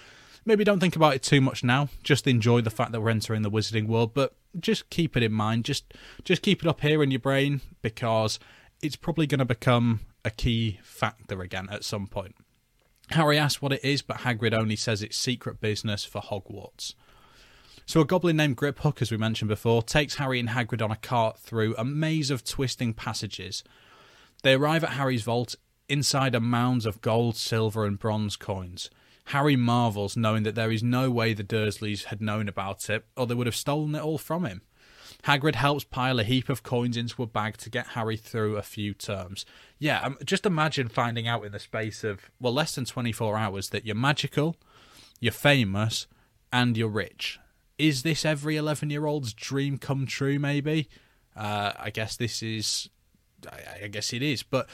maybe 0.47 0.65
don't 0.65 0.81
think 0.81 0.97
about 0.97 1.17
it 1.17 1.23
too 1.23 1.43
much 1.43 1.63
now. 1.63 1.91
Just 2.03 2.27
enjoy 2.27 2.63
the 2.63 2.71
fact 2.71 2.93
that 2.93 3.03
we're 3.03 3.11
entering 3.11 3.43
the 3.43 3.51
wizarding 3.51 3.87
world, 3.87 4.15
but 4.15 4.35
just 4.59 4.89
keep 4.89 5.19
it 5.19 5.23
in 5.23 5.33
mind. 5.33 5.67
Just 5.67 5.93
just 6.25 6.41
keep 6.41 6.63
it 6.63 6.67
up 6.67 6.81
here 6.81 7.03
in 7.03 7.11
your 7.11 7.21
brain 7.21 7.61
because 7.83 8.39
it's 8.81 8.97
probably 8.97 9.27
going 9.27 9.41
to 9.41 9.45
become 9.45 10.01
a 10.25 10.31
key 10.31 10.81
factor 10.83 11.43
again 11.43 11.69
at 11.71 11.85
some 11.85 12.07
point. 12.07 12.37
Harry 13.11 13.37
asks 13.37 13.61
what 13.61 13.75
it 13.75 13.85
is, 13.85 14.01
but 14.01 14.21
Hagrid 14.21 14.55
only 14.55 14.77
says 14.77 15.03
it's 15.03 15.19
secret 15.19 15.61
business 15.61 16.07
for 16.07 16.23
Hogwarts. 16.23 16.95
So 17.87 18.01
a 18.01 18.05
goblin 18.07 18.37
named 18.37 18.57
Griphook, 18.57 19.03
as 19.03 19.11
we 19.11 19.19
mentioned 19.19 19.49
before, 19.49 19.83
takes 19.83 20.15
Harry 20.15 20.41
and 20.41 20.49
Hagrid 20.49 20.83
on 20.83 20.91
a 20.91 20.97
cart 20.97 21.39
through 21.39 21.75
a 21.77 21.85
maze 21.85 22.31
of 22.31 22.43
twisting 22.43 22.95
passages. 22.95 23.63
They 24.43 24.55
arrive 24.55 24.85
at 24.85 24.91
Harry's 24.91 25.23
vault 25.23 25.55
inside 25.89 26.35
a 26.35 26.41
mounds 26.41 26.87
of 26.87 27.03
gold, 27.03 27.37
silver, 27.37 27.85
and 27.85 27.99
bronze 27.99 28.37
coins. 28.37 28.89
Harry 29.29 29.57
marvels, 29.57 30.17
knowing 30.17 30.45
that 30.45 30.55
there 30.55 30.73
is 30.73 30.83
no 30.83 31.11
way 31.11 31.35
the 31.35 31.45
Dursleys 31.45 32.05
had 32.05 32.23
known 32.23 32.49
about 32.49 32.89
it, 32.89 33.05
or 33.17 33.27
they 33.27 33.35
would 33.35 33.47
have 33.47 33.57
stolen 33.57 33.95
it 33.95 34.03
all 34.03 34.19
from 34.19 34.47
him. 34.47 34.63
Hagrid 35.25 35.55
helps 35.55 35.85
pile 35.85 36.19
a 36.19 36.25
heap 36.25 36.49
of 36.49 36.63
coins 36.63 36.97
into 36.97 37.23
a 37.23 37.27
bag 37.27 37.59
to 37.59 37.71
get 37.71 37.89
Harry 37.89 38.17
through 38.17 38.57
a 38.57 38.63
few 38.63 38.95
terms. 38.95 39.45
Yeah, 39.79 40.01
um, 40.03 40.19
just 40.25 40.47
imagine 40.47 40.89
finding 40.89 41.29
out 41.29 41.45
in 41.45 41.53
the 41.53 41.59
space 41.59 42.03
of, 42.03 42.31
well, 42.41 42.53
less 42.53 42.75
than 42.75 42.87
24 42.87 43.37
hours 43.37 43.71
that 43.71 43.87
you're 43.87 43.95
magical, 43.95 44.57
you're 45.21 45.33
famous, 45.33 46.07
and 46.51 46.77
you're 46.77 46.89
rich 46.89 47.39
is 47.79 48.03
this 48.03 48.25
every 48.25 48.57
11 48.57 48.91
year 48.91 49.07
old's 49.07 49.33
dream 49.33 49.79
come 49.79 50.07
true 50.07 50.39
maybe 50.39 50.89
uh, 51.37 51.73
i 51.79 51.91
guess 51.91 52.17
this 52.17 52.43
is 52.43 52.89
I, 53.51 53.85
I, 53.85 53.89
guess 53.89 54.13
it 54.13 54.23
is 54.23 54.43
but 54.43 54.69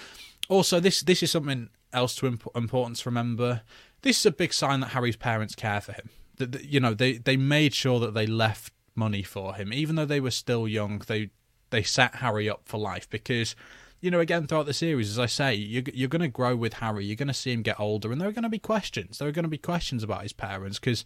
also 0.48 0.80
this 0.80 1.00
this 1.00 1.22
is 1.22 1.30
something 1.30 1.70
else 1.92 2.14
to 2.16 2.26
imp- 2.26 2.48
important 2.54 2.98
to 2.98 3.08
remember 3.08 3.62
this 4.02 4.20
is 4.20 4.26
a 4.26 4.30
big 4.30 4.52
sign 4.52 4.80
that 4.80 4.88
harry's 4.88 5.16
parents 5.16 5.54
care 5.54 5.80
for 5.80 5.92
him 5.92 6.10
that, 6.36 6.52
that, 6.52 6.64
you 6.64 6.80
know 6.80 6.94
they 6.94 7.14
they 7.14 7.36
made 7.36 7.74
sure 7.74 8.00
that 8.00 8.14
they 8.14 8.26
left 8.26 8.72
money 8.94 9.22
for 9.22 9.54
him 9.54 9.72
even 9.72 9.96
though 9.96 10.04
they 10.04 10.20
were 10.20 10.30
still 10.30 10.68
young 10.68 11.02
they 11.06 11.30
they 11.70 11.82
set 11.82 12.16
harry 12.16 12.48
up 12.48 12.62
for 12.64 12.78
life 12.78 13.08
because 13.08 13.54
you 14.00 14.10
know, 14.10 14.20
again 14.20 14.46
throughout 14.46 14.66
the 14.66 14.72
series, 14.72 15.10
as 15.10 15.18
I 15.18 15.26
say, 15.26 15.54
you're, 15.54 15.82
you're 15.92 16.08
going 16.08 16.22
to 16.22 16.28
grow 16.28 16.56
with 16.56 16.74
Harry. 16.74 17.04
You're 17.04 17.16
going 17.16 17.28
to 17.28 17.34
see 17.34 17.52
him 17.52 17.62
get 17.62 17.78
older, 17.78 18.10
and 18.10 18.20
there 18.20 18.28
are 18.28 18.32
going 18.32 18.44
to 18.44 18.48
be 18.48 18.58
questions. 18.58 19.18
There 19.18 19.28
are 19.28 19.32
going 19.32 19.44
to 19.44 19.48
be 19.48 19.58
questions 19.58 20.02
about 20.02 20.22
his 20.22 20.32
parents 20.32 20.78
because 20.78 21.04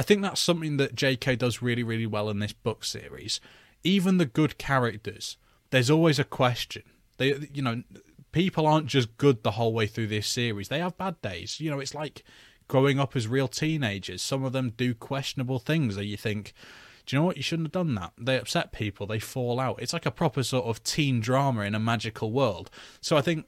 I 0.00 0.02
think 0.02 0.22
that's 0.22 0.40
something 0.40 0.78
that 0.78 0.94
J.K. 0.94 1.36
does 1.36 1.60
really, 1.60 1.82
really 1.82 2.06
well 2.06 2.30
in 2.30 2.38
this 2.38 2.54
book 2.54 2.84
series. 2.84 3.38
Even 3.84 4.16
the 4.16 4.24
good 4.24 4.56
characters, 4.56 5.36
there's 5.68 5.90
always 5.90 6.18
a 6.18 6.24
question. 6.24 6.84
They, 7.18 7.50
you 7.52 7.60
know, 7.60 7.82
people 8.32 8.66
aren't 8.66 8.86
just 8.86 9.18
good 9.18 9.42
the 9.42 9.50
whole 9.50 9.74
way 9.74 9.86
through 9.86 10.06
this 10.06 10.26
series. 10.26 10.68
They 10.68 10.78
have 10.78 10.96
bad 10.96 11.20
days. 11.20 11.60
You 11.60 11.70
know, 11.70 11.80
it's 11.80 11.94
like 11.94 12.24
growing 12.66 12.98
up 12.98 13.14
as 13.14 13.28
real 13.28 13.46
teenagers. 13.46 14.22
Some 14.22 14.42
of 14.42 14.54
them 14.54 14.72
do 14.74 14.94
questionable 14.94 15.58
things 15.58 15.96
that 15.96 16.06
you 16.06 16.16
think, 16.16 16.54
do 17.04 17.14
you 17.14 17.20
know 17.20 17.26
what? 17.26 17.36
You 17.36 17.42
shouldn't 17.42 17.66
have 17.66 17.86
done 17.86 17.94
that. 17.96 18.14
They 18.16 18.38
upset 18.38 18.72
people. 18.72 19.06
They 19.06 19.18
fall 19.18 19.60
out. 19.60 19.82
It's 19.82 19.92
like 19.92 20.06
a 20.06 20.10
proper 20.10 20.42
sort 20.42 20.64
of 20.64 20.82
teen 20.82 21.20
drama 21.20 21.60
in 21.60 21.74
a 21.74 21.78
magical 21.78 22.32
world. 22.32 22.70
So 23.02 23.18
I 23.18 23.20
think, 23.20 23.44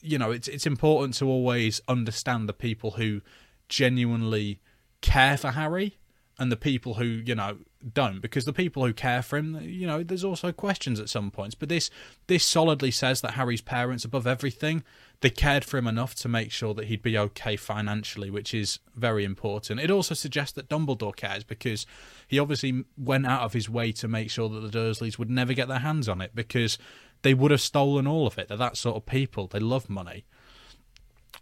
you 0.00 0.16
know, 0.16 0.30
it's 0.30 0.48
it's 0.48 0.64
important 0.64 1.12
to 1.16 1.28
always 1.28 1.82
understand 1.88 2.48
the 2.48 2.54
people 2.54 2.92
who 2.92 3.20
genuinely 3.68 4.60
care 5.04 5.36
for 5.36 5.50
Harry 5.50 5.98
and 6.38 6.50
the 6.50 6.56
people 6.56 6.94
who 6.94 7.04
you 7.04 7.34
know 7.34 7.58
don't 7.92 8.20
because 8.20 8.44
the 8.44 8.52
people 8.52 8.84
who 8.84 8.92
care 8.92 9.22
for 9.22 9.36
him 9.36 9.58
you 9.62 9.86
know 9.86 10.02
there's 10.02 10.24
also 10.24 10.50
questions 10.50 10.98
at 10.98 11.08
some 11.08 11.30
points. 11.30 11.54
But 11.54 11.68
this 11.68 11.90
this 12.26 12.44
solidly 12.44 12.90
says 12.90 13.20
that 13.20 13.32
harry's 13.32 13.60
parents 13.60 14.04
above 14.04 14.26
everything 14.26 14.82
they 15.20 15.30
cared 15.30 15.64
for 15.64 15.78
him 15.78 15.86
enough 15.86 16.14
to 16.16 16.28
make 16.28 16.50
sure 16.50 16.74
that 16.74 16.86
he'd 16.86 17.02
be 17.02 17.16
okay 17.16 17.56
financially 17.56 18.30
which 18.30 18.52
is 18.54 18.80
very 18.96 19.24
important. 19.24 19.80
It 19.80 19.90
also 19.90 20.14
suggests 20.14 20.54
that 20.54 20.68
dumbledore 20.68 21.14
cares 21.14 21.44
because 21.44 21.86
he 22.26 22.38
obviously 22.38 22.84
went 22.96 23.26
out 23.26 23.42
of 23.42 23.52
his 23.52 23.68
way 23.68 23.92
to 23.92 24.08
make 24.08 24.30
sure 24.30 24.48
that 24.48 24.60
the 24.60 24.76
dursleys 24.76 25.18
would 25.18 25.30
never 25.30 25.52
get 25.52 25.68
their 25.68 25.80
hands 25.80 26.08
on 26.08 26.20
it 26.20 26.32
because 26.34 26.78
they 27.22 27.34
would 27.34 27.50
have 27.50 27.60
stolen 27.60 28.06
all 28.06 28.26
of 28.26 28.38
it. 28.38 28.48
They're 28.48 28.56
that 28.56 28.76
sort 28.76 28.96
of 28.96 29.06
people. 29.06 29.46
They 29.46 29.60
love 29.60 29.88
money 29.88 30.24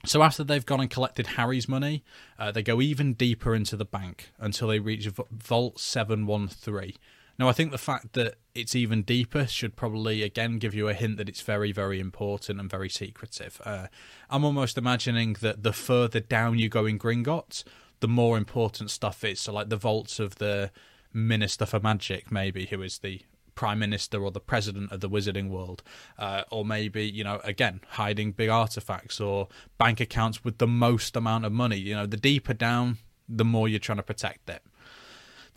so 0.04 0.22
after 0.22 0.44
they've 0.44 0.66
gone 0.66 0.80
and 0.80 0.90
collected 0.90 1.28
Harry's 1.28 1.68
money, 1.68 2.04
uh, 2.38 2.50
they 2.50 2.62
go 2.62 2.80
even 2.80 3.14
deeper 3.14 3.54
into 3.54 3.76
the 3.76 3.84
bank 3.84 4.30
until 4.38 4.68
they 4.68 4.78
reach 4.78 5.06
Vault 5.30 5.78
713. 5.78 6.94
Now, 7.38 7.48
I 7.48 7.52
think 7.52 7.70
the 7.70 7.78
fact 7.78 8.12
that 8.12 8.36
it's 8.54 8.74
even 8.74 9.02
deeper 9.02 9.46
should 9.46 9.74
probably 9.74 10.22
again 10.22 10.58
give 10.58 10.74
you 10.74 10.88
a 10.88 10.94
hint 10.94 11.16
that 11.16 11.28
it's 11.28 11.40
very, 11.40 11.72
very 11.72 11.98
important 11.98 12.60
and 12.60 12.70
very 12.70 12.88
secretive. 12.88 13.60
Uh, 13.64 13.86
I'm 14.28 14.44
almost 14.44 14.76
imagining 14.76 15.34
that 15.40 15.62
the 15.62 15.72
further 15.72 16.20
down 16.20 16.58
you 16.58 16.68
go 16.68 16.86
in 16.86 16.98
Gringotts, 16.98 17.64
the 18.00 18.08
more 18.08 18.36
important 18.36 18.90
stuff 18.90 19.24
is. 19.24 19.40
So, 19.40 19.52
like 19.52 19.70
the 19.70 19.76
vaults 19.76 20.18
of 20.18 20.36
the 20.36 20.70
Minister 21.12 21.66
for 21.66 21.80
Magic, 21.80 22.30
maybe, 22.30 22.66
who 22.66 22.82
is 22.82 22.98
the 22.98 23.22
prime 23.54 23.78
minister 23.78 24.22
or 24.22 24.30
the 24.30 24.40
president 24.40 24.92
of 24.92 25.00
the 25.00 25.08
wizarding 25.08 25.48
world, 25.48 25.82
uh, 26.18 26.42
or 26.50 26.64
maybe 26.64 27.04
you 27.04 27.24
know 27.24 27.40
again 27.44 27.80
hiding 27.90 28.32
big 28.32 28.48
artifacts 28.48 29.20
or 29.20 29.48
bank 29.78 30.00
accounts 30.00 30.44
with 30.44 30.58
the 30.58 30.66
most 30.66 31.16
amount 31.16 31.44
of 31.44 31.52
money. 31.52 31.76
You 31.76 31.94
know, 31.94 32.06
the 32.06 32.16
deeper 32.16 32.54
down, 32.54 32.98
the 33.28 33.44
more 33.44 33.68
you're 33.68 33.78
trying 33.78 33.98
to 33.98 34.02
protect 34.02 34.48
it. 34.48 34.62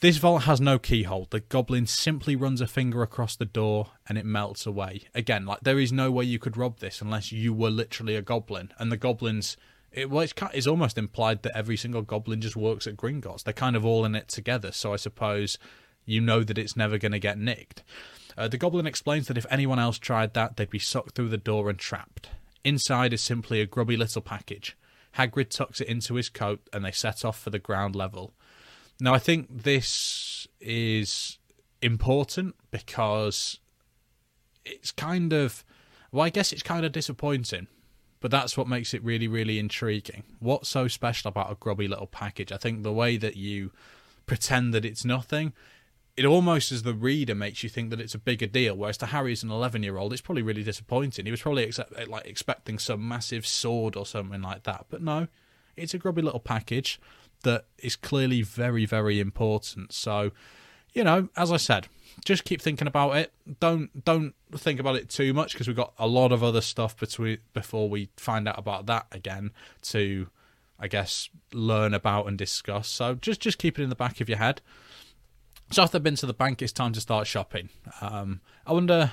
This 0.01 0.17
vault 0.17 0.43
has 0.43 0.60
no 0.60 0.77
keyhole. 0.77 1.27
The 1.29 1.39
goblin 1.39 1.88
simply 1.88 2.36
runs 2.36 2.60
a 2.60 2.67
finger 2.67 3.01
across 3.01 3.38
the 3.38 3.45
door 3.45 3.91
and 4.08 4.17
it 4.17 4.25
melts 4.25 4.65
away. 4.65 5.03
Again, 5.15 5.45
like 5.45 5.62
there 5.62 5.79
is 5.79 5.93
no 5.93 6.12
way 6.12 6.25
you 6.25 6.38
could 6.38 6.58
rob 6.58 6.79
this 6.79 7.01
unless 7.01 7.31
you 7.31 7.53
were 7.53 7.69
literally 7.69 8.15
a 8.15 8.21
goblin. 8.21 8.73
And 8.77 8.91
the 8.91 8.97
goblins, 8.97 9.55
it, 9.93 10.10
well, 10.10 10.21
it's, 10.21 10.34
it's 10.53 10.67
almost 10.67 10.97
implied 10.97 11.43
that 11.43 11.58
every 11.58 11.77
single 11.77 12.01
goblin 12.01 12.41
just 12.41 12.58
works 12.58 12.88
at 12.88 12.97
Gringotts. 12.97 13.43
They're 13.43 13.53
kind 13.53 13.77
of 13.77 13.86
all 13.86 14.03
in 14.03 14.15
it 14.15 14.27
together. 14.27 14.73
So 14.73 14.91
I 14.91 14.97
suppose 14.97 15.58
you 16.05 16.21
know 16.21 16.43
that 16.43 16.57
it's 16.57 16.75
never 16.75 16.97
going 16.97 17.11
to 17.11 17.19
get 17.19 17.37
nicked. 17.37 17.83
Uh, 18.37 18.47
the 18.47 18.57
goblin 18.57 18.85
explains 18.85 19.27
that 19.27 19.37
if 19.37 19.45
anyone 19.49 19.79
else 19.79 19.97
tried 19.97 20.33
that, 20.33 20.57
they'd 20.57 20.69
be 20.69 20.79
sucked 20.79 21.15
through 21.15 21.29
the 21.29 21.37
door 21.37 21.69
and 21.69 21.79
trapped. 21.79 22.29
Inside 22.63 23.13
is 23.13 23.21
simply 23.21 23.61
a 23.61 23.65
grubby 23.65 23.95
little 23.95 24.21
package. 24.21 24.75
Hagrid 25.17 25.49
tucks 25.49 25.79
it 25.79 25.87
into 25.87 26.15
his 26.15 26.29
coat 26.29 26.61
and 26.73 26.83
they 26.83 26.91
set 26.91 27.23
off 27.23 27.39
for 27.39 27.49
the 27.49 27.59
ground 27.59 27.95
level. 27.95 28.33
Now, 28.99 29.13
I 29.13 29.19
think 29.19 29.47
this 29.63 30.47
is 30.59 31.37
important 31.81 32.55
because 32.71 33.59
it's 34.65 34.91
kind 34.91 35.31
of, 35.31 35.63
well, 36.11 36.25
I 36.25 36.29
guess 36.29 36.51
it's 36.51 36.63
kind 36.63 36.85
of 36.85 36.91
disappointing, 36.91 37.67
but 38.19 38.31
that's 38.31 38.57
what 38.57 38.67
makes 38.67 38.93
it 38.93 39.03
really, 39.03 39.27
really 39.27 39.59
intriguing. 39.59 40.23
What's 40.39 40.69
so 40.69 40.87
special 40.87 41.29
about 41.29 41.51
a 41.51 41.55
grubby 41.55 41.87
little 41.87 42.07
package? 42.07 42.51
I 42.51 42.57
think 42.57 42.83
the 42.83 42.91
way 42.91 43.15
that 43.17 43.37
you 43.37 43.71
pretend 44.25 44.73
that 44.73 44.85
it's 44.85 45.05
nothing 45.05 45.53
it 46.17 46.25
almost 46.25 46.71
as 46.71 46.84
the 46.84 46.93
reader 46.93 47.36
makes 47.36 47.62
you 47.62 47.69
think 47.69 47.89
that 47.89 47.99
it's 47.99 48.15
a 48.15 48.19
bigger 48.19 48.47
deal. 48.47 48.75
Whereas 48.75 48.97
to 48.99 49.08
Harry 49.08 49.34
as 49.34 49.43
an 49.43 49.51
eleven-year-old, 49.51 50.13
it's 50.13 50.21
probably 50.21 50.43
really 50.43 50.63
disappointing. 50.63 51.25
He 51.25 51.32
was 51.32 51.41
probably 51.41 51.63
accept, 51.63 51.93
eh, 51.97 52.06
like 52.08 52.25
expecting 52.25 52.80
some 52.80 53.06
massive 53.08 53.45
sword 53.45 53.95
or 53.95 54.06
something 54.06 54.41
like 54.41 54.63
that, 54.63 54.86
but 54.89 55.01
no, 55.01 55.28
it's 55.75 55.93
a 55.93 55.97
grubby 55.97 56.21
little 56.21 56.39
package 56.39 56.99
that 57.43 57.65
is 57.78 57.95
clearly 57.95 58.41
very, 58.41 58.86
very 58.86 59.19
important. 59.19 59.93
So, 59.93 60.32
you 60.93 61.04
know, 61.04 61.30
as 61.36 61.51
I 61.51 61.58
said, 61.58 61.88
just 62.23 62.45
keep 62.45 62.62
thinking 62.62 62.88
about 62.88 63.17
it. 63.17 63.34
Don't 63.60 64.06
don't 64.06 64.34
think 64.54 64.80
about 64.80 64.95
it 64.95 65.10
too 65.10 65.34
much 65.34 65.51
because 65.51 65.67
we've 65.67 65.75
got 65.75 65.93
a 65.99 66.08
lot 66.08 66.32
of 66.32 66.43
other 66.43 66.62
stuff 66.62 66.97
between 66.97 67.39
before 67.54 67.89
we 67.89 68.10
find 68.15 68.47
out 68.47 68.58
about 68.58 68.86
that 68.86 69.06
again 69.12 69.51
to, 69.82 70.30
I 70.80 70.88
guess, 70.88 71.30
learn 71.51 71.93
about 71.93 72.28
and 72.28 72.38
discuss. 72.38 72.88
So 72.88 73.15
just 73.15 73.41
just 73.41 73.58
keep 73.58 73.78
it 73.78 73.84
in 73.84 73.89
the 73.89 73.95
back 73.95 74.21
of 74.21 74.30
your 74.30 74.38
head. 74.38 74.62
So 75.71 75.84
after 75.84 75.97
I've 75.97 76.04
been 76.04 76.15
to 76.17 76.25
the 76.25 76.34
bank, 76.34 76.62
it's 76.62 76.71
time 76.71 76.93
to 76.93 77.01
start 77.01 77.28
shopping. 77.28 77.69
Um, 78.01 78.41
I 78.65 78.73
wonder. 78.73 79.12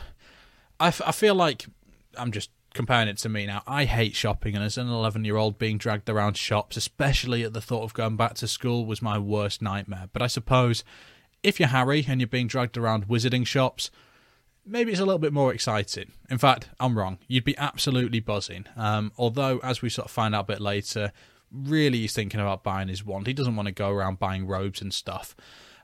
I, 0.79 0.89
f- 0.89 1.03
I 1.05 1.13
feel 1.13 1.35
like 1.35 1.67
I'm 2.17 2.31
just 2.33 2.51
comparing 2.75 3.09
it 3.09 3.19
to 3.19 3.29
me 3.29 3.47
now. 3.47 3.63
I 3.67 3.85
hate 3.85 4.15
shopping, 4.15 4.55
and 4.55 4.65
as 4.65 4.77
an 4.77 4.89
11 4.89 5.25
year 5.25 5.37
old, 5.37 5.59
being 5.59 5.79
dragged 5.79 6.09
around 6.09 6.37
shops, 6.37 6.77
especially 6.77 7.43
at 7.43 7.53
the 7.53 7.61
thought 7.61 7.83
of 7.85 7.95
going 7.95 8.17
back 8.17 8.35
to 8.35 8.49
school, 8.49 8.85
was 8.85 9.01
my 9.03 9.19
worst 9.19 9.63
nightmare. 9.63 10.09
But 10.13 10.23
I 10.23 10.27
suppose 10.27 10.85
if 11.43 11.59
you're 11.59 11.69
Harry 11.71 12.05
and 12.09 12.21
you're 12.21 12.29
being 12.29 12.47
dragged 12.47 12.77
around 12.77 13.09
wizarding 13.09 13.47
shops, 13.47 13.91
maybe 14.65 14.93
it's 14.93 15.01
a 15.01 15.05
little 15.05 15.19
bit 15.19 15.33
more 15.33 15.53
exciting. 15.53 16.13
In 16.31 16.39
fact, 16.39 16.69
I'm 16.79 16.97
wrong. 16.97 17.19
You'd 17.29 17.45
be 17.45 17.57
absolutely 17.59 18.21
buzzing. 18.21 18.67
Um, 18.77 19.13
although, 19.17 19.59
as 19.59 19.83
we 19.83 19.89
sort 19.89 20.07
of 20.07 20.13
find 20.13 20.35
out 20.35 20.45
a 20.45 20.53
bit 20.53 20.61
later, 20.61 21.13
really 21.51 21.99
he's 21.99 22.15
thinking 22.15 22.41
about 22.41 22.63
buying 22.63 22.89
his 22.89 23.05
wand. 23.05 23.27
He 23.27 23.33
doesn't 23.33 23.57
want 23.57 23.67
to 23.67 23.73
go 23.73 23.91
around 23.91 24.19
buying 24.19 24.47
robes 24.47 24.81
and 24.81 24.93
stuff. 24.93 25.35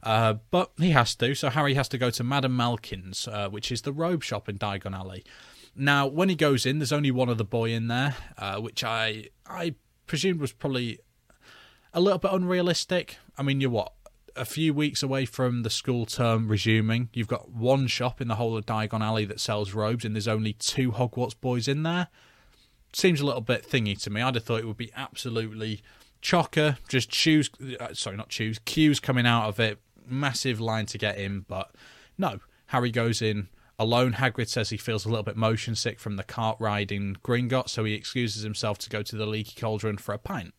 Uh, 0.03 0.35
but 0.51 0.71
he 0.79 0.91
has 0.91 1.15
to, 1.17 1.35
so 1.35 1.51
Harry 1.51 1.75
has 1.75 1.89
to 1.89 1.99
go 1.99 2.11
to 2.11 2.23
Madame 2.23 2.57
Malkin's, 2.57 3.27
uh, 3.29 3.49
which 3.49 3.73
is 3.73 3.83
the 3.83 3.93
robe 3.93 4.23
shop 4.23 4.49
in 4.49 4.59
Diagon 4.59 4.95
Alley. 4.95 5.25
Now, 5.75 6.07
when 6.07 6.29
he 6.29 6.35
goes 6.35 6.67
in, 6.67 6.79
there's 6.79 6.93
only 6.93 7.11
one 7.11 7.29
other 7.29 7.45
boy 7.45 7.71
in 7.71 7.89
there, 7.89 8.17
uh, 8.37 8.57
which 8.57 8.83
I 8.85 9.29
I 9.47 9.75
presumed 10.07 10.41
was 10.41 10.53
probably 10.53 10.99
a 11.93 12.01
little 12.01 12.19
bit 12.19 12.33
unrealistic. 12.33 13.17
I 13.37 13.43
mean, 13.43 13.61
you're 13.61 13.71
what 13.71 13.93
a 14.37 14.45
few 14.45 14.73
weeks 14.73 15.03
away 15.03 15.25
from 15.25 15.63
the 15.63 15.71
school 15.71 16.07
term 16.07 16.49
resuming. 16.49 17.09
You've 17.13 17.29
got 17.29 17.51
one 17.51 17.87
shop 17.87 18.21
in 18.21 18.29
the 18.29 18.37
whole 18.37 18.57
of 18.57 18.67
Diagon 18.67 19.01
Alley 19.01 19.25
that 19.27 19.41
sells 19.41 19.75
robes, 19.75 20.05
and 20.05 20.15
there's 20.15 20.29
only 20.29 20.53
two 20.53 20.93
Hogwarts 20.93 21.39
boys 21.41 21.69
in 21.69 21.83
there. 21.83 22.09
Seems 22.93 23.21
a 23.21 23.27
little 23.27 23.41
bit 23.41 23.69
thingy 23.69 24.01
to 24.03 24.11
me. 24.11 24.23
I'd 24.23 24.35
have 24.35 24.45
thought 24.45 24.61
it 24.61 24.67
would 24.67 24.77
be 24.77 24.93
absolutely 24.97 25.83
chocker. 26.23 26.79
Just 26.89 27.11
choose, 27.11 27.51
uh, 27.79 27.93
sorry, 27.93 28.17
not 28.17 28.29
choose, 28.29 28.59
queues 28.65 29.01
coming 29.01 29.27
out 29.27 29.49
of 29.49 29.61
it, 29.61 29.79
massive 30.11 30.61
line 30.61 30.87
to 30.87 30.99
get 30.99 31.19
in, 31.19 31.41
but 31.41 31.75
no, 32.17 32.41
Harry 32.67 32.91
goes 32.91 33.23
in 33.23 33.49
alone. 33.79 34.15
Hagrid 34.15 34.49
says 34.49 34.71
he 34.71 34.77
feels 34.77 35.07
a 35.07 35.09
little 35.09 35.23
bit 35.23 35.37
motion 35.37 35.75
sick 35.75 36.01
from 36.01 36.17
the 36.17 36.25
cart 36.25 36.57
ride 36.61 36.91
in 36.91 37.17
Gringotts, 37.17 37.71
so 37.71 37.85
he 37.85 37.95
excuses 37.95 38.43
himself 38.43 38.79
to 38.79 38.91
go 38.91 39.03
to 39.03 39.17
the 39.17 39.27
leaky 39.27 39.59
cauldron 39.59 39.99
for 39.99 40.13
a 40.13 40.19
pint. 40.19 40.55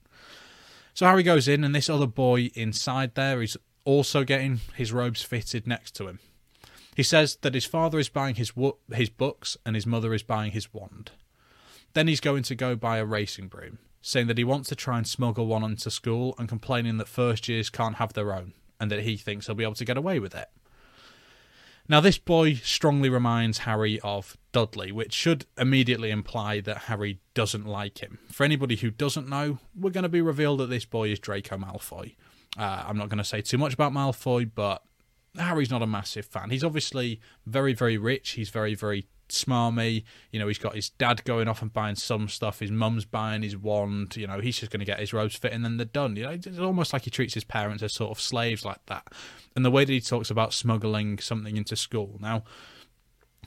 So 0.94 1.06
Harry 1.06 1.24
goes 1.24 1.48
in, 1.48 1.64
and 1.64 1.76
this 1.76 1.90
other 1.90 2.08
boy 2.08 2.50
inside 2.56 3.16
there 3.16 3.42
is 3.42 3.58
also 3.86 4.24
getting 4.24 4.60
his 4.76 4.92
robes 4.92 5.22
fitted 5.22 5.68
next 5.68 5.96
to 5.96 6.08
him. 6.08 6.20
He 6.96 7.04
says 7.04 7.38
that 7.42 7.54
his 7.54 7.66
father 7.66 8.00
is 8.00 8.10
buying 8.10 8.36
his 8.36 8.56
wo- 8.56 8.78
his 8.94 9.10
books 9.10 9.56
and 9.66 9.76
his 9.76 9.86
mother 9.86 10.14
is 10.14 10.24
buying 10.24 10.52
his 10.52 10.74
wand. 10.74 11.12
Then 11.94 12.08
he's 12.08 12.20
going 12.20 12.44
to 12.44 12.56
go 12.56 12.76
buy 12.76 12.98
a 12.98 13.06
racing 13.06 13.48
broom, 13.48 13.80
saying 14.02 14.28
that 14.28 14.38
he 14.38 14.44
wants 14.44 14.70
to 14.70 14.76
try 14.76 14.98
and 14.98 15.08
smuggle 15.08 15.48
one 15.48 15.64
into 15.64 15.90
school 15.90 16.36
and 16.38 16.50
complaining 16.50 16.98
that 16.98 17.08
first 17.08 17.48
years 17.48 17.70
can't 17.70 17.96
have 17.96 18.14
their 18.14 18.34
own 18.34 18.54
and 18.80 18.92
that 18.92 19.02
he 19.02 19.18
thinks 19.18 19.46
he'll 19.46 19.56
be 19.56 19.64
able 19.64 19.76
to 19.76 19.86
get 19.86 19.98
away 19.98 20.20
with 20.20 20.36
it. 20.36 20.50
Now, 21.88 22.00
this 22.00 22.20
boy 22.20 22.54
strongly 22.54 23.10
reminds 23.10 23.60
Harry 23.60 24.00
of 24.02 24.38
Dudley, 24.52 24.92
which 24.92 25.12
should 25.12 25.48
immediately 25.58 26.12
imply 26.12 26.62
that 26.62 26.78
Harry 26.84 27.20
doesn't 27.34 27.66
like 27.66 27.98
him. 27.98 28.20
For 28.32 28.44
anybody 28.44 28.76
who 28.76 28.92
doesn't 28.92 29.28
know, 29.28 29.58
we're 29.76 29.90
going 29.90 30.04
to 30.04 30.10
be 30.10 30.22
revealed 30.22 30.60
that 30.60 30.70
this 30.70 30.86
boy 30.86 31.10
is 31.10 31.18
Draco 31.18 31.58
Malfoy. 31.58 32.14
Uh, 32.56 32.84
I'm 32.88 32.98
not 32.98 33.10
going 33.10 33.18
to 33.18 33.24
say 33.24 33.42
too 33.42 33.58
much 33.58 33.74
about 33.74 33.92
Malfoy, 33.92 34.52
but 34.54 34.84
Harry's 35.36 35.72
not 35.72 35.82
a 35.82 35.88
massive 35.88 36.26
fan. 36.26 36.52
He's 36.52 36.64
obviously 36.64 37.22
very, 37.48 37.74
very 37.74 37.98
rich. 37.98 38.32
He's 38.32 38.50
very, 38.50 38.76
very 38.76 39.08
smarmy. 39.30 40.04
You 40.32 40.40
know, 40.40 40.48
he's 40.48 40.58
got 40.58 40.76
his 40.76 40.90
dad 40.90 41.24
going 41.24 41.48
off 41.48 41.62
and 41.62 41.72
buying 41.72 41.96
some 41.96 42.28
stuff. 42.28 42.60
His 42.60 42.72
mum's 42.72 43.06
buying 43.06 43.42
his 43.42 43.58
wand. 43.58 44.16
You 44.16 44.28
know, 44.28 44.40
he's 44.40 44.60
just 44.60 44.72
going 44.72 44.80
to 44.80 44.86
get 44.86 45.00
his 45.00 45.14
robes 45.14 45.36
fit 45.36 45.54
and 45.54 45.64
then 45.64 45.78
they're 45.78 45.86
done. 45.86 46.16
You 46.16 46.24
know, 46.24 46.32
it's 46.32 46.60
almost 46.60 46.94
like 46.94 47.04
he 47.04 47.10
treats 47.10 47.34
his 47.34 47.44
parents 47.44 47.84
as 47.84 47.94
sort 47.94 48.12
of 48.12 48.20
slaves 48.20 48.66
like 48.66 48.86
that. 48.88 49.08
And 49.56 49.66
the 49.66 49.72
way 49.72 49.86
that 49.86 49.92
he 49.92 50.02
talks 50.02 50.30
about 50.30 50.54
smuggling 50.54 51.20
something 51.20 51.58
into 51.58 51.76
school. 51.76 52.18
Now, 52.20 52.44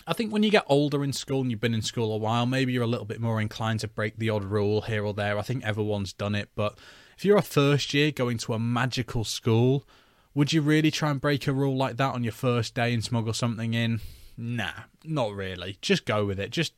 I 0.07 0.13
think 0.13 0.33
when 0.33 0.43
you 0.43 0.51
get 0.51 0.65
older 0.67 1.05
in 1.05 1.13
school 1.13 1.43
and 1.43 1.51
you've 1.51 1.61
been 1.61 1.75
in 1.75 1.83
school 1.83 2.13
a 2.13 2.17
while, 2.17 2.47
maybe 2.47 2.73
you're 2.73 2.83
a 2.83 2.89
little 2.89 3.07
bit 3.07 3.21
more 3.21 3.41
inclined 3.41 3.81
to 3.81 3.89
break 3.89 4.19
the 4.19 4.31
odd 4.31 4.45
rule 4.45 4.83
here 4.83 5.05
or 5.05 5.15
there. 5.15 5.39
I 5.39 5.43
think 5.43 5.65
everyone's 5.65 6.13
done 6.13 6.35
it. 6.35 6.49
But 6.55 6.77
if 7.17 7.25
you're 7.25 7.39
a 7.39 7.43
first 7.43 7.95
year 7.95 8.11
going 8.11 8.39
to 8.39 8.55
a 8.55 8.59
magical 8.59 9.23
school, 9.23 9.85
would 10.35 10.53
you 10.53 10.63
really 10.63 10.91
try 10.91 11.11
and 11.11 11.21
break 11.21 11.47
a 11.47 11.53
rule 11.53 11.77
like 11.77 11.99
that 11.99 12.15
on 12.15 12.25
your 12.25 12.33
first 12.33 12.75
day 12.75 12.93
and 12.93 13.05
smuggle 13.05 13.33
something 13.33 13.75
in? 13.75 14.01
Nah, 14.37 14.73
not 15.05 15.35
really. 15.35 15.79
Just 15.83 16.05
go 16.05 16.25
with 16.25 16.41
it. 16.41 16.51
Just 16.51 16.75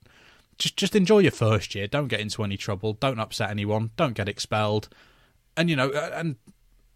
just 0.59 0.77
just 0.77 0.95
enjoy 0.95 1.19
your 1.19 1.33
first 1.33 1.75
year. 1.75 1.87
Don't 1.87 2.09
get 2.09 2.21
into 2.21 2.43
any 2.45 2.57
trouble. 2.57 2.95
Don't 2.95 3.21
upset 3.21 3.51
anyone. 3.51 3.91
Don't 3.97 4.15
get 4.15 4.29
expelled. 4.29 4.89
And 5.57 5.71
you 5.71 5.77
know, 5.77 5.91
and 5.91 6.37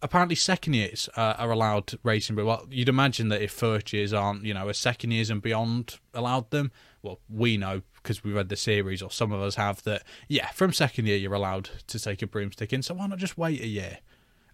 apparently 0.01 0.35
second 0.35 0.73
years 0.73 1.09
uh, 1.15 1.35
are 1.37 1.51
allowed 1.51 1.97
racing. 2.03 2.35
But 2.35 2.45
well, 2.45 2.65
you'd 2.69 2.89
imagine 2.89 3.29
that 3.29 3.41
if 3.41 3.51
first 3.51 3.93
years 3.93 4.13
aren't, 4.13 4.45
you 4.45 4.53
know, 4.53 4.69
a 4.69 4.73
second 4.73 5.11
years 5.11 5.29
and 5.29 5.41
beyond 5.41 5.99
allowed 6.13 6.51
them. 6.51 6.71
Well, 7.01 7.19
we 7.29 7.57
know 7.57 7.81
because 7.95 8.23
we 8.23 8.31
read 8.31 8.49
the 8.49 8.55
series, 8.55 9.01
or 9.01 9.11
some 9.11 9.31
of 9.31 9.41
us 9.41 9.55
have 9.55 9.83
that. 9.83 10.03
Yeah, 10.27 10.47
from 10.49 10.73
second 10.73 11.05
year 11.05 11.17
you're 11.17 11.33
allowed 11.33 11.69
to 11.87 11.99
take 11.99 12.21
a 12.21 12.27
broomstick 12.27 12.73
in. 12.73 12.81
So 12.81 12.93
why 12.93 13.07
not 13.07 13.19
just 13.19 13.37
wait 13.37 13.61
a 13.61 13.67
year? 13.67 13.99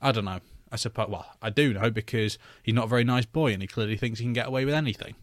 I 0.02 0.12
don't 0.12 0.26
know. 0.26 0.40
I 0.72 0.78
suppose. 0.78 1.10
Well, 1.10 1.26
I 1.42 1.50
do 1.50 1.74
know 1.74 1.90
because 1.90 2.38
he's 2.64 2.76
not 2.76 2.86
a 2.86 2.90
very 2.90 3.04
nice 3.04 3.26
boy, 3.26 3.54
and 3.54 3.62
he 3.62 3.68
clearly 3.68 3.98
thinks 3.98 4.20
he 4.20 4.26
can 4.26 4.34
get 4.34 4.48
away 4.48 4.66
with 4.66 4.74
anything. 4.74 5.16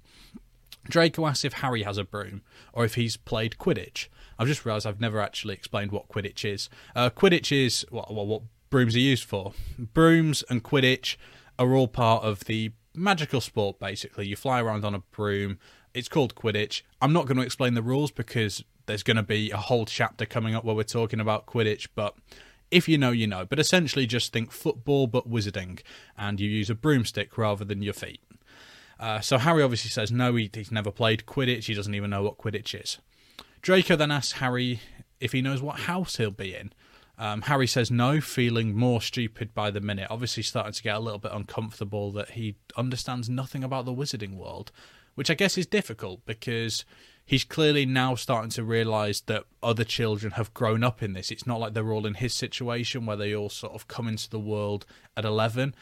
Draco 0.88 1.26
asks 1.26 1.44
if 1.44 1.54
Harry 1.54 1.82
has 1.82 1.98
a 1.98 2.04
broom 2.04 2.42
or 2.72 2.84
if 2.84 2.94
he's 2.94 3.16
played 3.16 3.56
Quidditch. 3.58 4.08
I've 4.38 4.48
just 4.48 4.64
realised 4.64 4.86
I've 4.86 5.00
never 5.00 5.20
actually 5.20 5.54
explained 5.54 5.92
what 5.92 6.08
Quidditch 6.08 6.44
is. 6.44 6.68
Uh, 6.96 7.10
Quidditch 7.10 7.52
is 7.52 7.86
what 7.90 8.42
brooms 8.70 8.96
are 8.96 9.00
used 9.00 9.24
for. 9.24 9.52
Brooms 9.78 10.42
and 10.48 10.64
Quidditch 10.64 11.16
are 11.58 11.74
all 11.74 11.88
part 11.88 12.24
of 12.24 12.40
the 12.46 12.72
magical 12.94 13.40
sport, 13.40 13.78
basically. 13.78 14.26
You 14.26 14.36
fly 14.36 14.60
around 14.60 14.85
on 14.85 14.94
a 14.94 14.98
broom. 14.98 15.58
It's 15.94 16.08
called 16.08 16.35
Quidditch. 16.35 16.83
I'm 17.00 17.12
not 17.12 17.26
going 17.26 17.37
to 17.37 17.42
explain 17.42 17.74
the 17.74 17.83
rules 17.83 18.10
because 18.10 18.64
there's 18.87 19.02
going 19.02 19.16
to 19.16 19.22
be 19.22 19.50
a 19.50 19.56
whole 19.56 19.87
chapter 19.87 20.26
coming 20.26 20.54
up 20.54 20.64
where 20.64 20.74
we're 20.74 20.83
talking 20.83 21.20
about 21.20 21.46
Quidditch, 21.46 21.88
but 21.94 22.14
if 22.70 22.88
you 22.88 22.98
know, 22.98 23.10
you 23.10 23.26
know. 23.26 23.44
But 23.44 23.58
essentially, 23.58 24.06
just 24.06 24.33
think 24.33 24.50
football 24.50 25.06
but 25.06 25.30
wizarding, 25.30 25.80
and 26.16 26.40
you 26.40 26.48
use 26.48 26.70
a 26.70 26.74
broomstick 26.74 27.38
rather 27.38 27.64
than 27.64 27.83
your 27.83 27.94
feet. 27.94 28.20
Uh, 29.03 29.19
so 29.19 29.37
Harry 29.37 29.65
obviously 29.65 29.90
says 29.90 30.13
no, 30.13 30.37
he, 30.37 30.48
he's 30.55 30.71
never 30.71 30.92
played 30.92 31.27
Quidditch. 31.27 31.65
He 31.65 31.75
doesn't 31.75 31.94
even 31.96 32.09
know 32.09 32.23
what 32.23 32.38
Quidditch 32.38 32.81
is. 32.81 32.98
Draco 33.61 33.96
then 33.96 34.13
asks 34.13 34.38
Harry 34.38 34.81
if 35.19 35.33
he 35.33 35.42
knows 35.42 35.61
what 35.61 35.81
house 35.81 36.17
he'll 36.19 36.31
be 36.31 36.55
in. 36.55 36.73
Um, 37.19 37.42
Harry 37.42 37.67
says 37.67 37.90
no, 37.90 38.21
feeling 38.21 38.77
more 38.77 39.03
stupid 39.03 39.55
by 39.55 39.73
the 39.73 39.81
minute. 39.81 40.07
Obviously, 40.09 40.44
starting 40.44 40.73
to 40.73 40.83
get 40.85 40.94
a 40.94 41.00
little 41.00 41.19
bit 41.19 41.33
uncomfortable 41.35 42.13
that 42.13 42.31
he 42.31 42.55
understands 42.77 43.29
nothing 43.29 43.65
about 43.65 43.87
the 43.87 43.92
wizarding 43.92 44.37
world, 44.37 44.71
which 45.17 45.31
I 45.31 45.35
guess 45.35 45.59
is 45.59 45.67
difficult 45.67 46.25
because 46.25 46.85
he's 47.27 47.42
clearly 47.42 47.85
now 47.85 48.15
starting 48.15 48.50
to 48.50 48.63
realise 48.63 49.21
that 49.23 49.46
other 49.65 49.85
children 49.85 50.35
have 50.35 50.55
grown 50.55 50.85
up 50.85 51.03
in 51.03 51.13
this. 51.13 51.33
It's 51.33 51.46
not 51.46 51.59
like 51.59 51.75
they're 51.75 51.92
all 51.92 52.07
in 52.07 52.15
his 52.15 52.35
situation 52.35 53.05
where 53.07 53.17
they 53.17 53.35
all 53.35 53.50
sort 53.50 53.75
of 53.75 53.88
come 53.88 54.07
into 54.07 54.31
the 54.31 54.38
world 54.38 54.87
at 55.17 55.25
11 55.25 55.75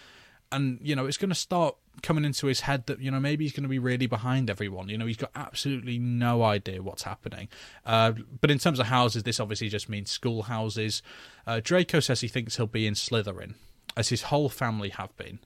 and 0.52 0.78
you 0.82 0.96
know 0.96 1.06
it's 1.06 1.16
going 1.16 1.28
to 1.30 1.34
start 1.34 1.76
coming 2.02 2.24
into 2.24 2.46
his 2.46 2.60
head 2.60 2.86
that 2.86 3.00
you 3.00 3.10
know 3.10 3.20
maybe 3.20 3.44
he's 3.44 3.52
going 3.52 3.62
to 3.62 3.68
be 3.68 3.78
really 3.78 4.06
behind 4.06 4.50
everyone. 4.50 4.88
You 4.88 4.98
know 4.98 5.06
he's 5.06 5.16
got 5.16 5.30
absolutely 5.34 5.98
no 5.98 6.42
idea 6.42 6.82
what's 6.82 7.02
happening. 7.02 7.48
Uh, 7.84 8.12
but 8.40 8.50
in 8.50 8.58
terms 8.58 8.78
of 8.78 8.86
houses, 8.86 9.22
this 9.22 9.40
obviously 9.40 9.68
just 9.68 9.88
means 9.88 10.10
schoolhouses. 10.10 11.02
Uh, 11.46 11.60
Draco 11.62 12.00
says 12.00 12.20
he 12.20 12.28
thinks 12.28 12.56
he'll 12.56 12.66
be 12.66 12.86
in 12.86 12.94
Slytherin, 12.94 13.54
as 13.96 14.08
his 14.08 14.22
whole 14.24 14.48
family 14.48 14.90
have 14.90 15.16
been. 15.16 15.40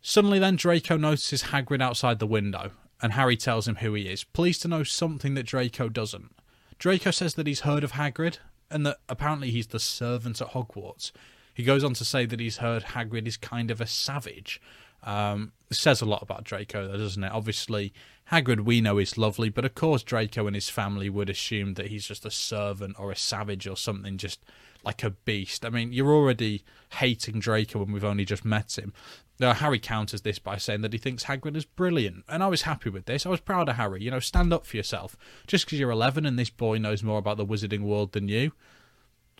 Suddenly, 0.00 0.38
then 0.38 0.56
Draco 0.56 0.96
notices 0.96 1.44
Hagrid 1.44 1.82
outside 1.82 2.18
the 2.18 2.26
window, 2.26 2.70
and 3.02 3.14
Harry 3.14 3.36
tells 3.36 3.66
him 3.66 3.76
who 3.76 3.94
he 3.94 4.04
is, 4.04 4.22
pleased 4.24 4.62
to 4.62 4.68
know 4.68 4.84
something 4.84 5.34
that 5.34 5.46
Draco 5.46 5.88
doesn't. 5.88 6.32
Draco 6.78 7.10
says 7.10 7.34
that 7.34 7.46
he's 7.46 7.60
heard 7.60 7.82
of 7.82 7.92
Hagrid, 7.92 8.38
and 8.70 8.86
that 8.86 8.98
apparently 9.08 9.50
he's 9.50 9.68
the 9.68 9.80
servant 9.80 10.40
at 10.40 10.52
Hogwarts. 10.52 11.12
He 11.56 11.62
goes 11.62 11.82
on 11.82 11.94
to 11.94 12.04
say 12.04 12.26
that 12.26 12.38
he's 12.38 12.58
heard 12.58 12.82
Hagrid 12.82 13.26
is 13.26 13.38
kind 13.38 13.70
of 13.70 13.80
a 13.80 13.86
savage. 13.86 14.60
Um, 15.02 15.52
says 15.70 16.02
a 16.02 16.04
lot 16.04 16.20
about 16.20 16.44
Draco, 16.44 16.86
though, 16.86 16.98
doesn't 16.98 17.24
it? 17.24 17.32
Obviously, 17.32 17.94
Hagrid 18.30 18.66
we 18.66 18.82
know 18.82 18.98
is 18.98 19.16
lovely, 19.16 19.48
but 19.48 19.64
of 19.64 19.74
course 19.74 20.02
Draco 20.02 20.46
and 20.46 20.54
his 20.54 20.68
family 20.68 21.08
would 21.08 21.30
assume 21.30 21.72
that 21.74 21.86
he's 21.86 22.06
just 22.06 22.26
a 22.26 22.30
servant 22.30 22.96
or 22.98 23.10
a 23.10 23.16
savage 23.16 23.66
or 23.66 23.74
something, 23.74 24.18
just 24.18 24.44
like 24.84 25.02
a 25.02 25.08
beast. 25.08 25.64
I 25.64 25.70
mean, 25.70 25.94
you're 25.94 26.12
already 26.12 26.62
hating 26.98 27.40
Draco 27.40 27.78
when 27.78 27.90
we've 27.90 28.04
only 28.04 28.26
just 28.26 28.44
met 28.44 28.76
him. 28.76 28.92
Now, 29.40 29.54
Harry 29.54 29.78
counters 29.78 30.20
this 30.20 30.38
by 30.38 30.58
saying 30.58 30.82
that 30.82 30.92
he 30.92 30.98
thinks 30.98 31.24
Hagrid 31.24 31.56
is 31.56 31.64
brilliant, 31.64 32.24
and 32.28 32.42
I 32.42 32.48
was 32.48 32.62
happy 32.62 32.90
with 32.90 33.06
this. 33.06 33.24
I 33.24 33.30
was 33.30 33.40
proud 33.40 33.70
of 33.70 33.76
Harry. 33.76 34.02
You 34.02 34.10
know, 34.10 34.20
stand 34.20 34.52
up 34.52 34.66
for 34.66 34.76
yourself. 34.76 35.16
Just 35.46 35.64
because 35.64 35.80
you're 35.80 35.90
11 35.90 36.26
and 36.26 36.38
this 36.38 36.50
boy 36.50 36.76
knows 36.76 37.02
more 37.02 37.18
about 37.18 37.38
the 37.38 37.46
wizarding 37.46 37.80
world 37.80 38.12
than 38.12 38.28
you, 38.28 38.52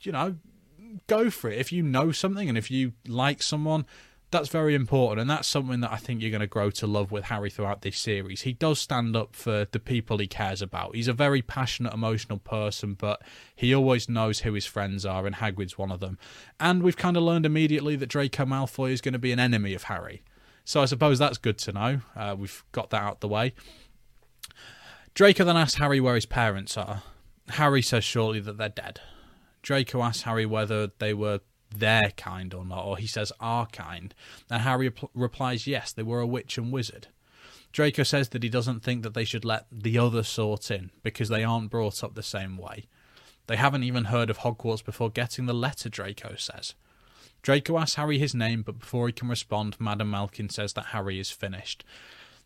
you 0.00 0.12
know, 0.12 0.36
go 1.06 1.30
for 1.30 1.50
it. 1.50 1.58
If 1.58 1.72
you 1.72 1.82
know 1.82 2.12
something 2.12 2.48
and 2.48 2.56
if 2.56 2.70
you 2.70 2.92
like 3.06 3.42
someone, 3.42 3.86
that's 4.32 4.48
very 4.48 4.74
important, 4.74 5.20
and 5.20 5.30
that's 5.30 5.46
something 5.46 5.80
that 5.80 5.92
I 5.92 5.96
think 5.96 6.20
you're 6.20 6.32
going 6.32 6.40
to 6.40 6.48
grow 6.48 6.70
to 6.70 6.86
love 6.86 7.12
with 7.12 7.24
Harry 7.24 7.48
throughout 7.48 7.82
this 7.82 7.96
series. 7.96 8.42
He 8.42 8.52
does 8.52 8.80
stand 8.80 9.14
up 9.14 9.36
for 9.36 9.68
the 9.70 9.78
people 9.78 10.18
he 10.18 10.26
cares 10.26 10.60
about. 10.60 10.96
He's 10.96 11.06
a 11.06 11.12
very 11.12 11.42
passionate, 11.42 11.94
emotional 11.94 12.38
person, 12.38 12.94
but 12.94 13.22
he 13.54 13.72
always 13.72 14.08
knows 14.08 14.40
who 14.40 14.52
his 14.54 14.66
friends 14.66 15.06
are, 15.06 15.26
and 15.26 15.36
Hagrid's 15.36 15.78
one 15.78 15.92
of 15.92 16.00
them. 16.00 16.18
And 16.58 16.82
we've 16.82 16.96
kind 16.96 17.16
of 17.16 17.22
learned 17.22 17.46
immediately 17.46 17.94
that 17.96 18.08
Draco 18.08 18.44
Malfoy 18.44 18.90
is 18.90 19.00
going 19.00 19.12
to 19.12 19.18
be 19.18 19.30
an 19.30 19.38
enemy 19.38 19.74
of 19.74 19.84
Harry. 19.84 20.22
So 20.64 20.82
I 20.82 20.86
suppose 20.86 21.20
that's 21.20 21.38
good 21.38 21.58
to 21.58 21.72
know. 21.72 22.00
Uh, 22.16 22.34
we've 22.36 22.64
got 22.72 22.90
that 22.90 23.02
out 23.02 23.20
the 23.20 23.28
way. 23.28 23.54
Draco 25.14 25.44
then 25.44 25.56
asks 25.56 25.78
Harry 25.78 26.00
where 26.00 26.16
his 26.16 26.26
parents 26.26 26.76
are. 26.76 27.04
Harry 27.50 27.80
says 27.80 28.02
shortly 28.02 28.40
that 28.40 28.58
they're 28.58 28.68
dead. 28.68 29.00
Draco 29.66 30.00
asks 30.00 30.22
Harry 30.22 30.46
whether 30.46 30.92
they 31.00 31.12
were 31.12 31.40
their 31.74 32.12
kind 32.16 32.54
or 32.54 32.64
not, 32.64 32.84
or 32.84 32.96
he 32.98 33.08
says 33.08 33.32
our 33.40 33.66
kind, 33.66 34.14
and 34.48 34.62
Harry 34.62 34.90
rep- 34.90 35.10
replies 35.12 35.66
yes, 35.66 35.90
they 35.90 36.04
were 36.04 36.20
a 36.20 36.26
witch 36.26 36.56
and 36.56 36.70
wizard. 36.70 37.08
Draco 37.72 38.04
says 38.04 38.28
that 38.28 38.44
he 38.44 38.48
doesn't 38.48 38.84
think 38.84 39.02
that 39.02 39.14
they 39.14 39.24
should 39.24 39.44
let 39.44 39.66
the 39.72 39.98
other 39.98 40.22
sort 40.22 40.70
in 40.70 40.92
because 41.02 41.28
they 41.28 41.42
aren't 41.42 41.72
brought 41.72 42.04
up 42.04 42.14
the 42.14 42.22
same 42.22 42.56
way. 42.56 42.86
They 43.48 43.56
haven't 43.56 43.82
even 43.82 44.04
heard 44.04 44.30
of 44.30 44.38
Hogwarts 44.38 44.84
before 44.84 45.10
getting 45.10 45.46
the 45.46 45.52
letter, 45.52 45.88
Draco 45.88 46.36
says. 46.36 46.74
Draco 47.42 47.76
asks 47.76 47.96
Harry 47.96 48.20
his 48.20 48.36
name, 48.36 48.62
but 48.62 48.78
before 48.78 49.08
he 49.08 49.12
can 49.12 49.28
respond, 49.28 49.80
Madame 49.80 50.12
Malkin 50.12 50.48
says 50.48 50.74
that 50.74 50.86
Harry 50.86 51.18
is 51.18 51.32
finished. 51.32 51.84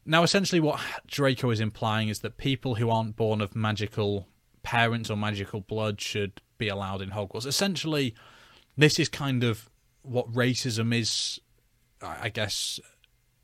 Now, 0.06 0.22
essentially, 0.22 0.60
what 0.60 0.80
Draco 1.06 1.50
is 1.50 1.60
implying 1.60 2.08
is 2.08 2.20
that 2.20 2.38
people 2.38 2.76
who 2.76 2.88
aren't 2.88 3.16
born 3.16 3.42
of 3.42 3.54
magical 3.54 4.26
parents 4.62 5.10
or 5.10 5.16
magical 5.16 5.60
blood 5.60 6.00
should 6.00 6.40
be 6.58 6.68
allowed 6.68 7.02
in 7.02 7.10
Hogwarts. 7.10 7.46
Essentially, 7.46 8.14
this 8.76 8.98
is 8.98 9.08
kind 9.08 9.42
of 9.44 9.70
what 10.02 10.32
racism 10.32 10.94
is, 10.94 11.40
I 12.02 12.28
guess, 12.28 12.80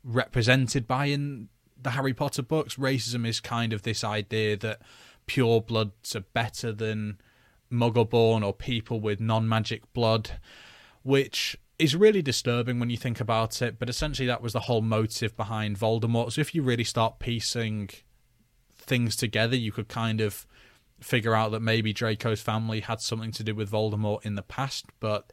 represented 0.03 0.87
by 0.87 1.05
in 1.05 1.49
the 1.81 1.91
Harry 1.91 2.13
Potter 2.13 2.41
books. 2.41 2.75
Racism 2.75 3.27
is 3.27 3.39
kind 3.39 3.73
of 3.73 3.83
this 3.83 4.03
idea 4.03 4.57
that 4.57 4.81
pure 5.25 5.61
bloods 5.61 6.15
are 6.15 6.21
better 6.21 6.71
than 6.71 7.19
muggle-born 7.71 8.43
or 8.43 8.53
people 8.53 8.99
with 8.99 9.19
non-magic 9.19 9.93
blood, 9.93 10.39
which 11.03 11.57
is 11.77 11.95
really 11.95 12.21
disturbing 12.21 12.79
when 12.79 12.89
you 12.89 12.97
think 12.97 13.19
about 13.19 13.61
it. 13.61 13.77
But 13.77 13.89
essentially, 13.89 14.27
that 14.27 14.41
was 14.41 14.53
the 14.53 14.61
whole 14.61 14.81
motive 14.81 15.35
behind 15.37 15.77
Voldemort. 15.77 16.31
So 16.31 16.41
if 16.41 16.55
you 16.55 16.63
really 16.63 16.83
start 16.83 17.19
piecing 17.19 17.89
things 18.75 19.15
together, 19.15 19.55
you 19.55 19.71
could 19.71 19.87
kind 19.87 20.21
of 20.21 20.47
figure 20.99 21.35
out 21.35 21.51
that 21.51 21.59
maybe 21.61 21.93
Draco's 21.93 22.41
family 22.41 22.81
had 22.81 23.01
something 23.01 23.31
to 23.31 23.43
do 23.43 23.53
with 23.53 23.71
Voldemort 23.71 24.25
in 24.25 24.35
the 24.35 24.41
past, 24.41 24.85
but 24.99 25.31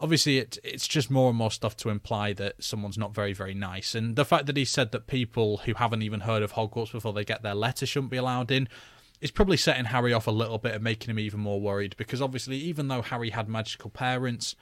obviously 0.00 0.38
it, 0.38 0.58
it's 0.64 0.88
just 0.88 1.10
more 1.10 1.28
and 1.28 1.38
more 1.38 1.50
stuff 1.50 1.76
to 1.78 1.90
imply 1.90 2.32
that 2.34 2.62
someone's 2.62 2.98
not 2.98 3.14
very 3.14 3.32
very 3.32 3.54
nice. 3.54 3.94
And 3.94 4.16
the 4.16 4.24
fact 4.24 4.46
that 4.46 4.56
he 4.56 4.64
said 4.64 4.92
that 4.92 5.06
people 5.06 5.58
who 5.58 5.74
haven't 5.74 6.02
even 6.02 6.20
heard 6.20 6.42
of 6.42 6.52
hogwarts 6.52 6.92
before 6.92 7.12
they 7.12 7.24
get 7.24 7.42
their 7.42 7.54
letter 7.54 7.86
shouldn't 7.86 8.10
be 8.10 8.16
allowed 8.16 8.50
in 8.50 8.68
is 9.20 9.30
probably 9.30 9.56
setting 9.56 9.84
harry 9.84 10.14
off 10.14 10.26
a 10.26 10.30
little 10.30 10.56
bit 10.56 10.74
and 10.74 10.82
making 10.82 11.10
him 11.10 11.18
even 11.18 11.40
more 11.40 11.60
worried 11.60 11.94
because 11.98 12.22
obviously 12.22 12.56
even 12.56 12.88
though 12.88 13.02
harry 13.02 13.28
had 13.28 13.50
magical 13.50 13.90
parents 13.90 14.56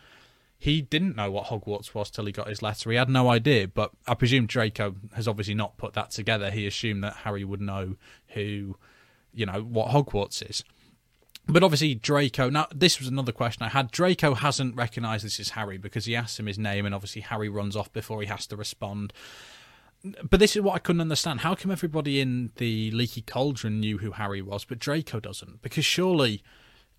he 0.58 0.82
didn't 0.82 1.14
know 1.14 1.30
what 1.30 1.46
hogwarts 1.46 1.94
was 1.94 2.10
till 2.10 2.26
he 2.26 2.32
got 2.32 2.48
his 2.48 2.62
letter. 2.62 2.90
He 2.90 2.96
had 2.96 3.08
no 3.08 3.28
idea 3.30 3.68
but 3.68 3.92
i 4.06 4.14
presume 4.14 4.46
draco 4.46 4.96
has 5.14 5.28
obviously 5.28 5.54
not 5.54 5.76
put 5.76 5.92
that 5.94 6.10
together. 6.10 6.50
He 6.50 6.66
assumed 6.66 7.04
that 7.04 7.18
harry 7.18 7.44
would 7.44 7.60
know 7.60 7.96
who 8.28 8.76
you 9.32 9.46
know 9.46 9.60
what 9.62 9.88
Hogwarts 9.88 10.48
is. 10.48 10.64
But 11.46 11.62
obviously 11.62 11.94
Draco. 11.94 12.50
Now 12.50 12.66
this 12.74 12.98
was 12.98 13.08
another 13.08 13.32
question 13.32 13.62
I 13.62 13.68
had. 13.68 13.90
Draco 13.90 14.34
hasn't 14.34 14.76
recognised 14.76 15.24
this 15.24 15.40
is 15.40 15.50
Harry 15.50 15.78
because 15.78 16.04
he 16.04 16.14
asks 16.14 16.38
him 16.38 16.46
his 16.46 16.58
name, 16.58 16.84
and 16.84 16.94
obviously 16.94 17.22
Harry 17.22 17.48
runs 17.48 17.74
off 17.74 17.92
before 17.92 18.20
he 18.20 18.26
has 18.28 18.46
to 18.48 18.56
respond. 18.56 19.12
But 20.22 20.38
this 20.38 20.54
is 20.54 20.62
what 20.62 20.74
I 20.74 20.78
couldn't 20.78 21.00
understand. 21.00 21.40
How 21.40 21.54
come 21.54 21.70
everybody 21.70 22.20
in 22.20 22.52
the 22.56 22.90
Leaky 22.92 23.22
Cauldron 23.22 23.80
knew 23.80 23.98
who 23.98 24.12
Harry 24.12 24.42
was, 24.42 24.64
but 24.64 24.78
Draco 24.78 25.18
doesn't? 25.18 25.62
Because 25.62 25.84
surely 25.84 26.42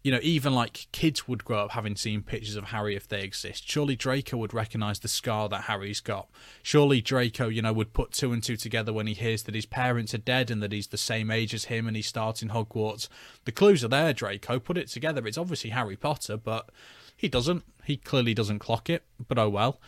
you 0.01 0.11
know, 0.11 0.19
even 0.21 0.53
like 0.53 0.87
kids 0.91 1.27
would 1.27 1.43
grow 1.43 1.65
up 1.65 1.71
having 1.71 1.95
seen 1.95 2.21
pictures 2.21 2.55
of 2.55 2.65
Harry 2.65 2.95
if 2.95 3.07
they 3.07 3.21
exist. 3.21 3.69
Surely 3.69 3.97
Draco 3.97 4.37
would 4.37 4.53
recognize 4.53 4.99
the 4.99 5.09
scar 5.09 5.49
that 5.49 5.63
Harry's 5.63 5.99
got. 5.99 6.29
Surely 6.63 7.01
Draco, 7.01 7.49
you 7.49 7.61
know, 7.61 7.73
would 7.73 7.91
put 7.91 8.11
two 8.11 8.31
and 8.31 8.41
two 8.41 8.55
together 8.55 8.93
when 8.93 9.07
he 9.07 9.13
hears 9.13 9.43
that 9.43 9.55
his 9.55 9.65
parents 9.65 10.13
are 10.13 10.19
dead 10.19 10.49
and 10.49 10.63
that 10.63 10.71
he's 10.71 10.87
the 10.87 10.97
same 10.97 11.29
age 11.29 11.53
as 11.53 11.65
him 11.65 11.85
and 11.85 11.97
he 11.97 12.01
starts 12.01 12.41
in 12.41 12.49
Hogwarts. 12.49 13.09
The 13.43 13.51
clues 13.51 13.83
are 13.83 13.89
there, 13.89 14.13
Draco. 14.13 14.59
Put 14.59 14.77
it 14.77 14.87
together. 14.87 15.27
It's 15.27 15.37
obviously 15.37 15.71
Harry 15.71 15.97
Potter, 15.97 16.37
but 16.37 16.69
he 17.15 17.27
doesn't. 17.27 17.63
He 17.83 17.97
clearly 17.97 18.33
doesn't 18.33 18.59
clock 18.59 18.89
it, 18.89 19.03
but 19.27 19.37
oh 19.37 19.49
well. 19.49 19.81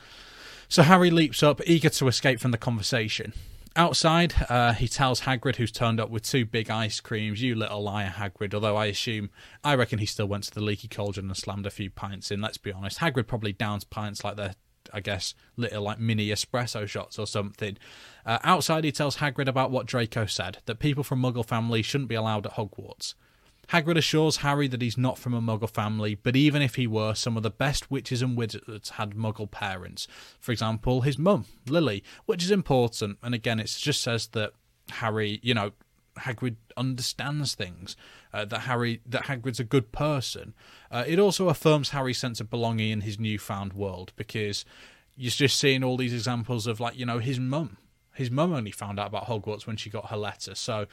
So 0.68 0.84
Harry 0.84 1.12
leaps 1.12 1.42
up, 1.42 1.62
eager 1.66 1.90
to 1.90 2.08
escape 2.08 2.40
from 2.40 2.52
the 2.52 2.58
conversation. 2.58 3.34
Outside, 3.76 4.34
uh, 4.50 4.74
he 4.74 4.88
tells 4.90 5.22
Hagrid, 5.22 5.56
who's 5.56 5.72
turned 5.72 6.02
up 6.02 6.10
with 6.10 6.24
two 6.24 6.46
big 6.46 6.70
ice 6.70 7.00
creams, 7.00 7.42
"You 7.42 7.56
little 7.56 7.82
liar, 7.82 8.14
Hagrid." 8.18 8.54
Although 8.54 8.76
I 8.76 8.88
assume, 8.88 9.30
I 9.64 9.76
reckon 9.76 10.00
he 10.00 10.06
still 10.06 10.28
went 10.28 10.44
to 10.46 10.52
the 10.52 10.62
leaky 10.62 10.90
cauldron 10.90 11.28
and 11.28 11.38
slammed 11.38 11.66
a 11.66 11.70
few 11.70 11.90
pints 11.90 12.32
in. 12.32 12.42
Let's 12.42 12.58
be 12.58 12.74
honest, 12.74 13.00
Hagrid 13.00 13.28
probably 13.28 13.54
downs 13.54 13.86
pints 13.86 14.26
like 14.26 14.36
they're, 14.36 14.56
I 14.94 15.00
guess, 15.00 15.34
little 15.56 15.84
like 15.84 16.00
mini 16.00 16.28
espresso 16.28 16.86
shots 16.86 17.18
or 17.18 17.26
something. 17.26 17.78
Uh, 18.26 18.40
outside, 18.44 18.84
he 18.84 18.92
tells 18.92 19.18
Hagrid 19.18 19.48
about 19.48 19.72
what 19.72 19.86
Draco 19.86 20.26
said: 20.26 20.58
that 20.66 20.80
people 20.80 21.06
from 21.06 21.22
Muggle 21.22 21.46
families 21.46 21.86
shouldn't 21.86 22.10
be 22.10 22.16
allowed 22.16 22.46
at 22.46 22.54
Hogwarts. 22.56 23.14
Hagrid 23.72 23.98
assures 23.98 24.38
Harry 24.38 24.68
that 24.68 24.82
he's 24.82 24.98
not 24.98 25.18
from 25.18 25.34
a 25.34 25.42
Muggle 25.42 25.70
family, 25.70 26.16
but 26.16 26.36
even 26.36 26.62
if 26.62 26.76
he 26.76 26.88
were, 26.88 27.14
some 27.14 27.38
of 27.38 27.44
the 27.44 27.50
best 27.50 27.90
witches 27.90 28.22
and 28.22 28.36
wizards 28.36 28.92
had 28.92 29.12
Muggle 29.12 29.50
parents. 29.50 30.08
For 30.40 30.52
example, 30.52 31.02
his 31.02 31.18
mum, 31.18 31.46
Lily, 31.68 32.04
which 32.26 32.44
is 32.44 32.52
important. 32.52 33.18
And 33.24 33.34
again, 33.34 33.60
it 33.62 33.74
just 33.80 34.02
says 34.02 34.28
that 34.28 34.52
Harry, 34.90 35.40
you 35.42 35.54
know, 35.54 35.72
Hagrid 36.18 36.58
understands 36.76 37.56
things. 37.56 37.96
Uh, 38.34 38.44
that 38.46 38.62
Harry, 38.62 39.02
that 39.06 39.24
Hagrid's 39.24 39.60
a 39.60 39.66
good 39.66 39.94
person. 39.94 40.54
Uh, 40.90 41.06
it 41.08 41.20
also 41.20 41.48
affirms 41.48 41.90
Harry's 41.92 42.18
sense 42.18 42.42
of 42.42 42.50
belonging 42.50 42.92
in 42.92 43.02
his 43.02 43.20
newfound 43.20 43.72
world 43.72 44.12
because 44.18 44.66
you're 45.16 45.32
just 45.32 45.58
seeing 45.58 45.84
all 45.84 45.98
these 45.98 46.14
examples 46.14 46.68
of 46.68 46.80
like 46.80 46.98
you 46.98 47.06
know 47.06 47.20
his 47.20 47.40
mum. 47.40 47.78
His 48.14 48.30
mum 48.30 48.54
only 48.54 48.72
found 48.72 49.00
out 49.00 49.08
about 49.08 49.28
Hogwarts 49.28 49.66
when 49.66 49.78
she 49.78 49.90
got 49.90 50.10
her 50.10 50.18
letter, 50.18 50.56
so 50.56 50.88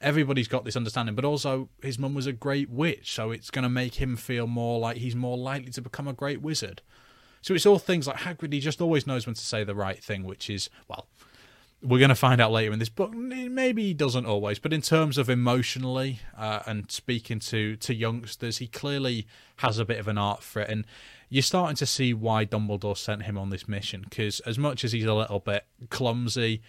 everybody's 0.00 0.48
got 0.48 0.64
this 0.64 0.76
understanding, 0.76 1.14
but 1.14 1.24
also 1.24 1.68
his 1.82 1.98
mum 1.98 2.14
was 2.14 2.26
a 2.26 2.32
great 2.32 2.70
witch, 2.70 3.12
so 3.12 3.30
it's 3.30 3.50
going 3.50 3.62
to 3.62 3.68
make 3.68 3.94
him 3.96 4.16
feel 4.16 4.46
more 4.46 4.78
like 4.78 4.96
he's 4.96 5.16
more 5.16 5.36
likely 5.36 5.70
to 5.72 5.82
become 5.82 6.08
a 6.08 6.12
great 6.12 6.40
wizard. 6.40 6.82
So 7.42 7.54
it's 7.54 7.66
all 7.66 7.78
things 7.78 8.06
like 8.06 8.18
Hagrid. 8.18 8.52
He 8.52 8.60
just 8.60 8.80
always 8.80 9.06
knows 9.06 9.26
when 9.26 9.34
to 9.34 9.44
say 9.44 9.64
the 9.64 9.74
right 9.74 10.02
thing, 10.02 10.24
which 10.24 10.50
is 10.50 10.68
well, 10.88 11.06
we're 11.82 11.98
going 11.98 12.10
to 12.10 12.14
find 12.14 12.40
out 12.40 12.52
later 12.52 12.72
in 12.72 12.78
this 12.78 12.90
book. 12.90 13.14
Maybe 13.14 13.84
he 13.84 13.94
doesn't 13.94 14.26
always, 14.26 14.58
but 14.58 14.72
in 14.72 14.82
terms 14.82 15.16
of 15.16 15.30
emotionally 15.30 16.20
uh, 16.36 16.60
and 16.66 16.90
speaking 16.90 17.38
to 17.40 17.76
to 17.76 17.94
youngsters, 17.94 18.58
he 18.58 18.66
clearly 18.66 19.26
has 19.56 19.78
a 19.78 19.84
bit 19.84 19.98
of 19.98 20.08
an 20.08 20.18
art 20.18 20.42
for 20.42 20.60
it, 20.60 20.68
and 20.68 20.86
you're 21.30 21.42
starting 21.42 21.76
to 21.76 21.86
see 21.86 22.12
why 22.12 22.44
Dumbledore 22.44 22.98
sent 22.98 23.22
him 23.22 23.38
on 23.38 23.50
this 23.50 23.68
mission. 23.68 24.04
Because 24.08 24.40
as 24.40 24.58
much 24.58 24.84
as 24.84 24.92
he's 24.92 25.04
a 25.04 25.14
little 25.14 25.40
bit 25.40 25.64
clumsy, 25.88 26.60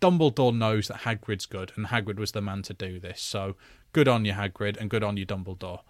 Dumbledore 0.00 0.56
knows 0.56 0.88
that 0.88 1.02
Hagrid's 1.02 1.46
good, 1.46 1.72
and 1.76 1.86
Hagrid 1.86 2.18
was 2.18 2.32
the 2.32 2.40
man 2.40 2.62
to 2.62 2.74
do 2.74 2.98
this. 2.98 3.20
So 3.20 3.56
good 3.92 4.08
on 4.08 4.24
you, 4.24 4.32
Hagrid, 4.32 4.76
and 4.76 4.90
good 4.90 5.02
on 5.02 5.16
you, 5.16 5.26
Dumbledore. 5.26 5.80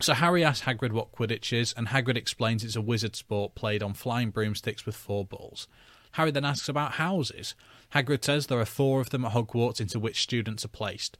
So 0.00 0.14
Harry 0.14 0.44
asks 0.44 0.66
Hagrid 0.66 0.92
what 0.92 1.12
Quidditch 1.12 1.52
is, 1.52 1.72
and 1.76 1.88
Hagrid 1.88 2.16
explains 2.16 2.64
it's 2.64 2.76
a 2.76 2.80
wizard 2.80 3.14
sport 3.14 3.54
played 3.54 3.82
on 3.82 3.94
flying 3.94 4.30
broomsticks 4.30 4.84
with 4.84 4.96
four 4.96 5.24
balls. 5.24 5.68
Harry 6.12 6.30
then 6.30 6.44
asks 6.44 6.68
about 6.68 6.92
houses. 6.92 7.54
Hagrid 7.94 8.24
says 8.24 8.46
there 8.46 8.60
are 8.60 8.64
four 8.64 9.00
of 9.00 9.10
them 9.10 9.24
at 9.24 9.32
Hogwarts 9.32 9.80
into 9.80 9.98
which 9.98 10.22
students 10.22 10.64
are 10.64 10.68
placed. 10.68 11.16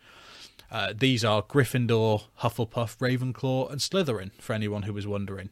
Uh, 0.71 0.93
these 0.97 1.25
are 1.25 1.43
Gryffindor, 1.43 2.25
Hufflepuff, 2.41 2.99
Ravenclaw, 2.99 3.71
and 3.71 3.81
Slytherin, 3.81 4.33
for 4.41 4.53
anyone 4.55 4.83
who 4.83 4.93
was 4.93 5.07
wondering. 5.07 5.51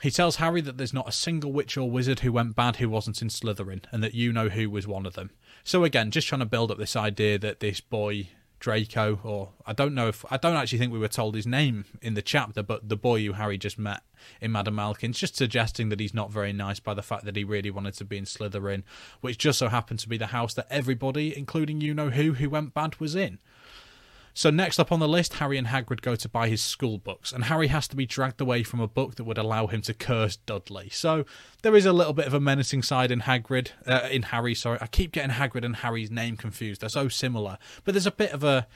He 0.00 0.10
tells 0.10 0.36
Harry 0.36 0.62
that 0.62 0.78
there's 0.78 0.94
not 0.94 1.08
a 1.08 1.12
single 1.12 1.52
witch 1.52 1.76
or 1.76 1.90
wizard 1.90 2.20
who 2.20 2.32
went 2.32 2.56
bad 2.56 2.76
who 2.76 2.88
wasn't 2.88 3.20
in 3.20 3.28
Slytherin, 3.28 3.84
and 3.92 4.02
that 4.02 4.14
you 4.14 4.32
know 4.32 4.48
who 4.48 4.70
was 4.70 4.86
one 4.86 5.04
of 5.04 5.14
them. 5.14 5.30
So 5.62 5.84
again, 5.84 6.10
just 6.10 6.26
trying 6.26 6.38
to 6.40 6.46
build 6.46 6.70
up 6.70 6.78
this 6.78 6.96
idea 6.96 7.38
that 7.38 7.60
this 7.60 7.80
boy 7.80 8.28
Draco, 8.60 9.18
or 9.24 9.50
I 9.66 9.72
don't 9.72 9.94
know 9.94 10.08
if 10.08 10.24
I 10.30 10.36
don't 10.36 10.56
actually 10.56 10.78
think 10.78 10.92
we 10.92 10.98
were 10.98 11.08
told 11.08 11.34
his 11.34 11.46
name 11.46 11.86
in 12.00 12.14
the 12.14 12.22
chapter, 12.22 12.62
but 12.62 12.88
the 12.88 12.96
boy 12.96 13.24
who 13.24 13.32
Harry 13.32 13.58
just 13.58 13.78
met 13.78 14.02
in 14.40 14.52
Madame 14.52 14.76
Malkin's, 14.76 15.18
just 15.18 15.34
suggesting 15.34 15.88
that 15.88 15.98
he's 15.98 16.14
not 16.14 16.30
very 16.30 16.52
nice 16.52 16.78
by 16.78 16.94
the 16.94 17.02
fact 17.02 17.24
that 17.24 17.36
he 17.36 17.42
really 17.42 17.70
wanted 17.70 17.94
to 17.94 18.04
be 18.04 18.18
in 18.18 18.24
Slytherin, 18.24 18.82
which 19.22 19.38
just 19.38 19.58
so 19.58 19.68
happened 19.68 19.98
to 20.00 20.08
be 20.08 20.18
the 20.18 20.26
house 20.26 20.54
that 20.54 20.66
everybody, 20.70 21.36
including 21.36 21.80
you 21.80 21.94
know 21.94 22.10
who, 22.10 22.34
who 22.34 22.50
went 22.50 22.74
bad, 22.74 23.00
was 23.00 23.14
in. 23.14 23.38
So 24.34 24.50
next 24.50 24.78
up 24.78 24.92
on 24.92 25.00
the 25.00 25.08
list, 25.08 25.34
Harry 25.34 25.58
and 25.58 25.68
Hagrid 25.68 26.02
go 26.02 26.14
to 26.16 26.28
buy 26.28 26.48
his 26.48 26.62
school 26.62 26.98
books, 26.98 27.32
and 27.32 27.44
Harry 27.44 27.68
has 27.68 27.88
to 27.88 27.96
be 27.96 28.06
dragged 28.06 28.40
away 28.40 28.62
from 28.62 28.80
a 28.80 28.88
book 28.88 29.16
that 29.16 29.24
would 29.24 29.38
allow 29.38 29.66
him 29.66 29.82
to 29.82 29.94
curse 29.94 30.36
Dudley. 30.36 30.88
So 30.90 31.24
there 31.62 31.76
is 31.76 31.86
a 31.86 31.92
little 31.92 32.12
bit 32.12 32.26
of 32.26 32.34
a 32.34 32.40
menacing 32.40 32.82
side 32.82 33.10
in 33.10 33.22
Hagrid, 33.22 33.70
uh, 33.86 34.08
in 34.10 34.22
Harry. 34.22 34.54
Sorry, 34.54 34.78
I 34.80 34.86
keep 34.86 35.12
getting 35.12 35.32
Hagrid 35.32 35.64
and 35.64 35.76
Harry's 35.76 36.10
name 36.10 36.36
confused. 36.36 36.80
They're 36.80 36.88
so 36.88 37.08
similar, 37.08 37.58
but 37.84 37.94
there's 37.94 38.06
a 38.06 38.12
bit 38.12 38.32
of 38.32 38.44
a 38.44 38.66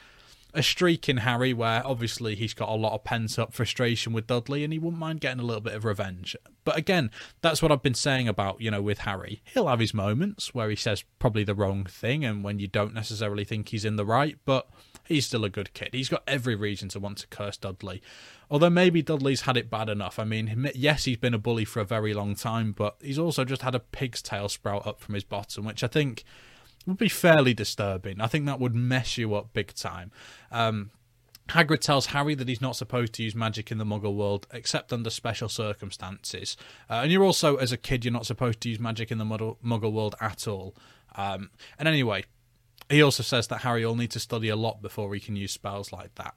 a 0.55 0.63
streak 0.63 1.09
in 1.09 1.19
Harry 1.19 1.53
where 1.53 1.85
obviously 1.85 2.37
he's 2.37 2.55
got 2.55 2.69
a 2.69 2.75
lot 2.75 2.93
of 2.93 3.05
pent 3.05 3.39
up 3.39 3.53
frustration 3.53 4.13
with 4.13 4.29
Dudley 4.29 4.63
and 4.63 4.73
he 4.73 4.79
wouldn't 4.79 5.01
mind 5.01 5.21
getting 5.21 5.41
a 5.41 5.45
little 5.45 5.61
bit 5.61 5.75
of 5.75 5.85
revenge. 5.85 6.37
But 6.65 6.79
again, 6.79 7.11
that's 7.43 7.61
what 7.61 7.73
I've 7.73 7.83
been 7.83 7.95
saying 7.95 8.29
about, 8.29 8.61
you 8.61 8.71
know, 8.71 8.81
with 8.81 8.99
Harry. 8.99 9.43
He'll 9.53 9.67
have 9.67 9.81
his 9.81 9.93
moments 9.93 10.55
where 10.55 10.71
he 10.71 10.77
says 10.77 11.05
probably 11.19 11.45
the 11.45 11.55
wrong 11.55 11.85
thing 11.85 12.25
and 12.25 12.45
when 12.45 12.61
you 12.61 12.69
don't 12.69 12.95
necessarily 12.95 13.45
think 13.45 13.69
he's 13.71 13.85
in 13.85 13.97
the 13.97 14.07
right, 14.07 14.37
but 14.45 14.69
he's 15.07 15.27
still 15.27 15.45
a 15.45 15.51
good 15.51 15.73
kid. 15.75 15.91
He's 15.93 16.09
got 16.09 16.23
every 16.27 16.55
reason 16.55 16.89
to 16.91 17.01
want 17.01 17.19
to 17.19 17.27
curse 17.27 17.57
Dudley. 17.57 18.03
Although 18.51 18.71
maybe 18.71 19.03
Dudley's 19.03 19.43
had 19.43 19.57
it 19.57 19.71
bad 19.71 19.89
enough. 19.89 20.19
I 20.19 20.25
mean, 20.25 20.71
yes, 20.75 21.05
he's 21.05 21.17
been 21.17 21.35
a 21.35 21.39
bully 21.39 21.65
for 21.65 21.81
a 21.81 21.85
very 21.85 22.15
long 22.15 22.35
time, 22.35 22.73
but 22.73 22.97
he's 23.01 23.19
also 23.19 23.45
just 23.45 23.63
had 23.63 23.75
a 23.75 23.81
pig's 23.81 24.23
tail 24.23 24.49
sprout 24.49 24.87
up 24.87 25.01
from 25.01 25.15
his 25.15 25.25
bottom, 25.25 25.65
which 25.65 25.83
I 25.83 25.89
think 25.89 26.25
would 26.87 26.99
be 26.99 27.09
fairly 27.09 27.55
disturbing. 27.55 28.21
I 28.21 28.27
think 28.27 28.47
that 28.47 28.61
would 28.61 28.75
mess 28.75 29.17
you 29.17 29.35
up 29.35 29.53
big 29.53 29.75
time. 29.75 30.11
Um, 30.53 30.91
Hagrid 31.49 31.81
tells 31.81 32.07
Harry 32.07 32.35
that 32.35 32.49
he's 32.49 32.61
not 32.61 32.77
supposed 32.77 33.13
to 33.15 33.23
use 33.23 33.35
magic 33.35 33.71
in 33.71 33.79
the 33.79 33.85
Muggle 33.85 34.15
world 34.15 34.47
except 34.53 34.93
under 34.93 35.11
special 35.11 35.49
circumstances. 35.49 36.57
Uh, 36.89 37.01
and 37.03 37.13
you're 37.13 37.25
also, 37.25 37.57
as 37.57 37.71
a 37.71 37.77
kid, 37.77 38.05
you're 38.05 38.13
not 38.13 38.27
supposed 38.27 38.61
to 38.63 38.71
use 38.71 38.81
magic 38.81 39.11
in 39.11 39.19
the 39.19 39.25
Muggle 39.25 39.93
world 39.93 40.15
at 40.21 40.49
all. 40.49 40.75
Um, 41.17 41.51
and 41.79 41.87
anyway, 41.87 42.25
he 42.89 43.03
also 43.03 43.22
says 43.22 43.49
that 43.49 43.62
Harry 43.62 43.85
will 43.85 43.97
need 43.97 44.11
to 44.12 44.20
study 44.20 44.49
a 44.49 44.57
lot 44.57 44.82
before 44.82 45.14
he 45.14 45.20
can 45.20 45.37
use 45.37 45.53
spells 45.53 45.93
like 45.93 46.14
that. 46.16 46.35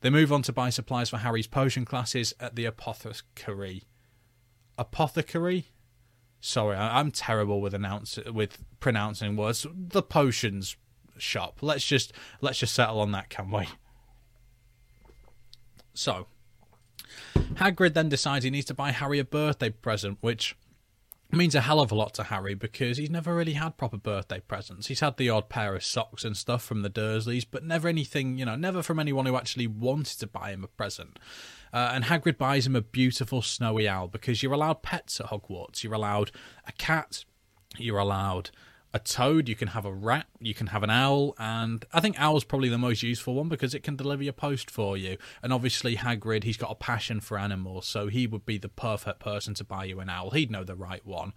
They 0.00 0.10
move 0.10 0.32
on 0.32 0.42
to 0.42 0.52
buy 0.52 0.70
supplies 0.70 1.08
for 1.08 1.18
Harry's 1.18 1.46
potion 1.46 1.84
classes 1.84 2.34
at 2.38 2.54
the 2.54 2.66
apothecary. 2.66 3.84
Apothecary? 4.78 5.66
Sorry, 6.40 6.76
I'm 6.76 7.10
terrible 7.10 7.60
with 7.60 7.74
announce 7.74 8.18
with 8.32 8.58
pronouncing 8.78 9.36
words. 9.36 9.66
The 9.74 10.02
potions 10.02 10.76
shop. 11.16 11.58
Let's 11.62 11.84
just 11.84 12.12
let's 12.40 12.58
just 12.58 12.74
settle 12.74 13.00
on 13.00 13.12
that, 13.12 13.30
can 13.30 13.50
we? 13.50 13.66
So, 15.94 16.26
Hagrid 17.54 17.94
then 17.94 18.10
decides 18.10 18.44
he 18.44 18.50
needs 18.50 18.66
to 18.66 18.74
buy 18.74 18.90
Harry 18.90 19.18
a 19.18 19.24
birthday 19.24 19.70
present, 19.70 20.18
which 20.20 20.56
means 21.32 21.54
a 21.54 21.60
hell 21.60 21.80
of 21.80 21.90
a 21.90 21.94
lot 21.94 22.14
to 22.14 22.24
Harry 22.24 22.54
because 22.54 22.98
he's 22.98 23.10
never 23.10 23.34
really 23.34 23.54
had 23.54 23.76
proper 23.76 23.96
birthday 23.96 24.40
presents. 24.40 24.86
He's 24.86 25.00
had 25.00 25.16
the 25.16 25.30
odd 25.30 25.48
pair 25.48 25.74
of 25.74 25.84
socks 25.84 26.24
and 26.24 26.36
stuff 26.36 26.62
from 26.62 26.82
the 26.82 26.90
Dursleys, 26.90 27.44
but 27.50 27.64
never 27.64 27.88
anything, 27.88 28.38
you 28.38 28.44
know, 28.44 28.56
never 28.56 28.82
from 28.82 28.98
anyone 28.98 29.26
who 29.26 29.36
actually 29.36 29.66
wanted 29.66 30.18
to 30.20 30.26
buy 30.26 30.50
him 30.50 30.64
a 30.64 30.68
present. 30.68 31.18
Uh, 31.72 31.90
and 31.92 32.04
Hagrid 32.04 32.38
buys 32.38 32.66
him 32.66 32.76
a 32.76 32.80
beautiful 32.80 33.42
snowy 33.42 33.88
owl 33.88 34.08
because 34.08 34.42
you're 34.42 34.52
allowed 34.52 34.82
pets 34.82 35.20
at 35.20 35.26
Hogwarts. 35.26 35.82
You're 35.82 35.94
allowed 35.94 36.30
a 36.66 36.72
cat, 36.72 37.24
you're 37.76 37.98
allowed 37.98 38.50
a 38.96 38.98
toad, 38.98 39.46
you 39.46 39.54
can 39.54 39.68
have 39.68 39.84
a 39.84 39.92
rat, 39.92 40.26
you 40.40 40.54
can 40.54 40.68
have 40.68 40.82
an 40.82 40.88
owl, 40.88 41.34
and 41.38 41.84
I 41.92 42.00
think 42.00 42.18
owl's 42.18 42.44
probably 42.44 42.70
the 42.70 42.78
most 42.78 43.02
useful 43.02 43.34
one 43.34 43.48
because 43.48 43.74
it 43.74 43.82
can 43.82 43.94
deliver 43.94 44.22
your 44.22 44.32
post 44.32 44.70
for 44.70 44.96
you. 44.96 45.18
And 45.42 45.52
obviously 45.52 45.96
Hagrid, 45.96 46.44
he's 46.44 46.56
got 46.56 46.70
a 46.70 46.74
passion 46.74 47.20
for 47.20 47.38
animals, 47.38 47.86
so 47.86 48.08
he 48.08 48.26
would 48.26 48.46
be 48.46 48.56
the 48.56 48.70
perfect 48.70 49.20
person 49.20 49.52
to 49.54 49.64
buy 49.64 49.84
you 49.84 50.00
an 50.00 50.08
owl. 50.08 50.30
He'd 50.30 50.50
know 50.50 50.64
the 50.64 50.74
right 50.74 51.04
one. 51.04 51.34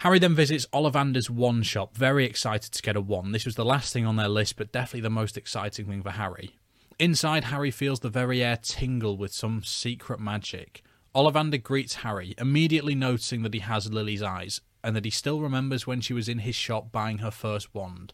Harry 0.00 0.18
then 0.18 0.34
visits 0.34 0.66
Ollivander's 0.66 1.30
wand 1.30 1.64
shop, 1.64 1.96
very 1.96 2.26
excited 2.26 2.72
to 2.72 2.82
get 2.82 2.94
a 2.94 3.00
wand. 3.00 3.34
This 3.34 3.46
was 3.46 3.54
the 3.54 3.64
last 3.64 3.92
thing 3.94 4.04
on 4.04 4.16
their 4.16 4.28
list, 4.28 4.56
but 4.56 4.70
definitely 4.70 5.00
the 5.00 5.10
most 5.10 5.38
exciting 5.38 5.86
thing 5.86 6.02
for 6.02 6.10
Harry. 6.10 6.56
Inside, 6.98 7.44
Harry 7.44 7.70
feels 7.70 8.00
the 8.00 8.10
very 8.10 8.44
air 8.44 8.58
tingle 8.60 9.16
with 9.16 9.32
some 9.32 9.62
secret 9.64 10.20
magic. 10.20 10.82
Ollivander 11.14 11.62
greets 11.62 11.96
Harry, 11.96 12.34
immediately 12.36 12.94
noticing 12.94 13.42
that 13.42 13.54
he 13.54 13.60
has 13.60 13.90
Lily's 13.90 14.22
eyes, 14.22 14.60
and 14.82 14.96
that 14.96 15.04
he 15.04 15.10
still 15.10 15.40
remembers 15.40 15.86
when 15.86 16.00
she 16.00 16.12
was 16.12 16.28
in 16.28 16.38
his 16.38 16.54
shop 16.54 16.90
buying 16.92 17.18
her 17.18 17.30
first 17.30 17.74
wand. 17.74 18.12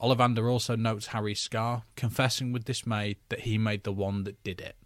Ollivander 0.00 0.50
also 0.50 0.76
notes 0.76 1.08
Harry's 1.08 1.40
scar, 1.40 1.82
confessing 1.94 2.52
with 2.52 2.64
dismay 2.64 3.16
that 3.28 3.40
he 3.40 3.58
made 3.58 3.84
the 3.84 3.92
wand 3.92 4.24
that 4.24 4.42
did 4.42 4.60
it. 4.60 4.76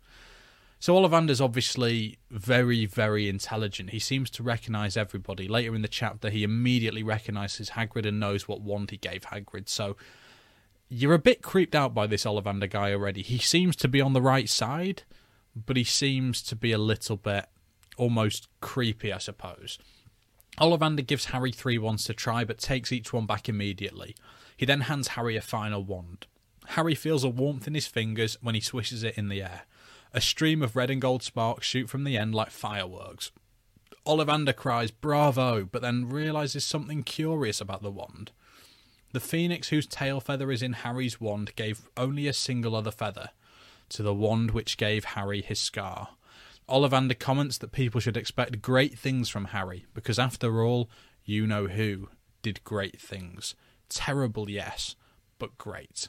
So 0.81 0.95
Ollivander's 0.95 1.41
obviously 1.41 2.19
very, 2.31 2.85
very 2.85 3.29
intelligent. 3.29 3.91
He 3.91 3.99
seems 3.99 4.29
to 4.31 4.43
recognise 4.43 4.97
everybody. 4.97 5.49
Later 5.49 5.75
in 5.75 5.83
the 5.83 5.89
chapter, 5.89 6.29
he 6.29 6.43
immediately 6.43 7.03
recognises 7.03 7.71
Hagrid 7.71 8.07
and 8.07 8.21
knows 8.21 8.47
what 8.47 8.61
wand 8.61 8.91
he 8.91 8.99
gave 8.99 9.23
Hagrid. 9.23 9.69
So 9.69 9.97
you're 10.89 11.15
a 11.15 11.19
bit 11.19 11.43
creeped 11.43 11.75
out 11.75 11.95
by 11.95 12.07
this 12.07 12.25
Ollivander 12.25 12.69
guy 12.69 12.93
already. 12.93 13.23
He 13.23 13.39
seems 13.39 13.77
to 13.77 13.89
be 13.89 14.01
on 14.01 14.13
the 14.13 14.21
right 14.21 14.49
side, 14.49 15.05
but 15.57 15.77
he 15.77 15.85
seems 15.85 16.43
to 16.43 16.57
be 16.57 16.73
a 16.73 16.79
little 16.79 17.17
bit 17.17 17.47
almost 17.97 18.49
creepy, 18.61 19.13
I 19.13 19.19
suppose. 19.19 19.79
Ollivander 20.59 21.07
gives 21.07 21.27
Harry 21.27 21.53
three 21.53 21.79
wands 21.79 22.05
to 22.05 22.15
try, 22.15 22.45
but 22.45 22.59
takes 22.59 22.93
each 22.93 23.13
one 23.13 23.27
back 23.27 23.49
immediately. 23.49 24.15
He 24.57 24.67
then 24.67 24.83
hands 24.83 25.09
Harry 25.09 25.37
a 25.37 25.41
final 25.41 25.83
wand. 25.83 26.27
Harry 26.69 26.95
feels 26.95 27.25
a 27.25 27.29
warmth 27.29 27.67
in 27.67 27.75
his 27.75 27.87
fingers 27.87 28.39
when 28.41 28.55
he 28.55 28.61
swishes 28.61 29.03
it 29.03 29.19
in 29.19 29.29
the 29.29 29.43
air. 29.43 29.63
A 30.13 30.21
stream 30.21 30.63
of 30.63 30.77
red 30.77 30.91
and 30.91 31.01
gold 31.01 31.23
sparks 31.23 31.67
shoot 31.67 31.91
from 31.91 32.05
the 32.05 32.17
end 32.17 32.35
like 32.35 32.51
fireworks. 32.51 33.33
Ollivander 34.07 34.55
cries, 34.55 34.91
Bravo, 34.91 35.65
but 35.65 35.83
then 35.83 36.09
realizes 36.09 36.65
something 36.65 37.03
curious 37.03 37.61
about 37.61 37.83
the 37.83 37.91
wand. 37.91 38.31
The 39.13 39.21
phoenix 39.21 39.69
whose 39.69 39.87
tail 39.87 40.21
feather 40.21 40.53
is 40.53 40.63
in 40.63 40.73
Harry's 40.73 41.21
wand 41.21 41.55
gave 41.57 41.89
only 41.97 42.27
a 42.27 42.33
single 42.33 42.77
other 42.77 42.91
feather 42.91 43.31
to 43.91 44.03
the 44.03 44.15
wand 44.15 44.51
which 44.51 44.77
gave 44.77 45.05
Harry 45.05 45.43
his 45.43 45.59
scar. 45.59 46.11
Ollivander 46.69 47.19
comments 47.19 47.59
that 47.59 47.73
people 47.73 48.01
should 48.01 48.17
expect 48.17 48.63
great 48.63 48.99
things 48.99 49.29
from 49.29 49.47
Harry, 49.47 49.87
because 49.95 50.19
after 50.19 50.63
all, 50.63 50.89
you 51.25 51.47
know 51.47 51.67
who 51.67 52.09
did 52.43 52.65
great 52.65 53.01
things. 53.01 53.55
Terrible, 53.89 54.49
yes, 54.49 54.97
but 55.39 55.59
great. 55.59 56.09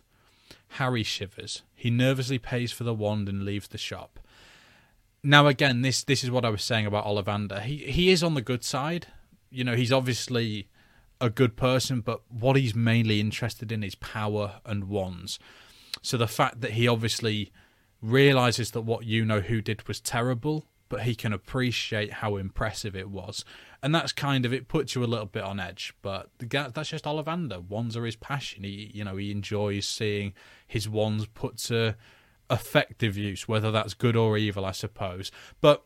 Harry 0.69 1.03
shivers. 1.03 1.63
He 1.73 1.89
nervously 1.89 2.37
pays 2.37 2.71
for 2.71 2.83
the 2.83 2.93
wand 2.93 3.29
and 3.29 3.43
leaves 3.43 3.67
the 3.67 3.77
shop. 3.77 4.19
Now 5.23 5.47
again, 5.47 5.81
this 5.81 6.03
this 6.03 6.23
is 6.23 6.31
what 6.31 6.45
I 6.45 6.49
was 6.49 6.63
saying 6.63 6.85
about 6.85 7.05
Ollivander. 7.05 7.61
He 7.61 7.77
he 7.77 8.09
is 8.11 8.23
on 8.23 8.35
the 8.35 8.41
good 8.41 8.63
side. 8.63 9.07
You 9.49 9.63
know, 9.63 9.75
he's 9.75 9.91
obviously 9.91 10.67
a 11.19 11.29
good 11.29 11.55
person, 11.55 12.01
but 12.01 12.21
what 12.29 12.55
he's 12.55 12.75
mainly 12.75 13.19
interested 13.19 13.71
in 13.71 13.83
is 13.83 13.95
power 13.95 14.59
and 14.65 14.85
wands. 14.85 15.39
So 16.01 16.17
the 16.17 16.27
fact 16.27 16.61
that 16.61 16.71
he 16.71 16.87
obviously 16.87 17.51
realizes 18.05 18.71
that 18.71 18.81
what 18.81 19.05
you 19.05 19.25
know 19.25 19.41
who 19.41 19.61
did 19.61 19.87
was 19.87 19.99
terrible, 19.99 20.65
but 20.89 21.01
he 21.01 21.15
can 21.15 21.33
appreciate 21.33 22.13
how 22.13 22.37
impressive 22.37 22.95
it 22.95 23.09
was. 23.09 23.43
And 23.81 23.93
that's 23.93 24.11
kind 24.11 24.45
of 24.45 24.53
it 24.53 24.67
puts 24.67 24.95
you 24.95 25.03
a 25.03 25.05
little 25.05 25.25
bit 25.25 25.43
on 25.43 25.59
edge, 25.59 25.93
but 26.01 26.29
that's 26.39 26.89
just 26.89 27.05
Ollivander. 27.05 27.67
Wands 27.67 27.97
are 27.97 28.05
his 28.05 28.15
passion. 28.15 28.63
He, 28.63 28.91
you 28.93 29.03
know, 29.03 29.15
he 29.15 29.31
enjoys 29.31 29.87
seeing 29.87 30.33
his 30.67 30.87
wands 30.87 31.27
put 31.27 31.57
to 31.57 31.95
effective 32.49 33.17
use, 33.17 33.47
whether 33.47 33.71
that's 33.71 33.93
good 33.93 34.15
or 34.15 34.37
evil, 34.37 34.65
I 34.65 34.71
suppose. 34.71 35.31
But 35.61 35.83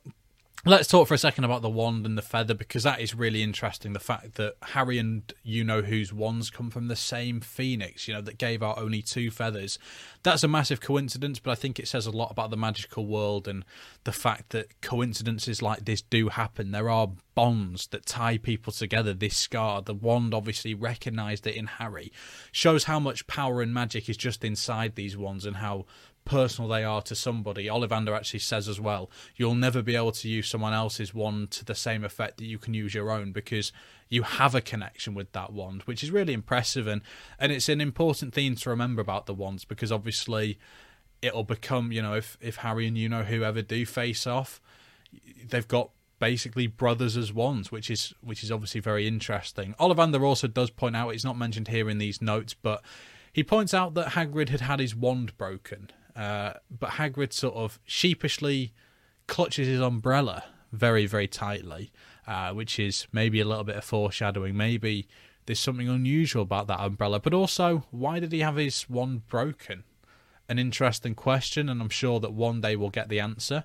Let's 0.65 0.89
talk 0.89 1.07
for 1.07 1.13
a 1.13 1.17
second 1.17 1.45
about 1.45 1.61
the 1.61 1.69
wand 1.69 2.05
and 2.05 2.17
the 2.17 2.21
feather 2.21 2.53
because 2.53 2.83
that 2.83 2.99
is 2.99 3.15
really 3.15 3.41
interesting. 3.41 3.93
The 3.93 3.99
fact 3.99 4.35
that 4.35 4.55
Harry 4.61 4.97
and 4.97 5.33
you 5.41 5.63
know 5.63 5.81
whose 5.81 6.11
wands 6.11 6.49
come 6.49 6.69
from 6.69 6.89
the 6.89 6.97
same 6.97 7.39
phoenix, 7.39 8.09
you 8.09 8.13
know, 8.13 8.19
that 8.19 8.37
gave 8.37 8.61
out 8.61 8.77
only 8.77 9.01
two 9.01 9.31
feathers. 9.31 9.79
That's 10.21 10.43
a 10.43 10.49
massive 10.49 10.81
coincidence, 10.81 11.39
but 11.39 11.51
I 11.51 11.55
think 11.55 11.79
it 11.79 11.87
says 11.87 12.05
a 12.05 12.11
lot 12.11 12.29
about 12.29 12.49
the 12.49 12.57
magical 12.57 13.07
world 13.07 13.47
and 13.47 13.63
the 14.03 14.11
fact 14.11 14.49
that 14.49 14.81
coincidences 14.81 15.61
like 15.61 15.85
this 15.85 16.01
do 16.01 16.27
happen. 16.27 16.71
There 16.71 16.89
are 16.89 17.13
bonds 17.35 17.87
that 17.87 18.05
tie 18.05 18.37
people 18.37 18.73
together. 18.73 19.13
This 19.13 19.37
scar, 19.37 19.81
the 19.81 19.93
wand 19.93 20.33
obviously 20.33 20.73
recognized 20.73 21.47
it 21.47 21.55
in 21.55 21.67
Harry, 21.67 22.11
shows 22.51 22.83
how 22.83 22.99
much 22.99 23.27
power 23.27 23.61
and 23.61 23.73
magic 23.73 24.09
is 24.09 24.17
just 24.17 24.43
inside 24.43 24.95
these 24.95 25.15
wands 25.15 25.45
and 25.45 25.55
how 25.55 25.85
personal 26.25 26.69
they 26.69 26.83
are 26.83 27.01
to 27.03 27.15
somebody. 27.15 27.65
Ollivander 27.65 28.15
actually 28.15 28.39
says 28.39 28.67
as 28.67 28.79
well, 28.79 29.09
you'll 29.35 29.55
never 29.55 29.81
be 29.81 29.95
able 29.95 30.11
to 30.11 30.29
use 30.29 30.47
someone 30.47 30.73
else's 30.73 31.13
wand 31.13 31.51
to 31.51 31.65
the 31.65 31.75
same 31.75 32.03
effect 32.03 32.37
that 32.37 32.45
you 32.45 32.57
can 32.57 32.73
use 32.73 32.93
your 32.93 33.11
own 33.11 33.31
because 33.31 33.71
you 34.09 34.23
have 34.23 34.55
a 34.55 34.61
connection 34.61 35.13
with 35.13 35.31
that 35.31 35.53
wand, 35.53 35.83
which 35.83 36.03
is 36.03 36.11
really 36.11 36.33
impressive 36.33 36.87
and 36.87 37.01
and 37.39 37.51
it's 37.51 37.69
an 37.69 37.81
important 37.81 38.33
thing 38.33 38.55
to 38.55 38.69
remember 38.69 39.01
about 39.01 39.25
the 39.25 39.33
wands 39.33 39.65
because 39.65 39.91
obviously 39.91 40.57
it'll 41.21 41.43
become, 41.43 41.91
you 41.91 42.01
know, 42.01 42.13
if 42.13 42.37
if 42.41 42.57
Harry 42.57 42.87
and 42.87 42.97
you 42.97 43.09
know 43.09 43.23
whoever 43.23 43.61
do 43.61 43.85
face 43.85 44.25
off, 44.25 44.61
they've 45.47 45.67
got 45.67 45.89
basically 46.19 46.67
brothers 46.67 47.17
as 47.17 47.33
wands, 47.33 47.71
which 47.71 47.89
is 47.89 48.13
which 48.21 48.43
is 48.43 48.51
obviously 48.51 48.81
very 48.81 49.07
interesting. 49.07 49.73
Ollivander 49.79 50.21
also 50.21 50.47
does 50.47 50.69
point 50.69 50.95
out 50.95 51.13
it's 51.13 51.23
not 51.23 51.37
mentioned 51.37 51.69
here 51.69 51.89
in 51.89 51.97
these 51.97 52.21
notes, 52.21 52.53
but 52.53 52.83
he 53.31 53.43
points 53.43 53.73
out 53.73 53.93
that 53.93 54.13
Hagrid 54.13 54.49
had 54.49 54.61
had 54.61 54.79
his 54.79 54.95
wand 54.95 55.37
broken, 55.37 55.91
uh, 56.19 56.53
but 56.69 56.91
Hagrid 56.91 57.31
sort 57.31 57.55
of 57.55 57.79
sheepishly 57.85 58.73
clutches 59.27 59.69
his 59.69 59.79
umbrella 59.79 60.43
very, 60.73 61.05
very 61.05 61.29
tightly, 61.29 61.93
uh, 62.27 62.51
which 62.51 62.77
is 62.77 63.07
maybe 63.13 63.39
a 63.39 63.45
little 63.45 63.63
bit 63.63 63.77
of 63.77 63.85
foreshadowing. 63.85 64.57
Maybe 64.57 65.07
there's 65.45 65.61
something 65.61 65.87
unusual 65.87 66.41
about 66.41 66.67
that 66.67 66.81
umbrella, 66.81 67.21
but 67.21 67.33
also, 67.33 67.85
why 67.89 68.19
did 68.19 68.33
he 68.33 68.41
have 68.41 68.57
his 68.57 68.89
wand 68.89 69.27
broken? 69.27 69.85
An 70.49 70.59
interesting 70.59 71.15
question, 71.15 71.69
and 71.69 71.81
I'm 71.81 71.89
sure 71.89 72.19
that 72.19 72.33
one 72.33 72.59
day 72.59 72.75
we'll 72.75 72.89
get 72.89 73.07
the 73.07 73.21
answer. 73.21 73.63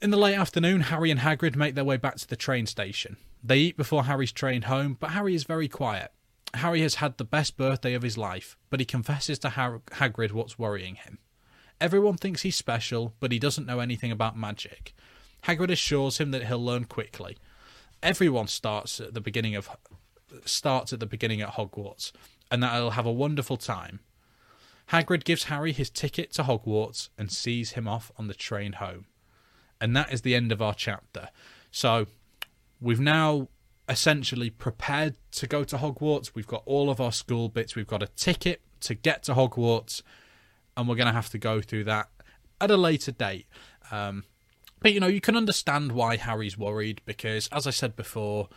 In 0.00 0.10
the 0.10 0.16
late 0.16 0.36
afternoon, 0.36 0.82
Harry 0.82 1.10
and 1.10 1.20
Hagrid 1.20 1.56
make 1.56 1.74
their 1.74 1.84
way 1.84 1.96
back 1.96 2.14
to 2.18 2.28
the 2.28 2.36
train 2.36 2.66
station. 2.66 3.16
They 3.42 3.58
eat 3.58 3.76
before 3.76 4.04
Harry's 4.04 4.30
train 4.30 4.62
home, 4.62 4.96
but 5.00 5.10
Harry 5.10 5.34
is 5.34 5.44
very 5.44 5.66
quiet. 5.66 6.12
Harry 6.54 6.80
has 6.82 6.96
had 6.96 7.16
the 7.16 7.24
best 7.24 7.56
birthday 7.56 7.94
of 7.94 8.02
his 8.02 8.16
life, 8.16 8.56
but 8.70 8.78
he 8.78 8.86
confesses 8.86 9.40
to 9.40 9.48
Hagrid 9.48 10.30
what's 10.30 10.58
worrying 10.58 10.94
him. 10.94 11.18
Everyone 11.80 12.16
thinks 12.16 12.42
he's 12.42 12.56
special, 12.56 13.14
but 13.20 13.32
he 13.32 13.38
doesn't 13.38 13.66
know 13.66 13.80
anything 13.80 14.12
about 14.12 14.36
magic. 14.36 14.94
Hagrid 15.44 15.70
assures 15.70 16.18
him 16.18 16.30
that 16.32 16.46
he'll 16.46 16.62
learn 16.62 16.84
quickly. 16.84 17.38
Everyone 18.02 18.46
starts 18.46 19.00
at 19.00 19.14
the 19.14 19.20
beginning 19.20 19.54
of 19.54 19.68
starts 20.44 20.92
at 20.92 21.00
the 21.00 21.06
beginning 21.06 21.40
at 21.40 21.54
Hogwarts, 21.54 22.12
and 22.50 22.62
that 22.62 22.74
he'll 22.74 22.90
have 22.90 23.06
a 23.06 23.12
wonderful 23.12 23.56
time. 23.56 24.00
Hagrid 24.90 25.24
gives 25.24 25.44
Harry 25.44 25.72
his 25.72 25.88
ticket 25.88 26.32
to 26.32 26.42
Hogwarts 26.42 27.08
and 27.16 27.30
sees 27.30 27.72
him 27.72 27.86
off 27.86 28.10
on 28.18 28.26
the 28.26 28.34
train 28.34 28.74
home. 28.74 29.06
And 29.80 29.96
that 29.96 30.12
is 30.12 30.22
the 30.22 30.34
end 30.34 30.52
of 30.52 30.60
our 30.60 30.74
chapter. 30.74 31.28
So 31.70 32.06
we've 32.80 33.00
now 33.00 33.48
essentially 33.88 34.50
prepared 34.50 35.16
to 35.32 35.46
go 35.46 35.64
to 35.64 35.76
Hogwarts. 35.76 36.32
We've 36.34 36.46
got 36.46 36.62
all 36.66 36.90
of 36.90 37.00
our 37.00 37.12
school 37.12 37.48
bits. 37.48 37.76
We've 37.76 37.86
got 37.86 38.02
a 38.02 38.08
ticket 38.08 38.60
to 38.80 38.94
get 38.94 39.22
to 39.24 39.34
Hogwarts, 39.34 40.02
and 40.80 40.88
we're 40.88 40.96
going 40.96 41.06
to 41.06 41.12
have 41.12 41.30
to 41.30 41.38
go 41.38 41.60
through 41.60 41.84
that 41.84 42.08
at 42.60 42.70
a 42.70 42.76
later 42.76 43.12
date. 43.12 43.46
Um, 43.90 44.24
but 44.80 44.92
you 44.92 45.00
know, 45.00 45.06
you 45.06 45.20
can 45.20 45.36
understand 45.36 45.92
why 45.92 46.16
Harry's 46.16 46.56
worried 46.56 47.02
because, 47.04 47.48
as 47.52 47.66
I 47.66 47.70
said 47.70 47.96
before, 47.96 48.48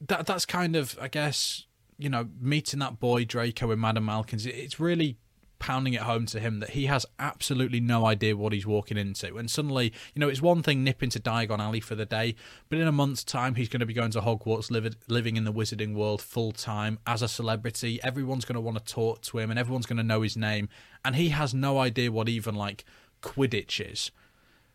that 0.00 0.26
that's 0.26 0.46
kind 0.46 0.74
of, 0.74 0.98
I 1.00 1.08
guess, 1.08 1.66
you 1.98 2.08
know, 2.08 2.28
meeting 2.40 2.80
that 2.80 2.98
boy 2.98 3.24
Draco 3.24 3.70
and 3.70 3.80
Madame 3.80 4.04
Malkin's. 4.04 4.46
It's 4.46 4.80
really 4.80 5.18
pounding 5.62 5.94
it 5.94 6.00
home 6.00 6.26
to 6.26 6.40
him 6.40 6.58
that 6.58 6.70
he 6.70 6.86
has 6.86 7.06
absolutely 7.20 7.78
no 7.78 8.04
idea 8.04 8.36
what 8.36 8.52
he's 8.52 8.66
walking 8.66 8.98
into. 8.98 9.36
And 9.36 9.48
suddenly, 9.48 9.92
you 10.12 10.18
know, 10.18 10.28
it's 10.28 10.42
one 10.42 10.60
thing 10.60 10.82
nipping 10.82 11.10
to 11.10 11.20
Diagon 11.20 11.60
Alley 11.60 11.78
for 11.78 11.94
the 11.94 12.04
day, 12.04 12.34
but 12.68 12.80
in 12.80 12.88
a 12.88 12.92
month's 12.92 13.22
time, 13.22 13.54
he's 13.54 13.68
going 13.68 13.78
to 13.78 13.86
be 13.86 13.94
going 13.94 14.10
to 14.10 14.20
Hogwarts, 14.20 14.72
living 15.06 15.36
in 15.36 15.44
the 15.44 15.52
wizarding 15.52 15.94
world 15.94 16.20
full 16.20 16.50
time 16.50 16.98
as 17.06 17.22
a 17.22 17.28
celebrity. 17.28 18.00
Everyone's 18.02 18.44
going 18.44 18.56
to 18.56 18.60
want 18.60 18.76
to 18.84 18.92
talk 18.92 19.22
to 19.22 19.38
him 19.38 19.50
and 19.50 19.58
everyone's 19.58 19.86
going 19.86 19.98
to 19.98 20.02
know 20.02 20.22
his 20.22 20.36
name. 20.36 20.68
And 21.04 21.14
he 21.14 21.28
has 21.28 21.54
no 21.54 21.78
idea 21.78 22.10
what 22.10 22.28
even 22.28 22.56
like 22.56 22.84
Quidditch 23.22 23.80
is. 23.80 24.10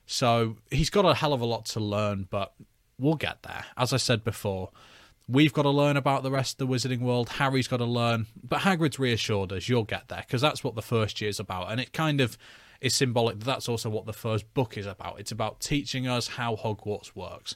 So 0.06 0.56
he's 0.72 0.90
got 0.90 1.04
a 1.04 1.16
hell 1.16 1.34
of 1.34 1.42
a 1.42 1.46
lot 1.46 1.66
to 1.66 1.82
learn, 1.82 2.28
but 2.30 2.54
we'll 2.98 3.16
get 3.16 3.44
there. 3.44 3.66
As 3.76 3.92
I 3.92 3.98
said 3.98 4.24
before, 4.24 4.70
We've 5.30 5.54
got 5.54 5.64
to 5.64 5.70
learn 5.70 5.98
about 5.98 6.24
the 6.24 6.32
rest 6.32 6.54
of 6.54 6.68
the 6.68 6.74
wizarding 6.74 7.02
world. 7.02 7.30
Harry's 7.30 7.68
got 7.68 7.78
to 7.78 7.86
learn, 7.86 8.28
but 8.42 8.62
Hagrid's 8.62 8.98
reassured 8.98 9.52
us 9.52 9.68
you'll 9.68 9.84
get 9.84 10.08
there 10.08 10.24
because 10.26 10.42
that's 10.42 10.64
what 10.64 10.76
the 10.76 10.82
first 10.82 11.20
year's 11.20 11.40
about, 11.40 11.70
and 11.72 11.82
it 11.82 11.92
kind 11.92 12.22
of 12.22 12.38
is 12.80 12.96
symbolic 12.96 13.40
that 13.40 13.46
that's 13.46 13.68
also 13.68 13.90
what 13.90 14.06
the 14.06 14.14
first 14.14 14.54
book 14.54 14.78
is 14.78 14.86
about. 14.86 15.20
It's 15.20 15.32
about 15.32 15.60
teaching 15.60 16.08
us 16.08 16.30
how 16.30 16.56
Hogwarts 16.56 17.16
works. 17.16 17.56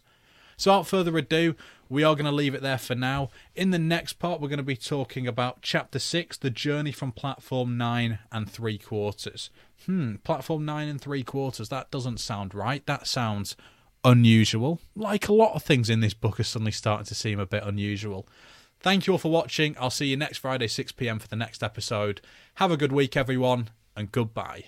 So, 0.58 0.72
without 0.72 0.88
further 0.88 1.18
ado, 1.18 1.56
we 1.90 2.04
are 2.04 2.14
going 2.14 2.26
to 2.26 2.32
leave 2.32 2.54
it 2.54 2.62
there 2.62 2.78
for 2.78 2.94
now. 2.94 3.30
In 3.56 3.72
the 3.72 3.80
next 3.80 4.14
part, 4.14 4.40
we're 4.40 4.48
going 4.48 4.58
to 4.58 4.64
be 4.64 4.76
talking 4.76 5.26
about 5.26 5.62
Chapter 5.62 5.98
6 5.98 6.38
The 6.38 6.50
Journey 6.50 6.92
from 6.92 7.12
Platform 7.12 7.78
9 7.78 8.20
and 8.32 8.50
3 8.50 8.78
Quarters. 8.78 9.50
Hmm, 9.86 10.16
Platform 10.24 10.64
9 10.66 10.88
and 10.88 11.02
3 11.02 11.24
Quarters, 11.24 11.70
that 11.70 11.90
doesn't 11.90 12.20
sound 12.20 12.54
right. 12.54 12.86
That 12.86 13.08
sounds 13.08 13.56
unusual. 14.04 14.80
Like 14.96 15.28
a 15.28 15.34
lot 15.34 15.56
of 15.56 15.64
things 15.64 15.90
in 15.90 16.00
this 16.00 16.14
book 16.14 16.40
are 16.40 16.44
suddenly 16.44 16.72
starting 16.72 17.06
to 17.06 17.16
seem 17.16 17.40
a 17.40 17.46
bit 17.46 17.64
unusual. 17.64 18.28
Thank 18.80 19.06
you 19.06 19.14
all 19.14 19.20
for 19.20 19.32
watching. 19.32 19.76
I'll 19.80 19.90
see 19.92 20.08
you 20.08 20.18
next 20.18 20.40
Friday, 20.40 20.68
6 20.68 20.92
pm, 20.94 21.20
for 21.20 21.28
the 21.28 21.36
next 21.36 21.62
episode. 21.62 22.22
Have 22.56 22.72
a 22.72 22.78
good 22.78 22.92
week, 22.92 23.16
everyone, 23.16 23.70
and 23.96 24.12
goodbye. 24.12 24.66